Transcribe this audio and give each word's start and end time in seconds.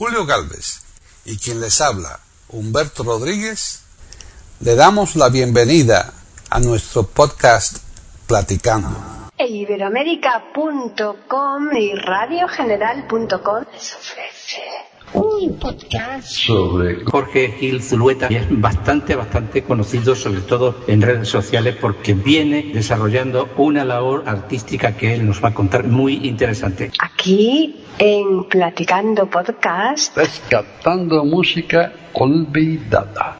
Julio 0.00 0.24
Galvez 0.24 0.80
y 1.26 1.36
quien 1.36 1.60
les 1.60 1.82
habla, 1.82 2.20
Humberto 2.48 3.02
Rodríguez, 3.02 3.82
le 4.60 4.74
damos 4.74 5.14
la 5.14 5.28
bienvenida 5.28 6.14
a 6.48 6.58
nuestro 6.58 7.02
podcast 7.02 7.76
Platicando. 8.26 8.88
E 9.36 9.46
Iberoamérica.com 9.46 11.76
y 11.76 11.94
radiogeneral.com 11.96 13.64
les 13.74 13.94
ofrece 13.94 14.39
un 15.14 15.58
podcast 15.58 16.28
sobre 16.28 17.04
Jorge 17.04 17.52
Gil 17.58 17.82
Zulueta 17.82 18.28
y 18.30 18.36
es 18.36 18.46
bastante, 18.50 19.14
bastante 19.14 19.62
conocido, 19.62 20.14
sobre 20.14 20.40
todo 20.40 20.76
en 20.86 21.02
redes 21.02 21.28
sociales, 21.28 21.76
porque 21.80 22.14
viene 22.14 22.70
desarrollando 22.72 23.48
una 23.56 23.84
labor 23.84 24.24
artística 24.26 24.96
que 24.96 25.14
él 25.14 25.26
nos 25.26 25.42
va 25.42 25.48
a 25.48 25.54
contar 25.54 25.84
muy 25.84 26.26
interesante. 26.26 26.90
aquí 26.98 27.76
en 27.98 28.44
Platicando 28.44 29.26
Podcast. 29.26 30.16
Rescatando 30.16 31.24
música 31.24 31.92
olvidada. 32.14 33.38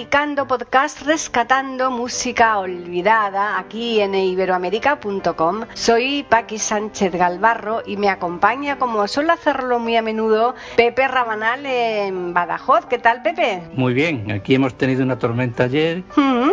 A 0.00 0.02
Platicando 0.02 0.46
Podcast 0.46 1.02
Rescatando 1.02 1.90
Música 1.90 2.58
Olvidada 2.58 3.58
aquí 3.58 4.00
en 4.00 4.14
iberoamérica.com. 4.14 5.64
Soy 5.74 6.24
Paqui 6.26 6.58
Sánchez 6.58 7.12
Galvarro 7.12 7.82
y 7.84 7.98
me 7.98 8.08
acompaña, 8.08 8.78
como 8.78 9.06
suelo 9.06 9.34
hacerlo 9.34 9.78
muy 9.78 9.96
a 9.96 10.02
menudo, 10.02 10.54
Pepe 10.76 11.06
Rabanal 11.06 11.66
en 11.66 12.32
Badajoz. 12.32 12.86
¿Qué 12.86 12.98
tal, 12.98 13.20
Pepe? 13.22 13.62
Muy 13.74 13.92
bien, 13.92 14.30
aquí 14.30 14.54
hemos 14.54 14.74
tenido 14.74 15.02
una 15.02 15.18
tormenta 15.18 15.64
ayer. 15.64 16.02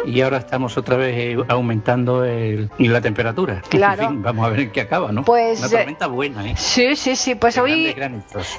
Y 0.08 0.22
ahora 0.22 0.38
estamos 0.38 0.78
otra 0.78 0.98
vez 0.98 1.16
eh, 1.18 1.38
aumentando 1.48 2.24
el- 2.26 2.70
la 2.80 3.02
temperatura. 3.02 3.62
Claro. 3.70 4.04
En 4.04 4.10
fin, 4.10 4.24
vamos 4.24 4.46
a 4.46 4.50
ver 4.50 4.60
en 4.62 4.72
qué 4.72 4.82
acaba, 4.82 5.12
¿no? 5.12 5.24
Pues, 5.24 5.60
una 5.60 5.68
eh, 5.68 5.72
tormenta 5.72 6.08
buena, 6.08 6.50
¿eh? 6.50 6.54
Sí, 6.58 6.96
sí, 6.96 7.16
sí. 7.16 7.36
Pues 7.36 7.56
De 7.56 7.62
hoy 7.62 7.96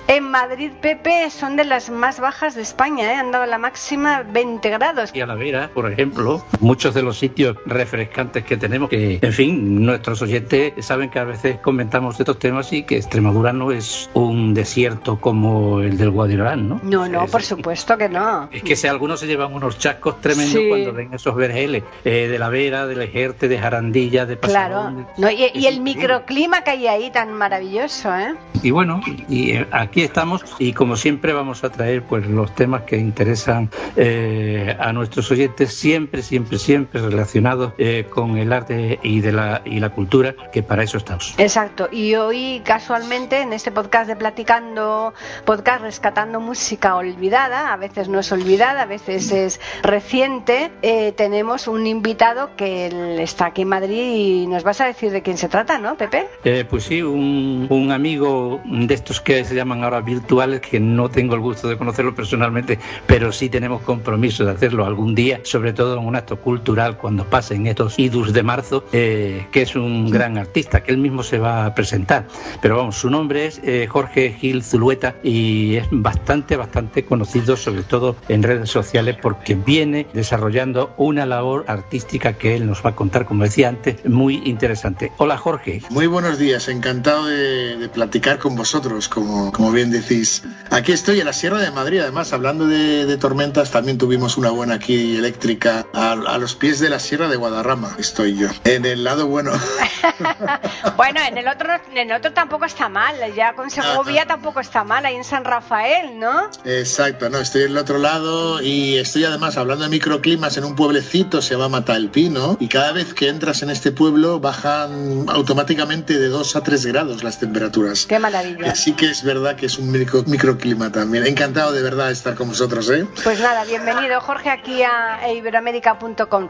en 0.07 0.31
Madrid, 0.31 0.71
Pepe, 0.81 1.31
son 1.31 1.57
de 1.57 1.65
las 1.65 1.91
más 1.91 2.21
bajas 2.21 2.55
de 2.55 2.63
España, 2.63 3.13
¿eh? 3.13 3.17
Han 3.17 3.33
dado 3.33 3.47
la 3.47 3.59
máxima 3.59 4.23
20 4.23 4.69
grados. 4.71 5.11
Y 5.15 5.21
a 5.21 5.27
la 5.27 5.35
vera, 5.35 5.71
por 5.75 5.91
ejemplo, 5.91 6.45
muchos 6.61 6.95
de 6.95 7.03
los 7.03 7.19
sitios 7.19 7.57
refrescantes 7.67 8.45
que 8.45 8.57
tenemos, 8.57 8.91
que, 8.91 9.19
en 9.23 9.33
fin, 9.33 9.85
nuestros 9.85 10.21
oyentes 10.23 10.73
saben 10.85 11.11
que 11.11 11.19
a 11.19 11.25
veces 11.25 11.59
comentamos 11.59 12.19
estos 12.21 12.39
temas 12.39 12.73
y 12.73 12.83
que 12.83 12.97
Extremadura 12.97 13.53
no 13.53 13.73
es 13.73 14.11
un 14.15 14.55
desierto 14.55 15.21
como 15.21 15.81
el 15.81 15.97
del 15.97 16.11
Guadirán, 16.11 16.69
¿no? 16.69 16.81
No, 16.83 17.09
no, 17.09 17.25
Es- 17.25 17.31
por 17.31 17.43
supuesto 17.43 17.97
que 17.97 18.09
no. 18.09 18.49
Es 18.53 18.63
que 18.63 18.77
si 18.77 18.87
algunos 18.87 19.21
se 19.21 19.27
llevan 19.27 19.55
unos 19.55 19.79
chascos 19.79 20.21
tremendos 20.21 20.53
Sí. 20.55 20.69
cuando 20.69 20.93
ven 20.93 21.15
esos 21.15 21.35
vergeles 21.39 21.85
eh, 22.05 22.29
de 22.29 22.39
la 22.39 22.51
Vera, 22.51 22.87
del 22.87 23.01
Ejerte, 23.01 23.49
de 23.49 23.59
Jarandilla, 23.59 24.27
de 24.27 24.39
Claro. 24.39 25.07
No, 25.17 25.31
y, 25.31 25.67
el 25.67 25.81
microclima 25.81 26.63
que 26.63 26.71
hay 26.71 26.87
ahí 26.87 27.11
tan 27.11 27.33
maravilloso, 27.33 28.15
¿eh? 28.17 28.35
Y 28.63 28.71
bueno, 28.71 29.01
y 29.29 29.53
eh, 29.53 29.67
aquí 29.71 30.03
estamos 30.03 30.45
y 30.59 30.73
como 30.73 30.97
siempre 30.97 31.33
vamos 31.33 31.63
a 31.65 31.71
traer 31.71 32.03
pues 32.03 32.27
los 32.27 32.55
temas 32.55 32.83
que 32.83 32.97
interesan 32.97 33.71
eh, 33.97 34.77
a 34.79 34.93
nuestros 34.93 35.31
oyentes, 35.31 35.75
siempre, 35.75 36.23
siempre, 36.23 36.59
siempre 36.59 37.01
relacionados 37.01 37.73
eh, 37.79 38.07
con 38.09 38.37
el 38.37 38.53
arte 38.53 38.99
y 39.03 39.21
de 39.21 39.33
la 39.33 39.63
y 39.65 39.81
la 39.81 39.91
cultura, 39.91 40.35
que 40.53 40.63
para 40.63 40.83
eso 40.83 40.99
estamos. 40.99 41.35
Exacto. 41.39 41.89
Y 41.91 42.15
hoy, 42.17 42.63
casualmente, 42.65 43.41
en 43.41 43.53
este 43.53 43.71
podcast 43.71 44.09
de 44.09 44.17
Platicando, 44.17 45.15
podcast 45.45 45.83
rescatando 45.83 46.41
música 46.41 46.97
olvidada, 46.97 47.73
a 47.73 47.77
veces 47.77 48.09
no 48.09 48.19
es 48.19 48.33
olvidada, 48.33 48.83
a 48.83 48.87
veces 48.87 49.31
es 49.33 49.61
reciente, 49.83 50.73
eh, 50.83 51.13
tenemos 51.29 51.69
un 51.69 51.87
invitado 51.87 52.57
que 52.57 52.87
está 53.23 53.47
aquí 53.47 53.61
en 53.61 53.69
Madrid 53.69 54.15
y 54.17 54.47
nos 54.47 54.63
vas 54.65 54.81
a 54.81 54.87
decir 54.87 55.11
de 55.11 55.21
quién 55.21 55.37
se 55.37 55.47
trata, 55.51 55.79
¿no, 55.79 55.95
Pepe? 55.95 56.27
Eh, 56.43 56.65
pues 56.69 56.85
sí, 56.85 57.03
un, 57.03 57.67
un 57.69 57.93
amigo 57.93 58.63
de 58.65 58.95
estos 58.95 59.21
que 59.21 59.45
se 59.45 59.55
llaman 59.55 59.85
ahora 59.85 60.01
virtuales, 60.01 60.63
que 60.63 60.81
no 60.81 61.11
tengo 61.11 61.35
el 61.35 61.43
gusto 61.43 61.69
de 61.69 61.77
conocerlo 61.77 62.15
personalmente, 62.15 62.79
pero 63.07 63.31
sí 63.31 63.51
tenemos 63.51 63.83
compromiso 63.83 64.47
de 64.47 64.53
hacerlo 64.53 64.87
algún 64.87 65.15
día, 65.15 65.41
sobre 65.43 65.75
todo 65.75 65.99
en 65.99 66.07
un 66.07 66.17
acto 66.17 66.41
cultural 66.41 66.97
cuando 66.97 67.25
pasen 67.25 67.67
estos 67.67 67.99
idus 67.99 68.33
de 68.33 68.43
marzo, 68.43 68.85
eh, 68.93 69.47
que 69.53 69.61
es 69.61 69.77
un 69.77 70.11
gran 70.11 70.39
artista, 70.39 70.83
que 70.83 70.93
él 70.93 70.99
mismo 70.99 71.23
se 71.23 71.39
va 71.39 71.67
a 71.67 71.75
presentar. 71.75 72.27
Pero 72.63 72.79
vamos, 72.79 72.97
su 72.97 73.11
nombre 73.11 73.45
es 73.45 73.61
eh, 73.65 73.87
Jorge 73.87 74.33
Gil 74.33 74.63
Zulueta 74.65 75.17
y 75.23 75.77
es 75.77 75.89
bastante, 75.91 76.57
bastante 76.57 77.05
conocido, 77.05 77.55
sobre 77.55 77.83
todo 77.83 78.17
en 78.31 78.43
redes 78.43 78.71
sociales, 78.71 79.19
porque 79.21 79.57
viene 79.57 80.07
desarrollando 80.15 80.95
una 80.97 81.18
labor 81.27 81.65
artística 81.69 82.35
que 82.35 82.57
él 82.57 82.67
nos 82.67 82.85
va 82.85 82.91
a 82.91 82.97
contar, 82.97 83.27
como 83.27 83.45
decía 83.45 83.69
antes, 83.69 84.05
muy 84.05 84.43
interesante. 84.45 85.13
Hola 85.19 85.37
Jorge. 85.37 85.83
Muy 85.91 86.07
buenos 86.07 86.39
días, 86.39 86.69
encantado 86.69 87.27
de, 87.27 87.77
de 87.77 87.89
platicar 87.89 88.39
con 88.39 88.57
vosotros, 88.57 89.09
como, 89.09 89.53
como 89.53 89.71
bien 89.73 89.91
decís. 89.91 90.43
Aquí 90.71 90.93
estoy 90.93 91.21
en 91.21 91.27
la 91.27 91.33
Sierra 91.33 91.59
de 91.59 91.71
Madrid, 91.71 92.01
además, 92.01 92.33
hablando 92.33 92.67
de, 92.67 93.07
de 93.07 93.17
tormentas, 93.17 93.71
también 93.71 93.99
tuvimos 93.99 94.37
una 94.37 94.51
buena 94.51 94.75
aquí 94.75 95.17
eléctrica 95.17 95.87
a, 95.93 96.13
a 96.13 96.39
los 96.39 96.55
pies 96.55 96.81
de 96.81 96.91
la 96.91 96.99
Sierra 96.99 97.29
de 97.29 97.37
Guadarrama, 97.37 97.97
estoy 97.99 98.37
yo. 98.37 98.49
En 98.65 98.85
el 98.85 99.05
lado 99.05 99.27
bueno. 99.27 99.53
Bueno, 100.97 101.21
en 101.27 101.39
el 101.39 101.49
otro, 101.49 101.69
en 101.91 102.11
el 102.11 102.13
otro 102.13 102.33
tampoco 102.33 102.65
está 102.65 102.89
mal, 102.89 103.15
ya 103.35 103.55
con 103.55 103.71
Segovia 103.71 104.27
tampoco 104.27 104.61
está 104.61 104.85
mal, 104.85 105.05
ahí 105.07 105.15
en 105.17 105.25
San 105.25 105.45
Rafael, 105.45 106.19
¿no? 106.19 106.51
Exacto, 106.65 107.29
no, 107.31 107.39
estoy 107.39 107.63
en 107.63 107.71
el 107.71 107.79
otro 107.79 107.99
lado 107.99 108.61
y 108.63 108.97
estoy 108.97 109.25
además 109.25 109.57
hablando 109.57 109.85
de 109.85 109.91
microclimas 109.91 110.57
en 110.57 110.65
un 110.65 110.75
pueblecito, 111.03 111.41
se 111.41 111.55
llama 111.55 111.69
Matalpino, 111.69 112.57
y 112.59 112.67
cada 112.67 112.91
vez 112.93 113.15
que 113.15 113.29
entras 113.29 113.63
en 113.63 113.71
este 113.71 113.93
pueblo 113.93 114.41
bajan 114.41 115.27
automáticamente 115.29 116.19
de 116.19 116.29
2 116.29 116.57
a 116.57 116.63
3 116.63 116.87
grados 116.87 117.23
las 117.23 117.39
temperaturas. 117.39 118.05
Qué 118.07 118.19
maravilla. 118.19 118.73
Así 118.73 118.93
que 118.95 119.09
es 119.11 119.23
verdad 119.23 119.55
que 119.55 119.67
es 119.67 119.79
un 119.79 119.93
micro- 119.93 120.25
microclima 120.27 120.91
también. 120.91 121.25
Encantado 121.27 121.71
de 121.73 121.83
verdad 121.83 122.07
de 122.09 122.15
estar 122.15 122.35
con 122.35 122.49
vosotros, 122.49 122.91
¿eh? 122.91 123.07
Pues 123.23 123.39
nada, 123.41 123.65
bienvenido 123.65 124.21
Jorge 124.21 124.51
aquí 124.51 124.83
a 124.83 125.33
iberoamérica.com. 125.33 126.49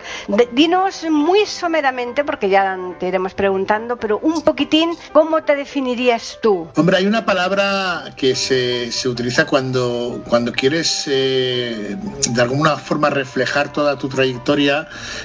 Dinos 0.52 1.04
muy 1.10 1.44
someramente, 1.44 2.24
porque 2.24 2.48
ya 2.48 2.76
te 2.98 3.08
iremos 3.08 3.34
preguntando, 3.34 3.96
pero 3.98 4.18
un 4.20 4.40
poquitín, 4.42 4.90
¿cómo 5.12 5.42
te 5.44 5.56
definirías 5.56 6.38
tú? 6.40 6.68
Hombre, 6.76 6.96
hay 6.96 7.06
una 7.06 7.26
palabra 7.26 8.14
que 8.16 8.34
se, 8.34 8.90
se 8.92 9.08
utiliza 9.10 9.46
cuando, 9.46 10.22
cuando 10.26 10.52
quieres 10.52 11.04
eh, 11.06 11.96
de 12.30 12.42
alguna 12.42 12.76
forma 12.76 13.10
reflejar 13.10 13.72
toda 13.72 13.98
tu 13.98 14.08
trayectoria, 14.08 14.37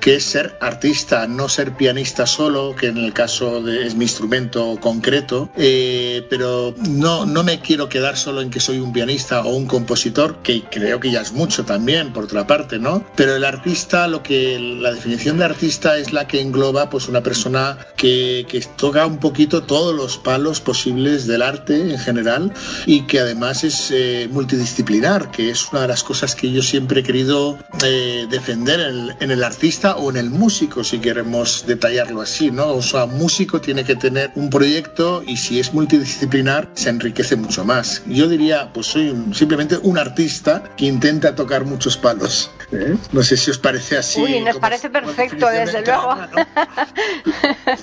que 0.02 0.16
es 0.16 0.24
ser 0.24 0.58
artista, 0.60 1.28
no 1.28 1.50
ser 1.50 1.76
pianista 1.76 2.26
solo, 2.26 2.76
que 2.76 2.88
en 2.88 2.98
el 2.98 3.14
caso 3.14 3.62
de, 3.62 3.86
es 3.88 3.96
mi 3.96 4.06
instrumento 4.06 4.78
concreto, 4.80 5.50
eh, 5.56 6.26
pero 6.30 6.74
no, 6.90 7.26
no 7.26 7.44
me 7.44 7.60
quiero 7.60 7.90
quedar 7.90 8.18
solo 8.18 8.42
en 8.42 8.50
que 8.50 8.60
soy 8.60 8.80
un 8.80 8.94
pianista 8.94 9.42
o 9.42 9.56
un 9.56 9.66
compositor, 9.66 10.38
que 10.44 10.64
creo 10.64 11.00
que 11.00 11.12
ya 11.12 11.22
es 11.22 11.32
mucho 11.32 11.66
también, 11.66 12.14
por 12.14 12.26
otra 12.26 12.48
parte, 12.48 12.80
¿no? 12.80 13.06
Pero 13.16 13.36
el 13.36 13.46
artista, 13.46 14.08
lo 14.08 14.24
que 14.24 14.60
la 14.60 14.92
definición 14.92 15.38
de 15.38 15.46
artista 15.46 15.98
es 15.98 16.14
la 16.14 16.28
que 16.28 16.42
engloba 16.42 16.90
pues 16.90 17.08
una 17.08 17.22
persona 17.22 17.78
que, 17.96 18.46
que 18.48 18.62
toca 18.62 19.06
un 19.06 19.18
poquito 19.18 19.64
todos 19.64 19.96
los 19.96 20.18
palos 20.18 20.62
posibles 20.62 21.28
del 21.28 21.42
arte 21.42 21.92
en 21.92 22.00
general 22.00 22.54
y 22.86 23.02
que 23.04 23.20
además 23.20 23.64
es 23.64 23.92
eh, 23.92 24.28
multidisciplinar, 24.32 25.32
que 25.32 25.50
es 25.50 25.72
una 25.72 25.82
de 25.82 25.88
las 25.88 26.04
cosas 26.04 26.36
que 26.36 26.52
yo 26.52 26.62
siempre 26.62 27.02
he 27.02 27.04
querido 27.04 27.58
eh, 27.84 28.28
defender 28.30 28.80
en 28.80 29.03
el, 29.10 29.16
en 29.20 29.32
el 29.32 29.44
artista 29.44 29.96
o 29.98 30.10
en 30.10 30.18
el 30.18 30.30
músico, 30.30 30.84
si 30.84 31.00
queremos 31.00 31.66
detallarlo 31.68 32.22
así, 32.22 32.52
¿no? 32.52 32.68
O 32.74 32.82
sea, 32.82 33.06
músico 33.06 33.62
tiene 33.62 33.84
que 33.84 33.96
tener 33.96 34.32
un 34.36 34.50
proyecto 34.50 35.24
y 35.26 35.38
si 35.38 35.60
es 35.60 35.74
multidisciplinar 35.74 36.70
se 36.74 36.90
enriquece 36.90 37.36
mucho 37.36 37.66
más. 37.66 38.04
Yo 38.08 38.28
diría, 38.28 38.72
pues 38.74 38.88
soy 38.88 39.10
un- 39.10 39.34
simplemente 39.34 39.78
un 39.82 39.98
artista 39.98 40.64
que 40.78 40.86
intenta 40.86 41.36
tocar 41.36 41.66
muchos 41.66 41.98
palos. 41.98 42.50
¿eh? 42.72 42.96
No 43.12 43.24
sé 43.24 43.38
si 43.38 43.52
os 43.52 43.58
parece 43.58 43.98
así. 43.98 44.22
Uy, 44.22 44.40
nos 44.42 44.58
parece 44.58 44.90
perfecto, 44.90 45.48
desde 45.50 45.82
luego. 45.86 46.16
¿no? 46.16 46.46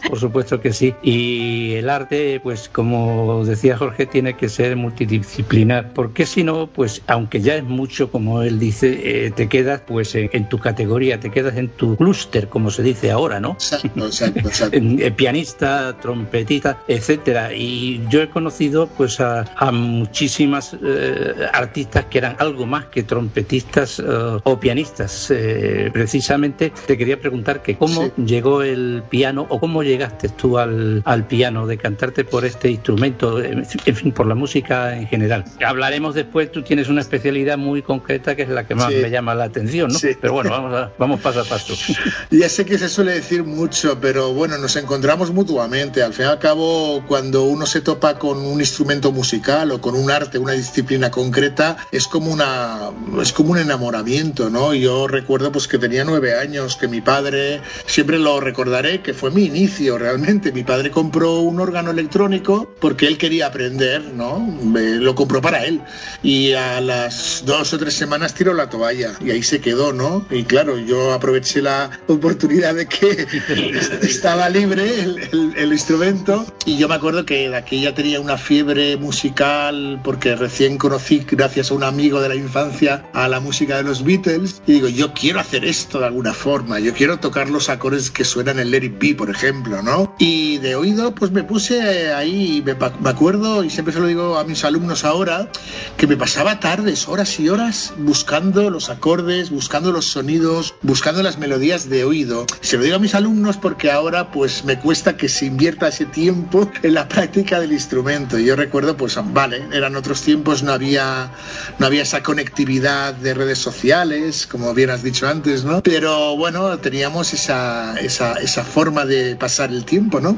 Por 0.08 0.18
supuesto 0.18 0.60
que 0.60 0.72
sí. 0.72 0.94
Y 1.02 1.74
el 1.74 1.88
arte, 1.90 2.40
pues 2.42 2.68
como 2.68 3.44
decía 3.44 3.76
Jorge, 3.76 4.06
tiene 4.06 4.36
que 4.36 4.48
ser 4.48 4.76
multidisciplinar, 4.76 5.92
porque 5.92 6.26
si 6.26 6.44
no, 6.44 6.66
pues 6.68 7.02
aunque 7.06 7.40
ya 7.40 7.54
es 7.56 7.64
mucho, 7.64 8.10
como 8.10 8.42
él 8.42 8.58
dice, 8.58 9.26
eh, 9.26 9.30
te 9.30 9.48
quedas 9.48 9.82
pues 9.86 10.14
en, 10.14 10.30
en 10.32 10.48
tu 10.48 10.58
categoría, 10.58 11.09
te 11.18 11.30
quedas 11.30 11.56
en 11.56 11.68
tu 11.70 11.96
clúster, 11.96 12.48
como 12.48 12.70
se 12.70 12.82
dice 12.82 13.10
ahora, 13.10 13.40
¿no? 13.40 13.52
Exacto, 13.52 13.88
exacto, 14.06 14.40
exacto. 14.40 14.76
Eh, 14.78 15.10
pianista, 15.10 15.96
trompetista, 16.00 16.78
etcétera. 16.86 17.54
Y 17.54 18.02
yo 18.10 18.22
he 18.22 18.28
conocido 18.28 18.86
pues 18.86 19.18
a, 19.20 19.44
a 19.56 19.72
muchísimas 19.72 20.76
eh, 20.84 21.32
artistas 21.52 22.04
que 22.06 22.18
eran 22.18 22.36
algo 22.38 22.66
más 22.66 22.86
que 22.86 23.02
trompetistas 23.02 23.98
eh, 23.98 24.02
o 24.44 24.60
pianistas. 24.60 25.30
Eh, 25.30 25.90
precisamente 25.92 26.72
te 26.86 26.96
quería 26.98 27.20
preguntar 27.20 27.62
que 27.62 27.76
cómo 27.76 27.90
Sí. 28.04 28.12
llegó 28.24 28.62
el 28.62 29.02
piano 29.08 29.46
o 29.48 29.58
cómo 29.58 29.82
llegaste 29.82 30.28
tú 30.28 30.58
al, 30.58 31.02
al 31.04 31.26
piano, 31.26 31.66
de 31.66 31.76
cantarte 31.78 32.24
por 32.24 32.44
este 32.44 32.70
instrumento, 32.70 33.42
en 33.42 33.64
en 33.86 33.96
fin, 33.96 34.12
por 34.12 34.26
la 34.26 34.34
música 34.34 34.96
en 34.96 35.06
general. 35.06 35.44
Hablaremos 35.64 36.14
después, 36.14 36.50
tú 36.52 36.62
tienes 36.62 36.88
una 36.88 37.00
especialidad 37.00 37.58
muy 37.58 37.82
concreta 37.82 38.34
que 38.36 38.42
es 38.42 38.48
la 38.48 38.66
que 38.66 38.74
más 38.74 38.88
Sí. 38.92 38.98
me 39.02 39.10
llama 39.10 39.34
la 39.34 39.44
atención, 39.44 39.92
¿no? 39.92 39.98
Sí. 39.98 40.10
Pero 40.20 40.32
bueno, 40.32 40.50
vamos, 40.50 40.74
a- 40.74 40.92
vamos 41.00 41.20
paso 41.20 41.40
a 41.40 41.44
paso. 41.44 41.74
Ya 42.30 42.48
sé 42.48 42.64
que 42.64 42.78
se 42.78 42.88
suele 42.88 43.12
decir 43.14 43.42
mucho, 43.42 43.98
pero 44.00 44.32
bueno, 44.32 44.56
nos 44.58 44.76
encontramos 44.76 45.32
mutuamente. 45.32 46.02
Al 46.02 46.12
fin 46.14 46.26
y 46.26 46.28
al 46.28 46.38
cabo, 46.38 47.02
cuando 47.08 47.42
uno 47.44 47.66
se 47.66 47.80
topa 47.80 48.18
con 48.18 48.38
un 48.38 48.60
instrumento 48.60 49.10
musical 49.10 49.72
o 49.72 49.80
con 49.80 49.96
un 49.96 50.10
arte, 50.10 50.38
una 50.38 50.52
disciplina 50.52 51.10
concreta, 51.10 51.76
es 51.90 52.06
como 52.06 52.30
una 52.30 52.90
es 53.20 53.32
como 53.32 53.50
un 53.52 53.58
enamoramiento, 53.58 54.48
¿no? 54.50 54.74
Yo 54.74 55.08
recuerdo 55.08 55.50
pues 55.50 55.66
que 55.66 55.78
tenía 55.78 56.04
nueve 56.04 56.38
años, 56.38 56.76
que 56.76 56.86
mi 56.86 57.00
padre, 57.00 57.60
siempre 57.86 58.18
lo 58.18 58.38
recordaré, 58.40 59.02
que 59.02 59.12
fue 59.14 59.30
mi 59.32 59.44
inicio 59.46 59.98
realmente. 59.98 60.52
Mi 60.52 60.62
padre 60.62 60.90
compró 60.92 61.40
un 61.40 61.58
órgano 61.60 61.90
electrónico 61.90 62.72
porque 62.80 63.06
él 63.06 63.16
quería 63.18 63.46
aprender, 63.46 64.02
¿no? 64.14 64.38
Me- 64.38 64.96
lo 65.00 65.14
compró 65.14 65.40
para 65.40 65.64
él. 65.64 65.80
Y 66.22 66.52
a 66.52 66.80
las 66.80 67.42
dos 67.46 67.72
o 67.72 67.78
tres 67.78 67.94
semanas 67.94 68.34
tiró 68.34 68.52
la 68.54 68.68
toalla 68.68 69.12
y 69.24 69.30
ahí 69.30 69.42
se 69.42 69.60
quedó, 69.60 69.92
¿no? 69.92 70.26
Y 70.30 70.44
claro, 70.44 70.78
yo 70.78 70.89
aproveché 71.12 71.62
la 71.62 71.90
oportunidad 72.08 72.74
de 72.74 72.86
que 72.86 73.26
estaba 74.02 74.48
libre 74.48 75.00
el, 75.00 75.18
el- 75.32 75.52
el 75.56 75.72
instrumento. 75.72 76.46
Y 76.66 76.76
yo 76.78 76.88
me 76.88 76.94
acuerdo 76.94 77.24
que 77.24 77.48
de 77.48 77.56
aquella 77.56 77.94
tenía 77.94 78.20
una 78.20 78.36
fiebre 78.38 78.96
musical 78.96 80.00
porque 80.04 80.36
recién 80.36 80.78
conocí 80.78 81.24
gracias 81.28 81.70
a 81.70 81.74
un 81.74 81.84
amigo 81.84 82.20
de 82.20 82.28
la 82.28 82.34
infancia 82.34 83.04
a 83.12 83.28
la 83.28 83.40
música 83.40 83.76
de 83.76 83.82
los 83.84 84.04
Beatles. 84.04 84.62
Y 84.66 84.72
digo 84.74 84.88
yo 84.88 85.12
quiero 85.14 85.40
hacer 85.40 85.64
esto 85.64 85.98
de 86.00 86.06
alguna 86.06 86.32
forma. 86.34 86.78
Yo 86.80 86.92
quiero 86.94 87.18
tocar 87.18 87.48
los 87.50 87.68
acordes 87.68 88.10
que 88.10 88.24
suenan 88.24 88.58
en 88.58 88.70
Let 88.70 88.84
It 88.84 88.98
Be 88.98 89.14
por 89.14 89.30
ejemplo 89.30 89.82
no 89.82 90.14
y 90.18 90.58
de 90.58 90.74
oído 90.76 91.14
pues 91.14 91.30
me 91.30 91.42
puse 91.42 92.12
ahí 92.12 92.62
me, 92.64 92.74
me 92.74 93.10
acuerdo 93.10 93.64
y 93.64 93.70
siempre 93.70 93.92
se 93.94 94.00
lo 94.00 94.06
digo 94.06 94.38
a 94.38 94.44
mis 94.44 94.64
alumnos 94.64 95.04
ahora 95.04 95.50
que 95.96 96.06
me 96.06 96.16
pasaba 96.16 96.60
tardes 96.60 97.08
horas 97.08 97.38
y 97.40 97.48
horas 97.48 97.92
buscando 97.98 98.70
los 98.70 98.90
acordes 98.90 99.50
buscando 99.50 99.92
los 99.92 100.06
sonidos 100.06 100.74
buscando 100.82 101.22
las 101.22 101.38
melodías 101.38 101.88
de 101.88 102.04
oído 102.04 102.46
se 102.60 102.76
lo 102.76 102.84
digo 102.84 102.96
a 102.96 102.98
mis 102.98 103.14
alumnos 103.14 103.56
porque 103.56 103.90
ahora 103.90 104.30
pues 104.30 104.64
me 104.64 104.78
cuesta 104.78 105.16
que 105.16 105.28
se 105.28 105.46
invierta 105.46 105.88
ese 105.88 106.06
tiempo 106.06 106.70
en 106.82 106.94
la 106.94 107.08
práctica 107.08 107.60
del 107.60 107.72
instrumento. 107.72 108.38
Yo 108.38 108.56
recuerdo 108.56 108.96
pues 108.96 109.18
vale, 109.32 109.66
eran 109.72 109.96
otros 109.96 110.22
tiempos, 110.22 110.62
no 110.62 110.72
había 110.72 111.30
no 111.78 111.86
había 111.86 112.02
esa 112.02 112.22
conectividad 112.22 113.14
de 113.14 113.34
redes 113.34 113.58
sociales, 113.58 114.46
como 114.46 114.72
bien 114.74 114.90
has 114.90 115.02
dicho 115.02 115.28
antes, 115.28 115.64
¿no? 115.64 115.82
Pero 115.82 116.36
bueno, 116.36 116.78
teníamos 116.78 117.32
esa, 117.32 117.98
esa, 118.00 118.34
esa 118.34 118.64
forma 118.64 119.04
de 119.04 119.36
pasar 119.36 119.70
el 119.70 119.84
tiempo, 119.84 120.20
¿no? 120.20 120.36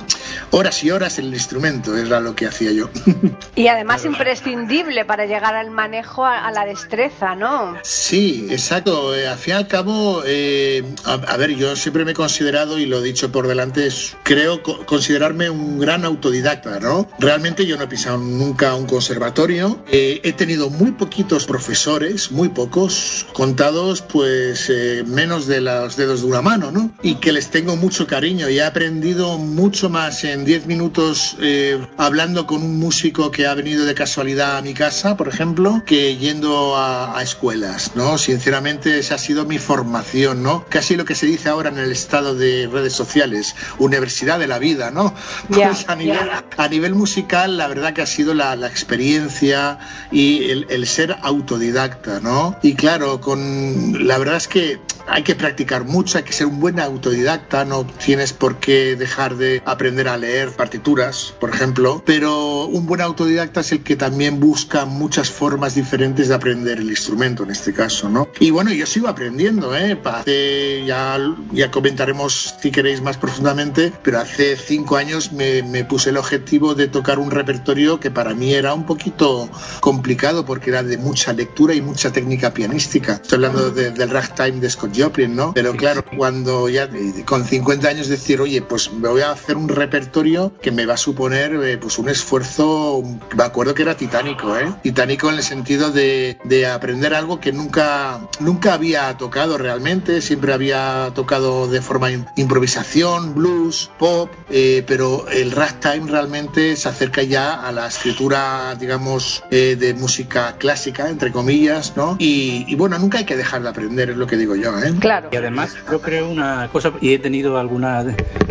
Horas 0.50 0.82
y 0.84 0.90
horas 0.90 1.18
en 1.18 1.26
el 1.26 1.34
instrumento, 1.34 1.96
era 1.96 2.20
lo 2.20 2.34
que 2.34 2.46
hacía 2.46 2.72
yo. 2.72 2.90
Y 3.54 3.68
además 3.68 4.04
imprescindible 4.04 5.04
para 5.04 5.26
llegar 5.26 5.54
al 5.54 5.70
manejo, 5.70 6.24
a, 6.24 6.46
a 6.46 6.50
la 6.52 6.64
destreza, 6.64 7.34
¿no? 7.34 7.76
Sí, 7.82 8.48
exacto. 8.50 9.14
Eh, 9.14 9.28
al 9.28 9.36
fin 9.36 9.54
y 9.54 9.56
al 9.58 9.68
cabo, 9.68 10.24
eh, 10.34 10.94
a, 11.04 11.14
a 11.14 11.36
ver, 11.36 11.50
yo 11.54 11.76
siempre 11.76 12.04
me 12.04 12.12
he 12.12 12.14
considerado, 12.14 12.78
y 12.78 12.86
lo 12.86 12.98
he 13.00 13.02
dicho 13.02 13.30
por 13.30 13.46
delante, 13.46 13.86
es- 13.86 14.16
creo 14.22 14.62
co- 14.62 14.84
considerarme 14.86 15.50
un 15.50 15.78
gran 15.78 16.04
autodidacta, 16.04 16.80
¿no? 16.80 17.08
Realmente 17.18 17.66
yo 17.66 17.76
no 17.76 17.84
he 17.84 17.86
pisado 17.88 18.18
nunca 18.18 18.74
un 18.74 18.86
conservatorio. 18.86 19.82
Eh, 19.90 20.20
he 20.24 20.32
tenido 20.32 20.70
muy 20.70 20.92
poquitos 20.92 21.46
profesores, 21.46 22.30
muy 22.32 22.48
pocos, 22.48 23.26
contados 23.32 24.02
pues 24.02 24.68
eh, 24.70 25.04
menos 25.06 25.46
de 25.46 25.60
los 25.60 25.96
dedos 25.96 26.20
de 26.22 26.26
una 26.26 26.42
mano, 26.42 26.70
¿no? 26.70 26.92
Y 27.02 27.16
que 27.16 27.32
les 27.32 27.50
tengo 27.50 27.76
mucho 27.76 28.06
cariño 28.06 28.48
y 28.48 28.58
he 28.58 28.62
aprendido 28.64 29.38
mucho 29.38 29.90
más 29.90 30.24
en 30.24 30.44
10 30.44 30.66
minutos 30.66 31.36
eh, 31.40 31.78
hablando 31.98 32.46
con 32.46 32.62
un 32.62 32.78
músico 32.78 33.30
que 33.30 33.46
ha 33.46 33.54
venido 33.54 33.84
de 33.84 33.94
casualidad 33.94 34.56
a 34.58 34.62
mi 34.62 34.74
casa, 34.74 35.16
por 35.16 35.28
ejemplo, 35.28 35.82
que 35.86 36.16
yendo 36.16 36.76
a, 36.76 37.18
a 37.18 37.22
escuelas, 37.22 37.92
¿no? 37.94 38.16
Sinceramente 38.18 38.98
esa 38.98 39.16
ha 39.16 39.18
sido 39.18 39.44
mi 39.44 39.58
formación, 39.58 40.21
¿no? 40.30 40.64
Casi 40.68 40.96
lo 40.96 41.04
que 41.04 41.14
se 41.14 41.26
dice 41.26 41.48
ahora 41.48 41.70
en 41.70 41.78
el 41.78 41.90
estado 41.90 42.34
de 42.34 42.68
redes 42.70 42.92
sociales, 42.92 43.54
universidad 43.78 44.38
de 44.38 44.46
la 44.46 44.58
vida, 44.58 44.90
¿no? 44.90 45.14
Pues 45.48 45.88
a 45.88 45.96
nivel, 45.96 46.26
ya. 46.26 46.44
a 46.56 46.68
nivel 46.68 46.94
musical, 46.94 47.56
la 47.56 47.66
verdad 47.66 47.92
que 47.92 48.02
ha 48.02 48.06
sido 48.06 48.34
la, 48.34 48.54
la 48.56 48.68
experiencia 48.68 49.78
y 50.10 50.50
el, 50.50 50.66
el 50.70 50.86
ser 50.86 51.16
autodidacta, 51.22 52.20
¿no? 52.20 52.56
Y 52.62 52.74
claro, 52.74 53.20
con 53.20 54.06
la 54.06 54.18
verdad 54.18 54.36
es 54.36 54.48
que 54.48 54.80
hay 55.06 55.22
que 55.22 55.34
practicar 55.34 55.84
mucho, 55.84 56.18
hay 56.18 56.24
que 56.24 56.32
ser 56.32 56.46
un 56.46 56.60
buen 56.60 56.78
autodidacta, 56.80 57.64
no 57.64 57.86
tienes 57.86 58.32
por 58.32 58.58
qué 58.58 58.96
dejar 58.96 59.36
de 59.36 59.62
aprender 59.64 60.08
a 60.08 60.16
leer 60.16 60.50
partituras, 60.50 61.34
por 61.40 61.50
ejemplo, 61.50 62.02
pero 62.04 62.66
un 62.66 62.86
buen 62.86 63.00
autodidacta 63.00 63.60
es 63.60 63.72
el 63.72 63.82
que 63.82 63.96
también 63.96 64.40
busca 64.40 64.84
muchas 64.84 65.30
formas 65.30 65.74
diferentes 65.74 66.28
de 66.28 66.34
aprender 66.34 66.78
el 66.78 66.90
instrumento 66.90 67.42
en 67.44 67.50
este 67.50 67.72
caso, 67.72 68.08
¿no? 68.08 68.28
Y 68.40 68.50
bueno, 68.50 68.72
yo 68.72 68.86
sigo 68.86 69.08
aprendiendo, 69.08 69.76
¿eh? 69.76 69.96
Hace, 70.20 70.84
ya, 70.86 71.18
ya 71.52 71.70
comentaremos 71.70 72.54
si 72.60 72.70
queréis 72.70 73.00
más 73.02 73.16
profundamente, 73.16 73.92
pero 74.02 74.18
hace 74.20 74.56
cinco 74.56 74.96
años 74.96 75.32
me, 75.32 75.62
me 75.62 75.84
puse 75.84 76.10
el 76.10 76.16
objetivo 76.16 76.74
de 76.74 76.88
tocar 76.88 77.18
un 77.18 77.30
repertorio 77.30 78.00
que 78.00 78.10
para 78.10 78.34
mí 78.34 78.52
era 78.54 78.74
un 78.74 78.84
poquito 78.86 79.48
complicado 79.80 80.44
porque 80.44 80.70
era 80.70 80.82
de 80.82 80.98
mucha 80.98 81.32
lectura 81.32 81.74
y 81.74 81.80
mucha 81.80 82.12
técnica 82.12 82.52
pianística. 82.52 83.14
Estoy 83.14 83.36
hablando 83.36 83.70
de- 83.70 83.90
del 83.90 84.10
ragtime 84.10 84.60
de 84.60 84.70
Scott 84.70 84.92
Joplin, 84.96 85.34
¿no? 85.36 85.52
Pero 85.54 85.74
claro, 85.76 86.04
cuando 86.16 86.68
ya 86.68 86.84
eh, 86.84 87.24
con 87.26 87.44
50 87.44 87.88
años 87.88 88.08
decir, 88.08 88.40
oye, 88.40 88.62
pues 88.62 88.92
me 88.92 89.08
voy 89.08 89.22
a 89.22 89.30
hacer 89.32 89.56
un 89.56 89.68
repertorio 89.68 90.52
que 90.60 90.70
me 90.70 90.86
va 90.86 90.94
a 90.94 90.96
suponer 90.96 91.54
eh, 91.62 91.78
pues 91.78 91.98
un 91.98 92.08
esfuerzo, 92.08 93.02
me 93.36 93.42
acuerdo 93.44 93.74
que 93.74 93.82
era 93.82 93.96
titánico, 93.96 94.56
¿eh? 94.58 94.72
Titánico 94.82 95.28
en 95.30 95.36
el 95.36 95.42
sentido 95.42 95.90
de, 95.90 96.38
de 96.44 96.66
aprender 96.66 97.14
algo 97.14 97.40
que 97.40 97.52
nunca, 97.52 98.20
nunca 98.40 98.74
había 98.74 99.16
tocado 99.16 99.58
realmente, 99.58 100.01
siempre 100.20 100.52
había 100.52 101.10
tocado 101.14 101.68
de 101.68 101.80
forma 101.80 102.10
im- 102.10 102.24
improvisación, 102.36 103.34
blues, 103.34 103.90
pop, 103.98 104.30
eh, 104.50 104.82
pero 104.86 105.26
el 105.28 105.50
ragtime 105.52 106.10
realmente 106.10 106.76
se 106.76 106.88
acerca 106.88 107.22
ya 107.22 107.54
a 107.54 107.72
la 107.72 107.86
escritura, 107.88 108.74
digamos, 108.78 109.42
eh, 109.50 109.76
de 109.78 109.94
música 109.94 110.56
clásica, 110.58 111.08
entre 111.08 111.30
comillas, 111.32 111.94
¿no? 111.96 112.16
Y, 112.18 112.64
y 112.68 112.74
bueno, 112.74 112.98
nunca 112.98 113.18
hay 113.18 113.24
que 113.24 113.36
dejar 113.36 113.62
de 113.62 113.68
aprender, 113.68 114.10
es 114.10 114.16
lo 114.16 114.26
que 114.26 114.36
digo 114.36 114.54
yo, 114.56 114.78
¿eh? 114.78 114.92
Claro. 115.00 115.28
Y 115.32 115.36
además 115.36 115.74
yo 115.90 116.00
creo 116.00 116.28
una 116.28 116.68
cosa, 116.72 116.92
y 117.00 117.12
he 117.14 117.18
tenido 117.18 117.58
alguna 117.58 118.04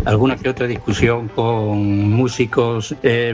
alguna 0.05 0.35
que 0.35 0.49
otra 0.49 0.67
discusión 0.67 1.27
con 1.29 1.77
músicos 2.11 2.95
eh, 3.03 3.33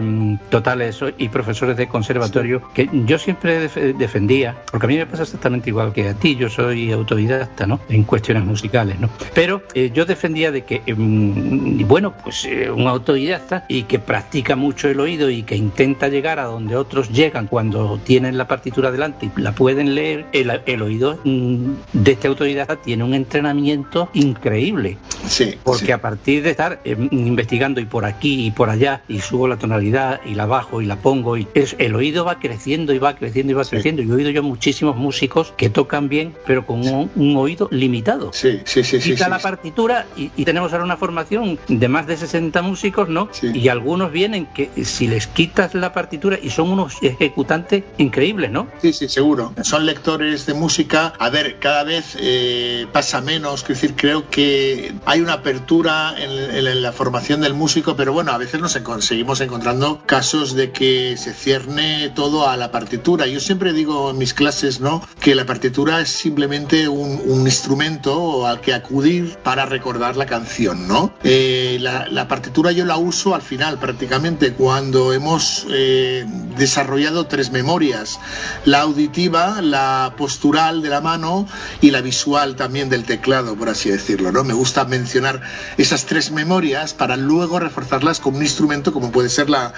totales 0.50 1.00
y 1.18 1.30
profesores 1.30 1.78
de 1.78 1.88
conservatorio, 1.88 2.62
que 2.74 2.90
yo 3.06 3.18
siempre 3.18 3.60
def- 3.68 3.98
defendía, 3.98 4.56
porque 4.72 4.86
a 4.86 4.90
mí 4.90 4.98
me 4.98 5.06
pasa 5.06 5.24
exactamente 5.24 5.70
igual 5.70 5.94
que 5.94 6.10
a 6.10 6.14
ti, 6.14 6.36
yo 6.36 6.50
soy 6.50 6.92
autodidacta, 6.92 7.66
¿no? 7.68 7.80
En 7.98 8.04
cuestiones 8.04 8.44
musicales, 8.44 9.00
¿no? 9.00 9.10
Pero 9.34 9.64
eh, 9.74 9.90
yo 9.92 10.06
defendía 10.06 10.52
de 10.52 10.64
que, 10.64 10.82
mm, 10.96 11.88
bueno, 11.88 12.14
pues 12.24 12.46
eh, 12.46 12.70
un 12.70 12.86
autodidacta 12.86 13.66
y 13.68 13.84
que 13.84 13.98
practica 13.98 14.56
mucho 14.56 14.88
el 14.88 15.00
oído 15.00 15.32
y 15.32 15.42
que 15.42 15.56
intenta 15.56 16.08
llegar 16.08 16.38
a 16.38 16.44
donde 16.44 16.76
otros 16.76 17.10
llegan 17.10 17.48
cuando 17.48 18.00
tienen 18.04 18.38
la 18.38 18.48
partitura 18.48 18.92
delante 18.92 19.32
y 19.36 19.42
la 19.42 19.54
pueden 19.54 19.96
leer, 19.96 20.28
el, 20.32 20.62
el 20.68 20.82
oído 20.84 21.20
mm, 21.24 21.72
de 21.94 22.12
este 22.12 22.28
autodidacta 22.28 22.76
tiene 22.76 23.04
un 23.04 23.16
entrenamiento 23.16 24.10
increíble. 24.14 24.98
Sí. 25.26 25.56
Porque 25.64 25.88
sí. 25.88 25.92
a 25.92 26.00
partir 26.00 26.44
de 26.44 26.50
empezar 26.50 26.80
eh, 26.86 26.96
investigando 27.12 27.82
y 27.82 27.86
por 27.86 28.06
aquí 28.06 28.46
y 28.46 28.52
por 28.52 28.70
allá 28.70 29.02
y 29.08 29.22
subo 29.22 29.48
la 29.48 29.58
tonalidad 29.58 30.22
y 30.26 30.36
la 30.36 30.46
bajo 30.46 30.82
y 30.82 30.86
la 30.86 30.98
pongo 30.98 31.36
y 31.36 31.48
es, 31.56 31.76
el 31.80 31.96
oído 31.96 32.26
va 32.26 32.40
creciendo 32.40 32.94
y 32.94 33.00
va 33.00 33.16
creciendo 33.16 33.54
y 33.54 33.56
va 33.56 33.66
creciendo. 33.66 34.02
Y 34.02 34.10
he 34.10 34.14
oído 34.14 34.30
yo 34.30 34.44
muchísimos 34.44 34.96
músicos 34.96 35.54
que 35.58 35.72
tocan 35.72 36.10
bien 36.10 36.34
pero 36.46 36.66
con 36.66 36.88
un, 36.88 37.10
un 37.16 37.38
oído 37.38 37.68
limitado. 37.88 38.32
Sí, 38.34 38.62
sí, 38.66 38.84
sí. 38.84 39.00
Quita 39.00 39.26
sí, 39.26 39.30
la 39.32 39.38
sí. 39.40 39.44
partitura 39.44 40.06
y, 40.16 40.32
y 40.36 40.46
tenemos 40.46 40.72
ahora 40.74 40.84
una 40.86 40.98
formación 40.98 41.58
de 41.68 41.88
más 41.88 42.06
de 42.08 42.18
60 42.18 42.62
músicos, 42.62 43.10
¿no? 43.10 43.30
Sí. 43.32 43.52
Y 43.54 43.70
algunos 43.70 44.12
vienen 44.12 44.46
que 44.48 44.70
si 44.86 45.08
les 45.08 45.28
quitas 45.28 45.74
la 45.74 45.94
partitura 45.94 46.38
y 46.42 46.50
son 46.50 46.70
unos 46.70 46.96
ejecutantes 47.02 47.84
increíbles, 47.98 48.52
¿no? 48.52 48.68
Sí, 48.82 48.94
sí, 48.94 49.08
seguro. 49.10 49.54
Son 49.64 49.86
lectores 49.86 50.46
de 50.46 50.54
música. 50.54 51.14
A 51.20 51.30
ver, 51.30 51.58
cada 51.60 51.84
vez 51.84 52.18
eh, 52.20 52.86
pasa 52.92 53.22
menos. 53.22 53.62
Es 53.64 53.68
decir, 53.70 53.94
creo 53.96 54.30
que 54.30 54.94
hay 55.06 55.22
una 55.22 55.34
apertura 55.34 56.14
en, 56.18 56.32
en- 56.56 56.68
en 56.68 56.82
la 56.82 56.92
formación 56.92 57.42
del 57.42 57.54
músico, 57.54 57.96
pero 57.96 58.12
bueno, 58.14 58.32
a 58.32 58.38
veces 58.38 58.60
nos 58.62 58.78
seguimos 59.00 59.40
encontrando 59.42 60.02
casos 60.06 60.54
de 60.56 60.72
que 60.72 61.16
se 61.18 61.34
cierne 61.34 62.10
todo 62.14 62.50
a 62.50 62.58
la 62.58 62.72
partitura. 62.72 63.26
Yo 63.28 63.40
siempre 63.40 63.72
digo 63.74 64.12
en 64.12 64.18
mis 64.18 64.34
clases, 64.34 64.82
¿no? 64.82 65.02
Que 65.20 65.34
la 65.36 65.46
partitura 65.46 66.02
es 66.02 66.10
simplemente 66.10 66.88
un, 66.88 67.22
un 67.26 67.42
instrumento 67.46 67.77
al 67.82 68.62
que 68.62 68.74
acudir 68.74 69.38
para 69.44 69.66
recordar 69.66 70.18
la 70.18 70.26
canción, 70.26 70.88
¿no? 70.88 71.14
Eh, 71.24 71.78
la, 71.80 72.08
la 72.08 72.28
partitura 72.28 72.72
yo 72.72 72.86
la 72.86 72.98
uso 72.98 73.36
al 73.36 73.42
final 73.42 73.78
prácticamente 73.78 74.54
cuando 74.54 75.14
hemos 75.14 75.66
eh, 75.70 76.26
desarrollado 76.58 77.28
tres 77.28 77.52
memorias, 77.52 78.20
la 78.66 78.82
auditiva, 78.82 79.62
la 79.62 80.14
postural 80.18 80.82
de 80.82 80.90
la 80.90 81.02
mano 81.02 81.48
y 81.82 81.92
la 81.92 82.02
visual 82.02 82.56
también 82.56 82.90
del 82.90 83.04
teclado, 83.04 83.56
por 83.56 83.70
así 83.70 83.90
decirlo, 83.90 84.32
¿no? 84.32 84.44
Me 84.44 84.54
gusta 84.54 84.86
mencionar 84.86 85.42
esas 85.78 86.06
tres 86.06 86.32
memorias 86.32 86.94
para 86.94 87.16
luego 87.16 87.60
reforzarlas 87.60 88.20
con 88.20 88.36
un 88.36 88.42
instrumento 88.42 88.92
como 88.92 89.12
puede 89.12 89.30
ser 89.30 89.50
la, 89.50 89.74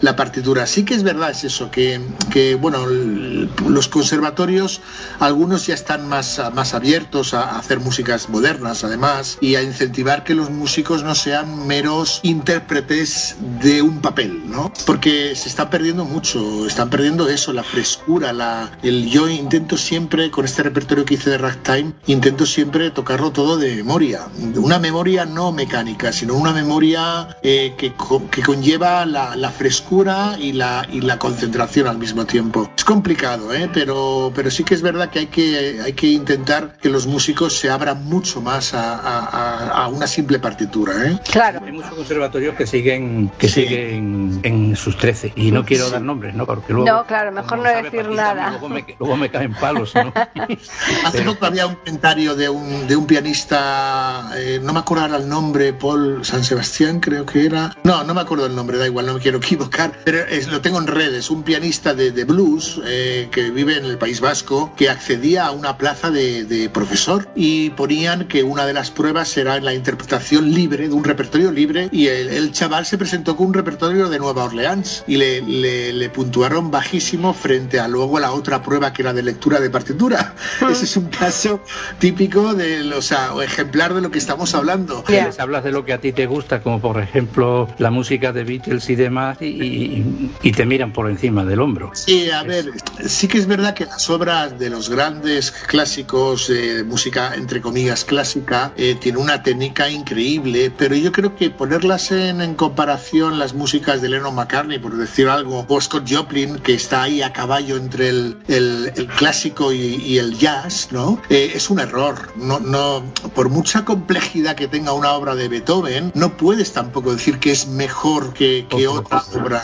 la 0.00 0.16
partitura. 0.16 0.66
Sí 0.66 0.84
que 0.84 0.94
es 0.94 1.02
verdad 1.02 1.30
es 1.30 1.44
eso, 1.44 1.70
que, 1.70 2.00
que, 2.30 2.54
bueno, 2.54 2.86
los 2.86 3.88
conservatorios, 3.88 4.80
algunos 5.20 5.66
ya 5.66 5.74
están 5.74 6.08
más, 6.08 6.40
más 6.54 6.74
abiertos 6.74 7.34
a 7.42 7.58
hacer 7.58 7.80
músicas 7.80 8.28
modernas, 8.28 8.84
además, 8.84 9.38
y 9.40 9.54
a 9.54 9.62
incentivar 9.62 10.24
que 10.24 10.34
los 10.34 10.50
músicos 10.50 11.02
no 11.02 11.14
sean 11.14 11.66
meros 11.66 12.20
intérpretes 12.22 13.36
de 13.62 13.82
un 13.82 14.00
papel, 14.00 14.50
¿no? 14.50 14.72
Porque 14.84 15.34
se 15.34 15.48
está 15.48 15.70
perdiendo 15.70 16.04
mucho, 16.04 16.66
están 16.66 16.90
perdiendo 16.90 17.28
eso, 17.28 17.52
la 17.52 17.62
frescura, 17.62 18.32
la, 18.32 18.70
el 18.82 19.08
yo 19.10 19.28
intento 19.28 19.76
siempre, 19.76 20.30
con 20.30 20.44
este 20.44 20.62
repertorio 20.62 21.04
que 21.04 21.14
hice 21.14 21.30
de 21.30 21.38
ragtime, 21.38 21.92
intento 22.06 22.46
siempre 22.46 22.90
tocarlo 22.90 23.32
todo 23.32 23.56
de 23.56 23.76
memoria. 23.76 24.26
Una 24.56 24.78
memoria 24.78 25.24
no 25.24 25.52
mecánica, 25.52 26.12
sino 26.12 26.34
una 26.34 26.52
memoria 26.52 27.36
eh, 27.42 27.74
que, 27.76 27.92
que 28.30 28.42
conlleva 28.42 29.06
la, 29.06 29.36
la 29.36 29.50
frescura 29.50 30.36
y 30.38 30.52
la, 30.52 30.86
y 30.90 31.00
la 31.00 31.18
concentración 31.18 31.86
al 31.86 31.98
mismo 31.98 32.26
tiempo. 32.26 32.70
Es 32.76 32.84
complicado, 32.84 33.52
¿eh? 33.52 33.70
pero, 33.72 34.32
pero 34.34 34.50
sí 34.50 34.64
que 34.64 34.74
es 34.74 34.82
verdad 34.82 35.10
que 35.10 35.20
hay 35.20 35.26
que, 35.26 35.80
hay 35.84 35.92
que 35.92 36.08
intentar 36.08 36.76
que 36.80 36.88
los 36.88 37.06
músicos 37.06 37.25
se 37.50 37.70
abran 37.70 38.04
mucho 38.04 38.40
más 38.40 38.74
a, 38.74 38.94
a- 38.94 39.24
a- 39.26 39.84
a 39.84 39.88
una 39.88 40.06
simple 40.06 40.38
partitura. 40.38 40.92
¿eh? 41.10 41.18
Claro. 41.30 41.60
Hay 41.64 41.72
muchos 41.72 41.94
conservatorios 41.94 42.54
que 42.54 42.66
siguen 42.66 43.30
que 43.38 43.48
Sí. 43.48 43.62
siguen 43.62 44.40
en 44.42 44.65
sus 44.76 44.96
13 44.96 45.32
y 45.36 45.50
no 45.50 45.64
quiero 45.64 45.86
Sí. 45.86 45.92
dar 45.92 46.02
nombres, 46.02 46.34
¿no? 46.34 46.46
Porque 46.46 46.72
luego 46.72 46.86
No, 46.88 47.06
claro, 47.06 47.32
mejor 47.32 47.58
no 47.58 47.64
decir 47.64 48.02
Paquita, 48.02 48.34
nada. 48.34 48.50
Luego 48.50 48.68
me, 48.68 48.84
luego 48.98 49.16
me 49.16 49.30
caen 49.30 49.54
palos, 49.54 49.94
¿no? 49.94 50.12
Hace 51.04 51.22
poco 51.22 51.46
había 51.46 51.66
un 51.66 51.74
comentario 51.76 52.34
de 52.34 52.48
un, 52.48 52.86
de 52.86 52.96
un 52.96 53.06
pianista, 53.06 54.30
eh, 54.36 54.60
no 54.62 54.72
me 54.72 54.80
acuerdo 54.80 55.04
ahora 55.04 55.16
el 55.18 55.28
nombre, 55.28 55.72
Paul 55.72 56.24
San 56.24 56.44
Sebastián 56.44 57.00
creo 57.00 57.24
que 57.26 57.46
era. 57.46 57.76
No, 57.84 58.04
no 58.04 58.14
me 58.14 58.20
acuerdo 58.20 58.46
el 58.46 58.54
nombre, 58.54 58.76
da 58.78 58.86
igual, 58.86 59.06
no 59.06 59.14
me 59.14 59.20
quiero 59.20 59.38
equivocar, 59.42 59.92
pero 60.04 60.18
es- 60.18 60.48
lo 60.48 60.60
tengo 60.60 60.78
en 60.78 60.86
redes, 60.86 61.30
un 61.30 61.42
pianista 61.42 61.94
de, 61.94 62.10
de 62.12 62.24
blues 62.24 62.80
eh, 62.84 63.28
que 63.30 63.50
vive 63.50 63.76
en 63.78 63.84
el 63.84 63.98
País 63.98 64.20
Vasco, 64.20 64.72
que 64.76 64.90
accedía 64.90 65.46
a 65.46 65.50
una 65.52 65.76
plaza 65.78 66.10
de, 66.10 66.44
de 66.44 66.68
profesor 66.70 67.28
y 67.34 67.70
ponían 67.70 68.26
que 68.28 68.42
una 68.42 68.66
de 68.66 68.72
las 68.72 68.90
pruebas 68.90 69.36
era 69.36 69.60
la 69.60 69.74
interpretación 69.74 70.52
libre, 70.52 70.88
de 70.88 70.94
un 70.94 71.04
repertorio 71.04 71.50
libre, 71.52 71.88
y 71.92 72.06
el, 72.08 72.28
el 72.28 72.52
chaval 72.52 72.86
se 72.86 72.98
presentó 72.98 73.36
con 73.36 73.46
un 73.48 73.54
repertorio 73.54 74.08
de 74.08 74.18
Nueva 74.18 74.44
Orleans 74.44 74.65
y 75.06 75.16
le, 75.16 75.40
le- 75.42 75.92
le 75.92 76.10
puntuaron 76.10 76.70
bajísimo 76.70 77.32
frente 77.34 77.78
a 77.80 77.88
luego 77.88 78.18
la 78.18 78.32
otra 78.32 78.62
prueba 78.62 78.92
que 78.92 79.02
era 79.02 79.12
de 79.12 79.22
lectura 79.22 79.60
de 79.60 79.70
partitura. 79.70 80.34
Ese 80.70 80.84
es 80.84 80.96
un 80.96 81.06
caso 81.06 81.60
típico 81.98 82.54
de, 82.54 82.82
o 82.94 83.02
sea, 83.02 83.30
ejemplar 83.42 83.94
de 83.94 84.00
lo 84.00 84.10
que 84.10 84.18
estamos 84.18 84.54
hablando. 84.54 85.04
Ya. 85.08 85.26
les 85.26 85.38
hablas 85.40 85.64
de 85.64 85.72
lo 85.72 85.84
que 85.84 85.92
a 85.92 86.00
ti 86.00 86.12
te 86.12 86.26
gusta, 86.26 86.60
como 86.62 86.80
por 86.80 87.00
ejemplo 87.00 87.68
la 87.78 87.90
música 87.90 88.32
de 88.32 88.44
Beatles 88.44 88.88
y 88.90 88.94
demás, 88.96 89.38
y, 89.40 89.46
y- 89.46 90.30
y 90.42 90.52
te 90.52 90.64
miran 90.66 90.92
por 90.92 91.08
encima 91.10 91.44
del 91.44 91.60
hombro. 91.60 91.90
Sí, 91.94 92.30
a 92.30 92.42
ver, 92.42 92.70
sí 93.06 93.28
que 93.28 93.38
es 93.38 93.46
verdad 93.46 93.74
que 93.74 93.84
las 93.86 94.08
obras 94.10 94.58
de 94.58 94.70
los 94.70 94.88
grandes 94.90 95.50
clásicos 95.50 96.48
de 96.48 96.82
música, 96.84 97.34
entre 97.34 97.60
comillas, 97.60 98.04
clásica, 98.04 98.72
eh, 98.76 98.96
tienen 99.00 99.20
una 99.22 99.42
técnica 99.42 99.88
increíble, 99.88 100.72
pero 100.76 100.94
yo 100.96 101.12
creo 101.12 101.36
que 101.36 101.50
ponerlas 101.50 102.10
en, 102.10 102.40
en 102.40 102.54
comparación 102.54 103.38
las 103.38 103.54
músicas 103.54 104.00
de 104.02 104.08
Lennon 104.08 104.34
McCartney, 104.34 104.55
por 104.64 104.96
decir 104.96 105.28
algo, 105.28 105.66
o 105.68 105.80
Scott 105.80 106.08
Joplin, 106.10 106.58
que 106.60 106.72
está 106.74 107.02
ahí 107.02 107.20
a 107.20 107.30
caballo 107.32 107.76
entre 107.76 108.08
el, 108.08 108.38
el- 108.48 108.92
el 108.96 109.06
clásico 109.06 109.70
y, 109.72 109.96
y 109.96 110.18
el 110.18 110.38
jazz, 110.38 110.88
¿no? 110.92 111.20
Eh, 111.28 111.52
es 111.54 111.68
un 111.68 111.78
error. 111.78 112.32
No, 112.36 112.58
no, 112.58 113.04
por 113.34 113.50
mucha 113.50 113.84
complejidad 113.84 114.56
que 114.56 114.66
tenga 114.66 114.92
una 114.94 115.12
obra 115.12 115.34
de 115.34 115.48
Beethoven, 115.48 116.10
no 116.14 116.36
puedes 116.38 116.72
tampoco 116.72 117.12
decir 117.12 117.38
que 117.38 117.52
es 117.52 117.66
mejor 117.66 118.32
que, 118.32 118.66
que 118.70 118.88
otra 118.88 119.22
obra. 119.34 119.62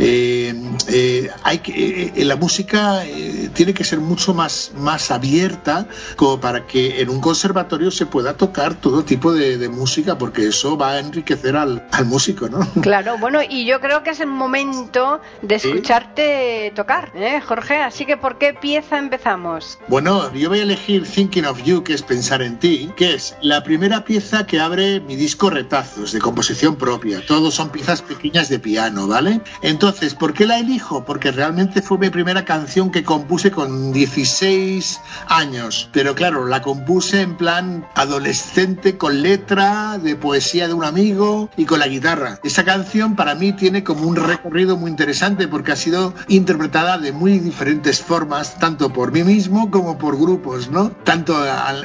Eh, 0.00 0.52
eh, 0.88 1.30
hay 1.44 1.58
que, 1.58 2.12
eh, 2.16 2.24
la 2.24 2.36
música 2.36 3.04
eh, 3.06 3.50
tiene 3.54 3.72
que 3.72 3.84
ser 3.84 4.00
mucho 4.00 4.34
más, 4.34 4.72
más 4.76 5.10
abierta 5.10 5.86
como 6.16 6.40
para 6.40 6.66
que 6.66 7.00
en 7.00 7.08
un 7.10 7.20
conservatorio 7.20 7.90
se 7.92 8.06
pueda 8.06 8.36
tocar 8.36 8.74
todo 8.74 9.04
tipo 9.04 9.32
de, 9.32 9.58
de 9.58 9.68
música, 9.68 10.18
porque 10.18 10.48
eso 10.48 10.76
va 10.76 10.92
a 10.92 10.98
enriquecer 10.98 11.56
al, 11.56 11.86
al 11.92 12.04
músico, 12.06 12.48
¿no? 12.48 12.66
Claro, 12.82 13.16
bueno, 13.18 13.40
y 13.48 13.66
yo 13.66 13.80
creo 13.80 14.02
que 14.02 14.13
es 14.14 14.20
el 14.20 14.26
momento 14.28 15.20
de 15.42 15.58
Sí. 15.58 15.68
escucharte 15.68 16.72
tocar, 16.74 17.12
¿eh, 17.14 17.40
Jorge? 17.46 17.76
Así 17.78 18.06
que, 18.06 18.16
¿por 18.16 18.38
qué 18.38 18.54
pieza 18.54 18.98
empezamos? 18.98 19.78
Bueno, 19.88 20.32
yo 20.32 20.48
voy 20.48 20.60
a 20.60 20.62
elegir 20.62 21.06
Thinking 21.06 21.44
of 21.46 21.62
You, 21.64 21.82
que 21.84 21.94
es 21.94 22.02
Pensar 22.02 22.42
en 22.42 22.58
ti, 22.58 22.90
que 22.96 23.14
es 23.14 23.36
la 23.42 23.62
primera 23.62 24.04
pieza 24.04 24.46
que 24.46 24.60
abre 24.60 25.00
mi 25.00 25.16
disco 25.16 25.50
Retazos, 25.50 26.12
de 26.12 26.20
composición 26.20 26.76
propia. 26.76 27.24
Todos 27.26 27.54
son 27.54 27.70
piezas 27.70 28.02
pequeñas 28.02 28.48
de 28.48 28.58
piano, 28.58 29.06
¿vale? 29.06 29.40
Entonces, 29.62 30.14
¿por 30.14 30.32
qué 30.34 30.46
la 30.46 30.58
elijo? 30.58 31.04
Porque 31.04 31.30
realmente 31.30 31.82
fue 31.82 31.98
mi 31.98 32.10
primera 32.10 32.44
canción 32.44 32.90
que 32.90 33.04
compuse 33.04 33.50
con 33.50 33.92
16 33.92 35.00
años. 35.28 35.88
Pero 35.92 36.14
claro, 36.14 36.46
la 36.46 36.62
compuse 36.62 37.20
en 37.20 37.36
plan 37.36 37.86
adolescente, 37.94 38.96
con 38.96 39.22
letra, 39.22 39.98
de 39.98 40.16
poesía 40.16 40.68
de 40.68 40.74
un 40.74 40.84
amigo 40.84 41.50
y 41.56 41.64
con 41.66 41.78
la 41.78 41.86
guitarra. 41.88 42.38
Esa 42.42 42.64
canción 42.64 43.16
para 43.16 43.34
mí 43.34 43.52
tiene 43.52 43.82
como 43.84 44.03
un 44.04 44.16
recorrido 44.16 44.76
muy 44.76 44.90
interesante 44.90 45.48
porque 45.48 45.72
ha 45.72 45.76
sido 45.76 46.14
interpretada 46.28 46.98
de 46.98 47.12
muy 47.12 47.38
diferentes 47.38 48.02
formas, 48.02 48.58
tanto 48.58 48.92
por 48.92 49.12
mí 49.12 49.24
mismo 49.24 49.70
como 49.70 49.98
por 49.98 50.18
grupos, 50.18 50.70
¿no? 50.70 50.90
Tanto 50.90 51.36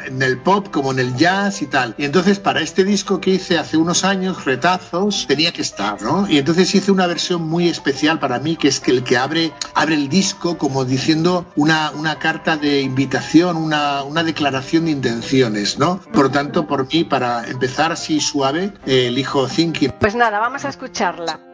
en 0.06 0.22
el 0.22 0.38
pop 0.40 0.68
como 0.72 0.92
en 0.92 1.00
el 1.00 1.16
jazz 1.16 1.62
y 1.62 1.68
tal. 1.68 1.96
Y 1.98 2.06
entonces 2.06 2.40
para 2.40 2.62
este 2.62 2.84
disco 2.84 3.20
que 3.20 3.32
hice 3.32 3.58
hace 3.58 3.78
unos 3.78 4.04
años, 4.04 4.46
Retazos, 4.46 5.26
tenía 5.28 5.52
que 5.52 5.62
estar, 5.62 6.02
¿no? 6.02 6.30
Y 6.30 6.38
entonces 6.38 6.74
hice 6.76 6.92
una 6.92 7.08
versión 7.08 7.48
muy 7.48 7.68
especial 7.68 8.20
para 8.20 8.40
mí, 8.40 8.56
que 8.56 8.68
es 8.68 8.80
que 8.80 8.92
el 8.92 9.04
que 9.04 9.18
abre, 9.18 9.54
abre 9.74 9.96
el 9.96 10.10
disco 10.10 10.58
como 10.58 10.86
diciendo 10.86 11.46
una, 11.56 11.92
una 11.92 12.20
carta 12.20 12.58
de 12.58 12.82
invitación, 12.82 13.58
una, 13.58 14.04
una 14.04 14.24
declaración 14.24 14.86
de 14.86 14.92
intenciones, 14.92 15.80
¿no? 15.80 16.00
Por 16.14 16.32
tanto, 16.32 16.68
por 16.68 16.92
mí, 16.92 17.04
para 17.04 17.48
empezar 17.48 17.92
así 17.92 18.20
suave, 18.20 18.74
eh, 18.86 19.08
elijo 19.08 19.48
Thinking. 19.48 19.94
Pues 20.00 20.16
nada, 20.16 20.40
vamos 20.40 20.66
a 20.66 20.70
escucharla. 20.70 21.49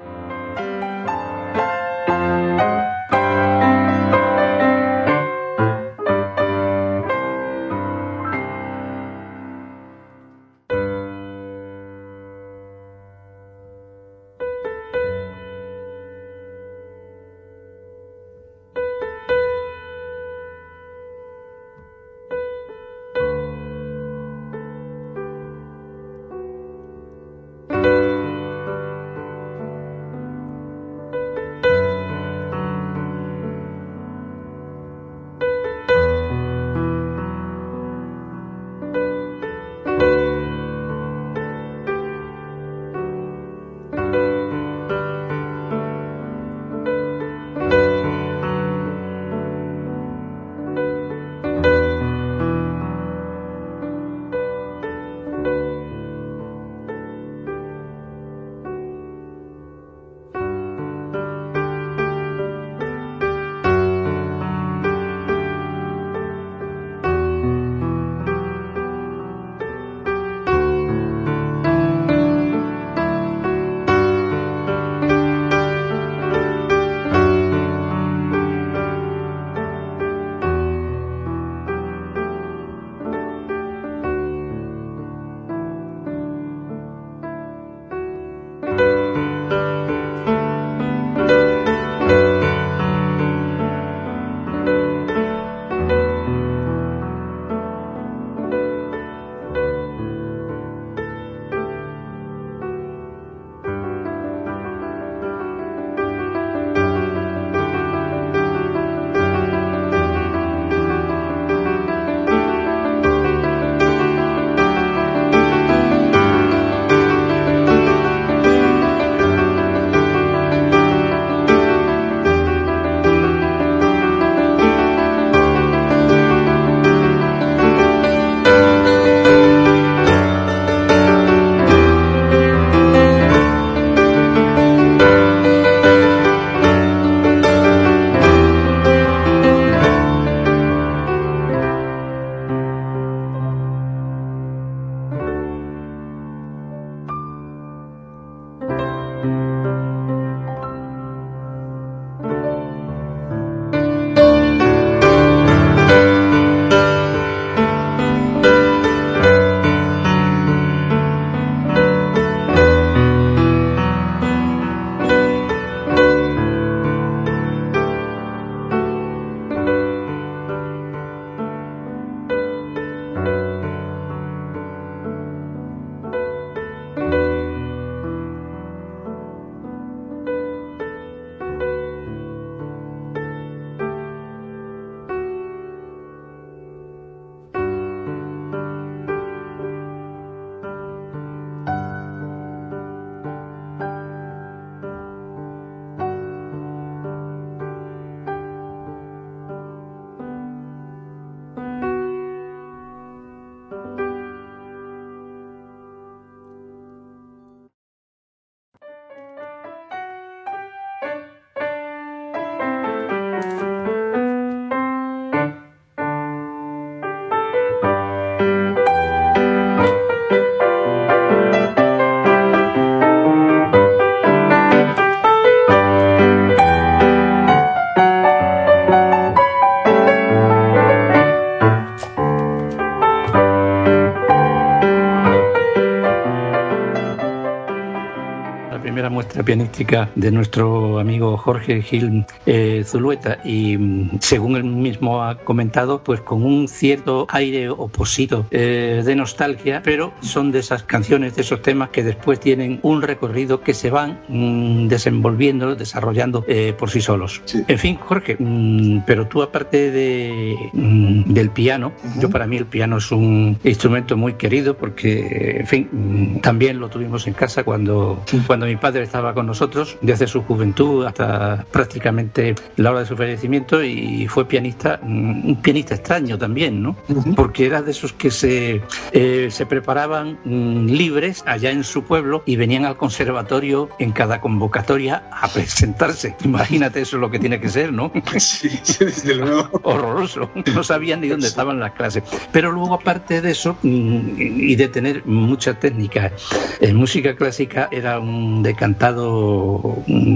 Pianística 239.45 240.09
de 240.15 240.31
nuestro 240.31 240.99
amigo 240.99 241.37
Jorge 241.37 241.81
Gil 241.81 242.25
eh, 242.45 242.83
Zulueta. 242.85 243.39
Y 243.45 243.77
mm, 243.77 244.19
según 244.19 244.55
él 244.55 244.63
mismo 244.63 245.23
ha 245.23 245.37
comentado, 245.37 246.03
pues 246.03 246.21
con 246.21 246.43
un 246.43 246.67
cierto 246.67 247.27
aire 247.29 247.69
oposito 247.69 248.47
eh, 248.51 249.03
de 249.05 249.15
nostalgia, 249.15 249.81
pero 249.83 250.13
son 250.21 250.51
de 250.51 250.59
esas 250.59 250.83
canciones, 250.83 251.35
de 251.35 251.43
esos 251.43 251.61
temas 251.61 251.89
que 251.89 252.03
después 252.03 252.39
tienen 252.39 252.79
un 252.81 253.01
recorrido 253.01 253.61
que 253.61 253.73
se 253.73 253.89
van 253.89 254.19
mm, 254.27 254.87
desenvolviendo, 254.87 255.75
desarrollando 255.75 256.43
eh, 256.47 256.73
por 256.77 256.89
sí 256.89 257.01
solos. 257.01 257.41
En 257.67 257.77
fin, 257.77 257.97
Jorge, 257.97 258.35
mm, 258.37 259.01
pero 259.05 259.27
tú 259.27 259.41
aparte 259.43 259.91
de, 259.91 260.55
del 260.73 261.49
piano, 261.51 261.93
yo 262.19 262.29
para 262.29 262.47
mí 262.47 262.57
el 262.57 262.65
piano 262.65 262.97
es 262.97 263.11
un 263.11 263.57
instrumento 263.63 264.17
muy 264.17 264.33
querido 264.33 264.75
porque, 264.75 265.57
en 265.59 265.67
fin, 265.67 266.39
también 266.41 266.79
lo 266.79 266.89
tuvimos 266.89 267.27
en 267.27 267.33
casa 267.33 267.63
cuando, 267.63 268.23
cuando 268.47 268.65
mi 268.65 268.75
padre 268.75 269.03
estaba 269.03 269.34
con 269.35 269.45
nosotros, 269.45 269.97
desde 270.01 270.27
su 270.27 270.41
juventud 270.41 271.05
hasta 271.05 271.65
prácticamente 271.71 272.55
la 272.77 272.91
hora 272.91 273.01
de 273.01 273.05
su 273.05 273.15
fallecimiento 273.15 273.83
y 273.83 274.27
fue 274.27 274.47
pianista, 274.47 274.99
mm, 275.01 275.49
un 275.49 275.61
pianista 275.61 275.95
extraño 275.95 276.37
también, 276.37 276.81
¿no? 276.81 276.95
Porque 277.35 277.65
era 277.65 277.81
de 277.81 277.91
esos 277.91 278.13
que 278.13 278.31
se, 278.31 278.81
eh, 279.11 279.49
se 279.51 279.65
preparaban 279.65 280.39
mm, 280.43 280.87
libres 280.87 281.43
allá 281.45 281.71
en 281.71 281.83
su 281.83 282.03
pueblo 282.03 282.43
y 282.45 282.55
venían 282.55 282.85
al 282.85 282.97
conservatorio 282.97 283.89
en 283.99 284.11
cada 284.11 284.41
convocatoria 284.41 285.29
a 285.31 285.47
presentarse. 285.47 286.35
Imagínate 286.43 287.01
eso 287.01 287.17
lo 287.17 287.29
que 287.29 287.39
tiene 287.39 287.59
que 287.59 287.69
ser, 287.69 287.93
¿no? 287.93 288.11
Sí, 288.37 288.69
desde 288.99 289.35
luego. 289.35 289.69
Horroroso. 289.83 290.49
No 290.73 290.83
sabían 290.83 291.21
ni 291.21 291.27
dónde 291.27 291.47
estaban 291.47 291.79
las 291.79 291.93
clases. 291.93 292.23
Pero 292.51 292.71
luego, 292.71 292.93
aparte 292.93 293.41
de 293.41 293.51
eso, 293.51 293.77
mm, 293.81 294.35
y 294.37 294.75
de 294.75 294.87
tener 294.87 295.25
mucha 295.25 295.79
técnica 295.79 296.31
en 296.79 296.95
música 296.95 297.35
clásica, 297.35 297.89
era 297.91 298.19
un 298.19 298.63
decantado 298.63 299.24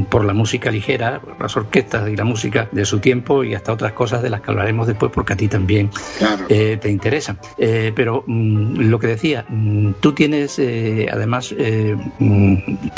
por 0.10 0.26
la 0.26 0.34
música 0.34 0.72
ligera, 0.72 1.22
las 1.40 1.56
orquestas 1.58 2.10
y 2.10 2.16
la 2.16 2.24
música 2.24 2.68
de 2.72 2.86
su 2.86 3.00
tiempo 3.00 3.44
y 3.44 3.56
hasta 3.56 3.74
otras 3.74 3.94
cosas 3.94 4.22
de 4.22 4.30
las 4.30 4.42
que 4.42 4.52
hablaremos 4.52 4.88
después 4.88 5.12
porque 5.14 5.34
a 5.34 5.38
ti 5.38 5.48
también 5.48 5.90
eh, 6.50 6.78
te 6.82 6.90
interesa. 6.90 7.38
Eh, 7.58 7.92
pero 7.96 8.24
mm, 8.26 8.90
lo 8.90 9.00
que 9.00 9.08
decía, 9.08 9.46
mm, 9.48 9.94
tú 10.00 10.14
tienes 10.14 10.60
eh, 10.60 11.08
además 11.12 11.54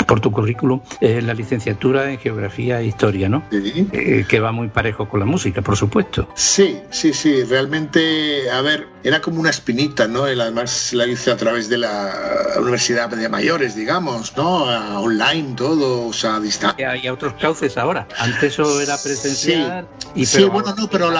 por 0.06 0.20
tu 0.20 0.30
currículum 0.30 0.80
la 1.00 1.34
licenciatura 1.34 2.10
en 2.10 2.18
geografía 2.18 2.80
e 2.80 2.86
historia, 2.86 3.28
¿no? 3.28 3.44
Sí. 3.50 3.88
que 4.28 4.40
va 4.40 4.52
muy 4.52 4.68
parejo 4.68 5.08
con 5.08 5.20
la 5.20 5.26
música, 5.26 5.62
por 5.62 5.76
supuesto. 5.76 6.28
Sí, 6.34 6.78
sí, 6.90 7.12
sí. 7.12 7.44
Realmente, 7.44 8.50
a 8.50 8.60
ver, 8.62 8.88
era 9.04 9.20
como 9.20 9.40
una 9.40 9.50
espinita, 9.50 10.06
¿no? 10.06 10.24
además 10.24 10.92
la 10.92 11.06
hice 11.06 11.30
a 11.30 11.36
través 11.36 11.68
de 11.68 11.78
la 11.78 12.12
Universidad 12.60 13.08
de 13.08 13.28
Mayores, 13.28 13.74
digamos, 13.74 14.36
¿no? 14.36 14.64
Online, 15.00 15.54
todo, 15.56 15.81
a 16.24 16.40
distancia. 16.40 16.90
Hay 16.90 17.08
otros 17.08 17.34
cauces 17.34 17.76
ahora. 17.76 18.06
Antes 18.18 18.52
eso 18.52 18.80
era 18.80 18.98
presencial. 18.98 19.88
Sí, 19.98 20.08
y 20.14 20.26
sí 20.26 20.44
bueno, 20.44 20.74
no, 20.76 20.88
pero 20.88 21.10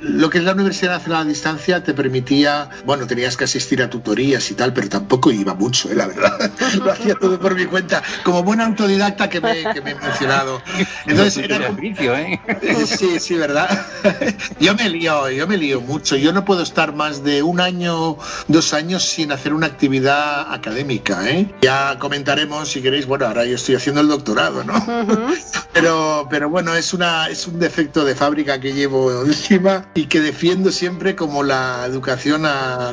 lo 0.00 0.30
que 0.30 0.38
es 0.38 0.44
la 0.44 0.52
Universidad 0.52 0.92
Nacional 0.92 1.22
a 1.22 1.24
Distancia 1.24 1.82
te 1.82 1.92
permitía, 1.94 2.70
bueno, 2.84 3.06
tenías 3.06 3.36
que 3.36 3.44
asistir 3.44 3.82
a 3.82 3.90
tutorías 3.90 4.50
y 4.50 4.54
tal, 4.54 4.72
pero 4.72 4.88
tampoco 4.88 5.30
iba 5.30 5.54
mucho, 5.54 5.90
¿eh? 5.90 5.94
la 5.94 6.06
verdad. 6.06 6.50
lo 6.84 6.92
hacía 6.92 7.14
todo 7.14 7.38
por 7.38 7.54
mi 7.54 7.66
cuenta, 7.66 8.02
como 8.24 8.42
buen 8.42 8.60
autodidacta 8.60 9.28
que 9.28 9.40
me, 9.40 9.64
que 9.74 9.80
me 9.80 9.90
he 9.90 9.94
mencionado. 9.94 10.62
Entonces, 11.06 11.44
era. 11.44 11.68
¿eh? 11.68 12.40
Sí, 12.86 13.20
sí, 13.20 13.34
¿verdad? 13.34 13.86
yo 14.60 14.74
me 14.74 14.88
lío, 14.88 15.30
yo 15.30 15.46
me 15.46 15.56
lío 15.56 15.80
mucho. 15.80 16.16
Yo 16.16 16.32
no 16.32 16.44
puedo 16.44 16.62
estar 16.62 16.94
más 16.94 17.22
de 17.22 17.42
un 17.42 17.60
año, 17.60 18.16
dos 18.46 18.72
años 18.72 19.04
sin 19.04 19.32
hacer 19.32 19.52
una 19.52 19.66
actividad 19.66 20.52
académica, 20.52 21.28
¿eh? 21.28 21.46
Ya 21.62 21.98
comentaremos, 21.98 22.68
si 22.68 22.82
queréis, 22.82 23.06
bueno, 23.06 23.26
ahora 23.26 23.44
yo 23.44 23.56
estoy 23.56 23.74
haciendo 23.74 23.97
el 24.00 24.08
doctorado, 24.08 24.64
¿no? 24.64 24.74
pero, 25.72 26.26
pero 26.30 26.48
bueno, 26.48 26.74
es, 26.74 26.94
una, 26.94 27.28
es 27.28 27.46
un 27.46 27.58
defecto 27.58 28.04
de 28.04 28.14
fábrica 28.14 28.60
que 28.60 28.72
llevo 28.72 29.24
encima 29.24 29.86
y 29.94 30.06
que 30.06 30.20
defiendo 30.20 30.72
siempre 30.72 31.14
como 31.16 31.42
la 31.42 31.84
educación 31.86 32.46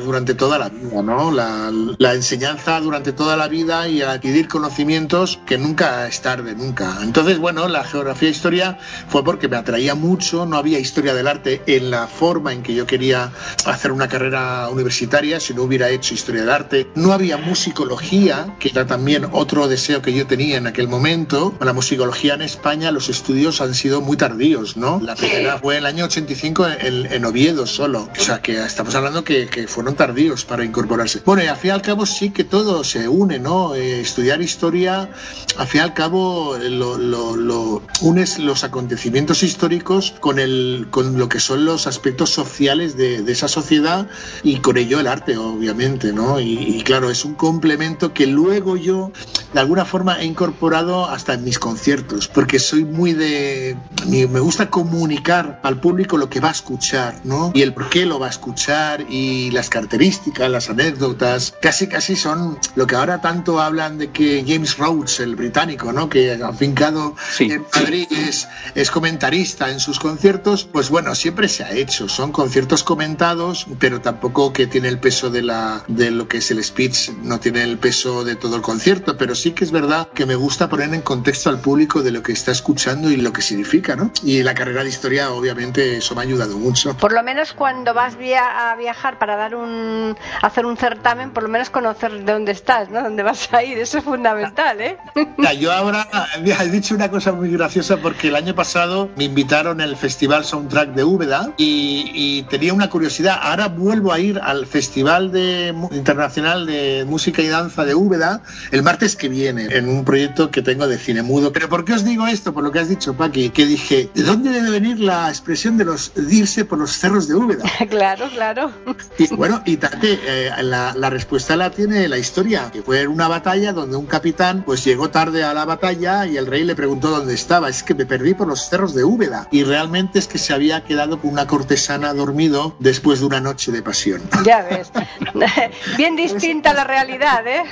durante 0.04 0.34
toda 0.34 0.58
la 0.58 0.68
vida, 0.68 1.02
¿no? 1.02 1.30
La, 1.30 1.70
la 1.98 2.14
enseñanza 2.14 2.80
durante 2.80 3.12
toda 3.12 3.36
la 3.36 3.48
vida 3.48 3.88
y 3.88 4.02
adquirir 4.02 4.48
conocimientos 4.48 5.38
que 5.46 5.58
nunca 5.58 6.06
es 6.06 6.22
tarde, 6.22 6.54
nunca. 6.54 6.98
Entonces, 7.02 7.38
bueno, 7.38 7.68
la 7.68 7.84
geografía 7.84 8.28
e 8.28 8.32
historia 8.32 8.78
fue 9.08 9.24
porque 9.24 9.48
me 9.48 9.56
atraía 9.56 9.94
mucho, 9.94 10.46
no 10.46 10.56
había 10.56 10.78
historia 10.78 11.14
del 11.14 11.26
arte 11.26 11.62
en 11.66 11.90
la 11.90 12.06
forma 12.06 12.52
en 12.52 12.62
que 12.62 12.74
yo 12.74 12.86
quería 12.86 13.32
hacer 13.64 13.92
una 13.92 14.08
carrera 14.08 14.68
universitaria, 14.70 15.40
si 15.40 15.54
no 15.54 15.62
hubiera 15.62 15.88
hecho 15.90 16.14
historia 16.14 16.42
del 16.42 16.50
arte. 16.50 16.88
No 16.94 17.12
había 17.12 17.36
musicología, 17.36 18.56
que 18.58 18.68
era 18.68 18.86
también 18.86 19.26
otro 19.32 19.68
deseo 19.68 20.02
que 20.02 20.12
yo 20.12 20.26
tenía 20.26 20.56
en 20.56 20.66
aquel 20.66 20.85
momento. 20.88 21.54
La 21.60 21.72
musicología 21.72 22.34
en 22.34 22.42
España, 22.42 22.90
los 22.90 23.08
estudios 23.08 23.60
han 23.60 23.74
sido 23.74 24.00
muy 24.00 24.16
tardíos, 24.16 24.76
¿no? 24.76 25.00
La 25.00 25.14
primera 25.14 25.58
fue 25.58 25.74
en 25.74 25.78
el 25.80 25.86
año 25.86 26.04
85 26.04 26.66
en, 26.68 27.12
en 27.12 27.24
Oviedo 27.24 27.66
solo. 27.66 28.08
O 28.18 28.22
sea, 28.22 28.40
que 28.42 28.64
estamos 28.64 28.94
hablando 28.94 29.24
que, 29.24 29.48
que, 29.48 29.66
fueron 29.66 29.94
tardíos 29.94 30.44
para 30.44 30.64
incorporarse. 30.64 31.22
Bueno, 31.24 31.42
y 31.42 31.46
al 31.46 31.56
fin 31.56 31.68
y 31.68 31.72
al 31.72 31.82
cabo 31.82 32.06
sí 32.06 32.30
que 32.30 32.44
todo 32.44 32.84
se 32.84 33.08
une, 33.08 33.38
¿no? 33.38 33.74
Eh, 33.74 34.00
estudiar 34.00 34.40
historia, 34.40 35.10
al 35.56 35.66
fin 35.66 35.80
y 35.80 35.84
al 35.84 35.94
cabo 35.94 36.56
lo, 36.58 36.98
lo, 36.98 37.36
lo, 37.36 37.82
unes 38.02 38.38
los 38.38 38.64
acontecimientos 38.64 39.42
históricos 39.42 40.14
con, 40.20 40.38
el, 40.38 40.88
con 40.90 41.18
lo 41.18 41.28
que 41.28 41.40
son 41.40 41.64
los 41.64 41.86
aspectos 41.86 42.30
sociales 42.30 42.96
de, 42.96 43.22
de 43.22 43.32
esa 43.32 43.48
sociedad 43.48 44.08
y 44.42 44.58
con 44.58 44.76
ello 44.76 45.00
el 45.00 45.06
arte, 45.06 45.36
obviamente, 45.36 46.12
¿no? 46.12 46.40
Y, 46.40 46.58
y, 46.58 46.82
claro, 46.82 47.10
es 47.10 47.24
un 47.24 47.34
complemento 47.34 48.12
que 48.12 48.26
luego 48.26 48.76
yo 48.76 49.10
de 49.52 49.60
alguna 49.60 49.84
forma 49.84 50.20
he 50.20 50.24
incorporado 50.24 50.75
hasta 50.76 51.34
en 51.34 51.44
mis 51.44 51.58
conciertos, 51.58 52.28
porque 52.28 52.58
soy 52.58 52.84
muy 52.84 53.14
de... 53.14 53.76
me 54.06 54.40
gusta 54.40 54.68
comunicar 54.68 55.58
al 55.62 55.80
público 55.80 56.18
lo 56.18 56.28
que 56.28 56.40
va 56.40 56.48
a 56.48 56.52
escuchar, 56.52 57.20
¿no? 57.24 57.50
Y 57.54 57.62
el 57.62 57.72
por 57.72 57.88
qué 57.88 58.04
lo 58.04 58.18
va 58.18 58.26
a 58.26 58.30
escuchar 58.30 59.06
y 59.08 59.50
las 59.52 59.70
características, 59.70 60.50
las 60.50 60.68
anécdotas, 60.68 61.54
casi 61.62 61.86
casi 61.86 62.14
son 62.16 62.58
lo 62.74 62.86
que 62.86 62.94
ahora 62.94 63.20
tanto 63.20 63.60
hablan 63.60 63.96
de 63.96 64.10
que 64.10 64.44
James 64.46 64.76
Rhodes, 64.76 65.20
el 65.20 65.34
británico, 65.34 65.92
¿no? 65.92 66.08
Que 66.08 66.34
afincado 66.42 67.14
sí, 67.30 67.50
en 67.50 67.64
Madrid 67.74 68.06
sí. 68.10 68.16
es, 68.28 68.48
es 68.74 68.90
comentarista 68.90 69.70
en 69.70 69.80
sus 69.80 69.98
conciertos, 69.98 70.64
pues 70.70 70.90
bueno, 70.90 71.14
siempre 71.14 71.48
se 71.48 71.64
ha 71.64 71.72
hecho, 71.72 72.08
son 72.08 72.32
conciertos 72.32 72.84
comentados, 72.84 73.66
pero 73.78 74.00
tampoco 74.02 74.52
que 74.52 74.66
tiene 74.66 74.88
el 74.88 74.98
peso 74.98 75.30
de, 75.30 75.42
la, 75.42 75.84
de 75.88 76.10
lo 76.10 76.28
que 76.28 76.38
es 76.38 76.50
el 76.50 76.62
speech, 76.62 77.10
no 77.22 77.40
tiene 77.40 77.62
el 77.62 77.78
peso 77.78 78.24
de 78.24 78.36
todo 78.36 78.56
el 78.56 78.62
concierto, 78.62 79.16
pero 79.16 79.34
sí 79.34 79.52
que 79.52 79.64
es 79.64 79.70
verdad 79.70 80.08
que 80.14 80.26
me 80.26 80.34
gusta 80.34 80.65
poner 80.68 80.92
en 80.94 81.02
contexto 81.02 81.50
al 81.50 81.60
público 81.60 82.02
de 82.02 82.10
lo 82.10 82.22
que 82.22 82.32
está 82.32 82.52
escuchando 82.52 83.10
y 83.10 83.16
lo 83.16 83.32
que 83.32 83.42
significa, 83.42 83.96
¿no? 83.96 84.10
Y 84.22 84.42
la 84.42 84.54
carrera 84.54 84.82
de 84.82 84.88
historia, 84.88 85.30
obviamente, 85.30 85.98
eso 85.98 86.14
me 86.14 86.22
ha 86.22 86.24
ayudado 86.24 86.58
mucho. 86.58 86.96
Por 86.96 87.12
lo 87.12 87.22
menos 87.22 87.52
cuando 87.52 87.94
vas 87.94 88.16
via 88.16 88.70
a 88.70 88.76
viajar 88.76 89.18
para 89.18 89.36
dar 89.36 89.54
un 89.54 90.16
hacer 90.42 90.66
un 90.66 90.76
certamen, 90.76 91.30
por 91.30 91.42
lo 91.42 91.48
menos 91.48 91.70
conocer 91.70 92.24
de 92.24 92.32
dónde 92.32 92.52
estás, 92.52 92.90
¿no? 92.90 93.02
Dónde 93.02 93.22
vas 93.22 93.52
a 93.52 93.62
ir, 93.62 93.78
eso 93.78 93.98
es 93.98 94.04
fundamental, 94.04 94.80
¿eh? 94.80 94.98
Ya, 95.38 95.52
yo 95.52 95.72
ahora 95.72 96.08
he 96.36 96.68
dicho 96.70 96.94
una 96.94 97.10
cosa 97.10 97.32
muy 97.32 97.50
graciosa 97.50 97.98
porque 97.98 98.28
el 98.28 98.36
año 98.36 98.54
pasado 98.54 99.10
me 99.16 99.24
invitaron 99.24 99.80
al 99.80 99.96
Festival 99.96 100.44
Soundtrack 100.44 100.90
de 100.90 101.04
Úbeda 101.04 101.52
y, 101.56 102.10
y 102.14 102.42
tenía 102.44 102.72
una 102.72 102.88
curiosidad. 102.88 103.38
Ahora 103.42 103.68
vuelvo 103.68 104.12
a 104.12 104.18
ir 104.18 104.40
al 104.42 104.66
Festival 104.66 105.30
de, 105.30 105.74
Internacional 105.92 106.66
de 106.66 107.04
Música 107.06 107.42
y 107.42 107.48
Danza 107.48 107.84
de 107.84 107.94
Úbeda 107.94 108.42
el 108.70 108.82
martes 108.82 109.16
que 109.16 109.28
viene 109.28 109.66
en 109.70 109.88
un 109.88 110.04
proyecto 110.04 110.50
que 110.50 110.55
tengo 110.62 110.86
de 110.86 110.98
cine 110.98 111.22
mudo. 111.22 111.52
Pero 111.52 111.68
¿por 111.68 111.84
qué 111.84 111.92
os 111.92 112.04
digo 112.04 112.26
esto? 112.26 112.52
Por 112.52 112.64
lo 112.64 112.72
que 112.72 112.78
has 112.78 112.88
dicho, 112.88 113.14
Paqui, 113.14 113.50
que 113.50 113.66
dije, 113.66 114.10
¿de 114.14 114.22
dónde 114.22 114.50
debe 114.50 114.70
venir 114.70 115.00
la 115.00 115.28
expresión 115.28 115.76
de 115.76 115.84
los 115.84 116.12
de 116.14 116.34
irse 116.34 116.64
por 116.64 116.78
los 116.78 116.92
cerros 116.92 117.28
de 117.28 117.34
Úbeda? 117.34 117.64
claro, 117.90 118.28
claro. 118.30 118.70
Y 119.18 119.34
bueno, 119.34 119.62
y 119.64 119.76
tate, 119.76 120.18
eh, 120.24 120.50
la, 120.62 120.94
la, 120.94 121.10
respuesta 121.10 121.56
la 121.56 121.70
tiene 121.70 122.08
la 122.08 122.18
historia, 122.18 122.70
que 122.72 122.82
fue 122.82 123.02
en 123.02 123.08
una 123.08 123.28
batalla 123.28 123.72
donde 123.72 123.96
un 123.96 124.06
capitán 124.06 124.62
pues 124.64 124.84
llegó 124.84 125.10
tarde 125.10 125.44
a 125.44 125.54
la 125.54 125.64
batalla 125.64 126.26
y 126.26 126.36
el 126.36 126.46
rey 126.46 126.64
le 126.64 126.74
preguntó 126.74 127.10
dónde 127.10 127.34
estaba. 127.34 127.68
Es 127.68 127.82
que 127.82 127.94
me 127.94 128.06
perdí 128.06 128.34
por 128.34 128.48
los 128.48 128.68
cerros 128.68 128.94
de 128.94 129.04
Úbeda. 129.04 129.48
Y 129.50 129.64
realmente 129.64 130.18
es 130.18 130.28
que 130.28 130.38
se 130.38 130.52
había 130.52 130.84
quedado 130.84 131.20
con 131.20 131.30
una 131.30 131.46
cortesana 131.46 132.12
dormido 132.14 132.76
después 132.78 133.20
de 133.20 133.26
una 133.26 133.40
noche 133.40 133.72
de 133.72 133.82
pasión. 133.82 134.22
Ya 134.44 134.62
ves. 134.62 134.90
Bien 135.96 136.16
distinta 136.16 136.72
la 136.72 136.84
realidad, 136.84 137.46
¿eh? 137.46 137.64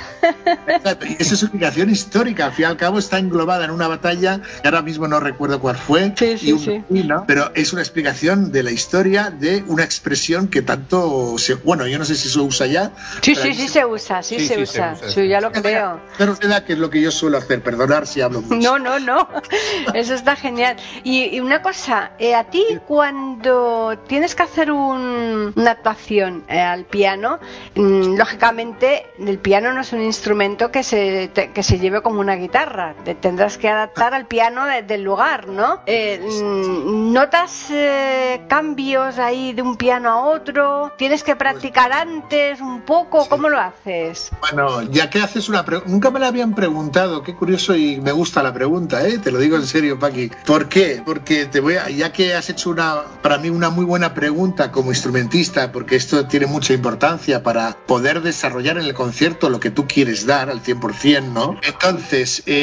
Esa 1.19 1.35
es 1.35 1.39
su 1.39 1.47
explicación 1.47 1.91
histórica. 1.91 2.47
Al 2.47 2.53
fin 2.53 2.65
y 2.65 2.74
al 2.75 2.79
cabo 2.79 2.99
está 2.99 3.19
englobada 3.19 3.65
en 3.65 3.71
una 3.71 3.87
batalla 3.87 4.41
que 4.41 4.69
ahora 4.69 4.83
mismo 4.83 5.07
no 5.07 5.21
recuerdo 5.21 5.61
cuál 5.61 5.77
fue. 5.77 6.13
Sí, 6.17 6.39
sí, 6.39 6.53
un, 6.53 6.59
sí. 6.59 6.83
¿no? 6.89 7.25
Pero 7.27 7.53
es 7.55 7.73
una 7.73 7.83
explicación 7.83 8.51
de 8.51 8.63
la 8.63 8.73
historia 8.73 9.31
de 9.31 9.65
una 9.69 9.85
expresión 9.85 10.49
que 10.49 10.63
tanto 10.63 11.39
se, 11.39 11.55
bueno, 11.55 11.87
yo 11.87 11.99
no 11.99 12.05
sé 12.05 12.17
si 12.17 12.29
se 12.29 12.41
usa 12.41 12.67
ya. 12.67 12.91
Sí, 13.23 13.35
sí, 13.35 13.55
sí 13.55 13.69
se 13.69 13.85
usa, 13.85 14.23
sí, 14.23 14.41
se, 14.41 14.61
usa. 14.61 14.97
se, 14.97 15.07
usa. 15.07 15.15
Sí, 15.15 15.29
ya 15.29 15.41
lo 15.41 15.53
creo. 15.53 16.01
Pero 16.19 16.37
que 16.37 16.73
es 16.73 16.79
lo 16.79 16.91
que 16.91 17.01
yo 17.01 17.11
suelo 17.11 17.39
hacer, 17.39 17.63
perdonar 17.63 18.07
si 18.07 18.21
hablo 18.21 18.43
mucho. 18.43 18.57
No, 18.57 18.79
no, 18.79 18.99
no. 18.99 19.29
Eso 19.95 20.15
está 20.15 20.37
genial. 20.37 20.77
Y, 21.05 21.37
y 21.37 21.41
una 21.41 21.63
cosa, 21.63 22.13
eh, 22.19 22.35
a 22.35 22.45
ti 22.45 22.65
cuando 22.87 23.99
tienes 24.09 24.35
que 24.35 24.43
hacer 24.43 24.71
un, 24.71 25.53
una 25.55 25.71
actuación 25.71 26.45
eh, 26.49 26.61
al 26.61 26.85
piano, 26.85 27.39
mmm, 27.75 28.17
lógicamente 28.17 29.07
el 29.19 29.39
piano 29.39 29.73
no 29.73 29.81
es 29.83 29.93
un 29.93 30.03
instrumento 30.03 30.71
que 30.71 30.83
se, 30.83 31.29
te, 31.33 31.53
que 31.53 31.63
se 31.63 31.79
lleve 31.79 32.03
como 32.03 32.21
una 32.21 32.35
guitarra, 32.37 32.64
te 33.05 33.15
tendrás 33.15 33.59
que 33.59 33.69
adaptar 33.69 34.15
al 34.15 34.27
piano 34.27 34.65
de- 34.65 34.83
del 34.83 35.03
lugar, 35.03 35.49
¿no? 35.49 35.81
Eh, 35.87 36.19
mm, 36.23 37.13
¿Notas 37.13 37.67
eh, 37.71 38.43
cambios 38.49 39.19
ahí 39.19 39.53
de 39.53 39.61
un 39.63 39.77
piano 39.77 40.09
a 40.11 40.25
otro? 40.25 40.93
¿Tienes 40.97 41.23
que 41.23 41.37
practicar 41.37 41.93
antes 41.93 42.61
un 42.61 42.81
poco? 42.83 43.29
¿Cómo 43.29 43.49
lo 43.51 43.59
haces? 43.59 44.31
Bueno, 44.41 44.83
ya 44.83 45.11
que 45.11 45.21
haces 45.21 45.49
una 45.49 45.65
pregunta, 45.65 45.91
nunca 45.91 46.11
me 46.11 46.21
la 46.21 46.29
habían 46.29 46.55
preguntado, 46.55 47.23
qué 47.23 47.35
curioso 47.35 47.77
y 47.77 48.01
me 48.01 48.13
gusta 48.13 48.43
la 48.43 48.53
pregunta, 48.55 49.07
¿eh? 49.07 49.19
te 49.19 49.31
lo 49.31 49.39
digo 49.39 49.57
en 49.57 49.67
serio, 49.67 49.99
Paqui. 49.99 50.31
¿Por 50.47 50.69
qué? 50.69 51.03
Porque 51.05 51.45
te 51.47 51.61
voy 51.61 51.77
a, 51.77 51.91
ya 51.91 52.13
que 52.13 52.35
has 52.35 52.49
hecho 52.49 52.71
una, 52.71 53.03
para 53.23 53.37
mí 53.39 53.51
una 53.51 53.69
muy 53.71 53.85
buena 53.85 54.15
pregunta 54.15 54.73
como 54.73 54.91
instrumentista, 54.91 55.71
porque 55.71 55.97
esto 55.97 56.27
tiene 56.27 56.47
mucha 56.47 56.73
importancia 56.73 57.43
para 57.43 57.77
poder 57.87 58.23
desarrollar 58.23 58.79
en 58.79 58.85
el 58.87 58.95
concierto 58.95 59.51
lo 59.51 59.61
que 59.61 59.71
tú 59.71 59.87
quieres 59.87 60.25
dar 60.25 60.49
al 60.49 60.63
100%, 60.63 61.25
¿no? 61.33 61.57
Entonces, 61.63 62.43
eh, 62.47 62.54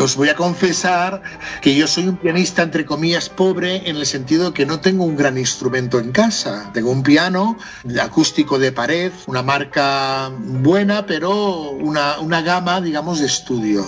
os 0.00 0.16
voy 0.16 0.28
a 0.28 0.34
confesar 0.36 1.22
que 1.62 1.74
yo 1.74 1.86
soy 1.86 2.08
un 2.08 2.16
pianista, 2.16 2.62
entre 2.62 2.84
comillas, 2.84 3.28
pobre, 3.28 3.88
en 3.88 3.96
el 3.96 4.06
sentido 4.06 4.52
que 4.54 4.66
no 4.66 4.80
tengo 4.80 5.04
un 5.04 5.16
gran 5.16 5.36
instrumento 5.38 5.98
en 5.98 6.12
casa. 6.12 6.70
Tengo 6.72 6.90
un 6.90 7.02
piano 7.02 7.56
acústico 8.00 8.58
de 8.58 8.72
pared, 8.72 9.12
una 9.26 9.42
marca 9.42 10.30
buena, 10.38 11.06
pero 11.06 11.70
una, 11.70 12.18
una 12.20 12.40
gama, 12.42 12.80
digamos, 12.80 13.18
de 13.20 13.26
estudio. 13.26 13.84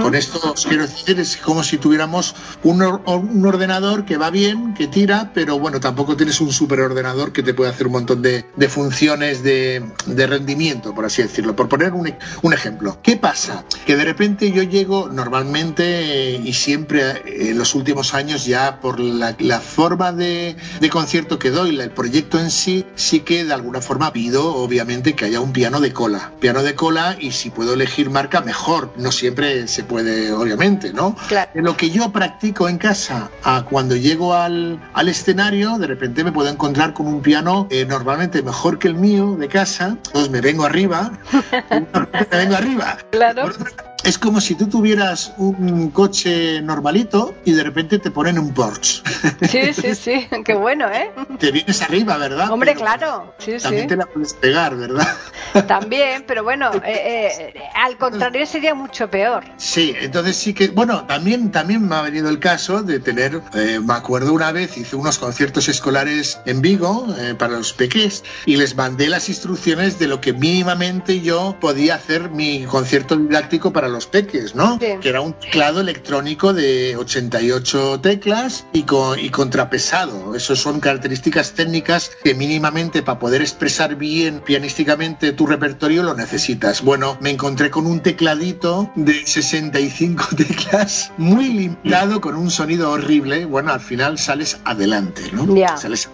Con 0.00 0.14
esto 0.14 0.52
os 0.52 0.66
quiero 0.66 0.82
decir, 0.86 1.18
es 1.20 1.36
como 1.36 1.62
si 1.62 1.78
tuviéramos 1.78 2.34
un, 2.62 2.82
or- 2.82 3.02
un 3.06 3.44
ordenador 3.46 4.04
que 4.04 4.16
va 4.16 4.30
bien, 4.30 4.74
que 4.74 4.86
tira, 4.88 5.30
pero 5.34 5.58
bueno, 5.58 5.80
tampoco 5.80 6.16
tienes 6.16 6.40
un 6.40 6.52
superordenador 6.52 7.32
que 7.32 7.42
te 7.42 7.54
puede 7.54 7.70
hacer 7.70 7.86
un 7.86 7.92
montón 7.92 8.22
de, 8.22 8.44
de 8.56 8.68
funciones 8.68 9.42
de, 9.42 9.84
de 10.06 10.26
rendimiento, 10.26 10.94
por 10.94 11.04
así 11.04 11.22
decirlo. 11.22 11.54
Por 11.56 11.68
poner 11.68 11.92
un, 11.92 12.12
un 12.42 12.52
ejemplo. 12.52 12.98
¿Qué 13.02 13.16
pasa? 13.16 13.64
Que 13.86 13.96
de 13.96 14.04
repente 14.04 14.50
yo 14.52 14.62
llego 14.74 15.08
normalmente 15.08 16.34
eh, 16.34 16.40
y 16.44 16.52
siempre 16.52 17.02
eh, 17.10 17.50
en 17.50 17.58
los 17.58 17.74
últimos 17.76 18.12
años 18.14 18.44
ya 18.44 18.80
por 18.80 18.98
la, 18.98 19.36
la 19.38 19.60
forma 19.60 20.10
de, 20.12 20.56
de 20.80 20.90
concierto 20.90 21.38
que 21.38 21.50
doy, 21.50 21.72
la- 21.72 21.84
el 21.84 21.90
proyecto 21.90 22.38
en 22.40 22.50
sí, 22.50 22.84
sí 22.96 23.20
que 23.20 23.44
de 23.44 23.54
alguna 23.54 23.80
forma 23.80 24.12
pido 24.12 24.54
obviamente 24.56 25.14
que 25.14 25.26
haya 25.26 25.40
un 25.40 25.52
piano 25.52 25.80
de 25.80 25.92
cola. 25.92 26.32
Piano 26.40 26.62
de 26.62 26.74
cola 26.74 27.16
y 27.20 27.30
si 27.30 27.50
puedo 27.50 27.74
elegir 27.74 28.10
marca 28.10 28.40
mejor. 28.40 28.92
No 28.96 29.12
siempre 29.12 29.68
se 29.68 29.84
puede, 29.84 30.32
obviamente, 30.32 30.92
¿no? 30.92 31.14
Claro. 31.28 31.50
Lo 31.54 31.76
que 31.76 31.90
yo 31.90 32.10
practico 32.10 32.68
en 32.68 32.78
casa 32.78 33.30
a 33.44 33.64
cuando 33.64 33.94
llego 33.96 34.34
al, 34.34 34.80
al 34.92 35.08
escenario, 35.08 35.78
de 35.78 35.86
repente 35.86 36.24
me 36.24 36.32
puedo 36.32 36.48
encontrar 36.48 36.94
con 36.94 37.06
un 37.06 37.22
piano 37.22 37.68
eh, 37.70 37.86
normalmente 37.86 38.42
mejor 38.42 38.78
que 38.78 38.88
el 38.88 38.96
mío 38.96 39.36
de 39.38 39.46
casa, 39.48 39.96
entonces 40.04 40.30
me 40.30 40.40
vengo 40.40 40.64
arriba, 40.64 41.12
me 41.70 42.36
vengo 42.38 42.56
arriba. 42.56 42.98
Claro. 43.10 43.42
Por 43.42 43.50
otra- 43.52 43.93
Es 44.04 44.18
como 44.18 44.40
si 44.40 44.54
tú 44.54 44.68
tuvieras 44.68 45.32
un 45.38 45.90
coche 45.90 46.60
normalito 46.60 47.34
y 47.44 47.52
de 47.52 47.64
repente 47.64 47.98
te 47.98 48.10
ponen 48.10 48.38
un 48.38 48.52
Porsche. 48.52 49.02
Sí, 49.48 49.72
sí, 49.72 49.94
sí, 49.94 50.26
qué 50.44 50.54
bueno, 50.54 50.86
¿eh? 50.90 51.10
te 51.38 51.50
vienes 51.52 51.80
arriba, 51.82 52.16
¿verdad? 52.16 52.50
Hombre, 52.50 52.72
Pero 52.72 52.84
claro, 52.84 53.34
sí, 53.38 53.52
También 53.62 53.84
sí. 53.84 53.88
te 53.88 53.96
la 53.96 54.06
puedes 54.06 54.34
pegar, 54.34 54.76
¿verdad? 54.76 55.06
También, 55.66 56.24
pero 56.26 56.42
bueno, 56.42 56.70
eh, 56.84 57.30
eh, 57.54 57.54
al 57.74 57.96
contrario 57.96 58.46
sería 58.46 58.74
mucho 58.74 59.08
peor. 59.08 59.44
Sí, 59.56 59.94
entonces 60.00 60.36
sí 60.36 60.52
que, 60.52 60.68
bueno, 60.68 61.04
también, 61.06 61.52
también 61.52 61.86
me 61.86 61.94
ha 61.94 62.02
venido 62.02 62.28
el 62.28 62.38
caso 62.40 62.82
de 62.82 62.98
tener, 63.00 63.40
eh, 63.54 63.80
me 63.82 63.94
acuerdo 63.94 64.32
una 64.32 64.50
vez, 64.50 64.76
hice 64.76 64.96
unos 64.96 65.18
conciertos 65.18 65.68
escolares 65.68 66.38
en 66.46 66.60
Vigo 66.60 67.06
eh, 67.18 67.34
para 67.34 67.54
los 67.54 67.72
peques 67.72 68.24
y 68.46 68.56
les 68.56 68.74
mandé 68.74 69.08
las 69.08 69.28
instrucciones 69.28 69.98
de 69.98 70.08
lo 70.08 70.20
que 70.20 70.32
mínimamente 70.32 71.20
yo 71.20 71.56
podía 71.60 71.94
hacer 71.94 72.30
mi 72.30 72.64
concierto 72.64 73.16
didáctico 73.16 73.72
para 73.72 73.88
los 73.88 73.93
peques, 74.06 74.54
¿no? 74.54 74.78
Sí. 74.78 74.86
Que 75.00 75.08
era 75.08 75.20
un 75.20 75.32
teclado 75.34 75.80
electrónico 75.80 76.52
de 76.52 76.96
88 76.96 78.00
teclas 78.00 78.66
y, 78.72 78.82
con, 78.82 79.18
y 79.18 79.30
contrapesado. 79.30 80.34
Esas 80.34 80.58
son 80.58 80.80
características 80.80 81.52
técnicas 81.52 82.10
que 82.22 82.34
mínimamente 82.34 83.02
para 83.02 83.18
poder 83.18 83.42
expresar 83.42 83.96
bien 83.96 84.40
pianísticamente 84.40 85.32
tu 85.32 85.46
repertorio 85.46 86.02
lo 86.02 86.14
necesitas. 86.14 86.82
Bueno, 86.82 87.16
me 87.20 87.30
encontré 87.30 87.70
con 87.70 87.86
un 87.86 88.00
tecladito 88.00 88.90
de 88.94 89.26
65 89.26 90.24
teclas 90.36 91.12
muy 91.16 91.48
limitado 91.48 92.20
con 92.20 92.36
un 92.36 92.50
sonido 92.50 92.90
horrible. 92.90 93.44
Bueno, 93.44 93.72
al 93.72 93.80
final 93.80 94.18
sales 94.18 94.58
adelante, 94.64 95.22
¿no? 95.32 95.54
Ya. 95.54 95.76
Sales 95.76 96.08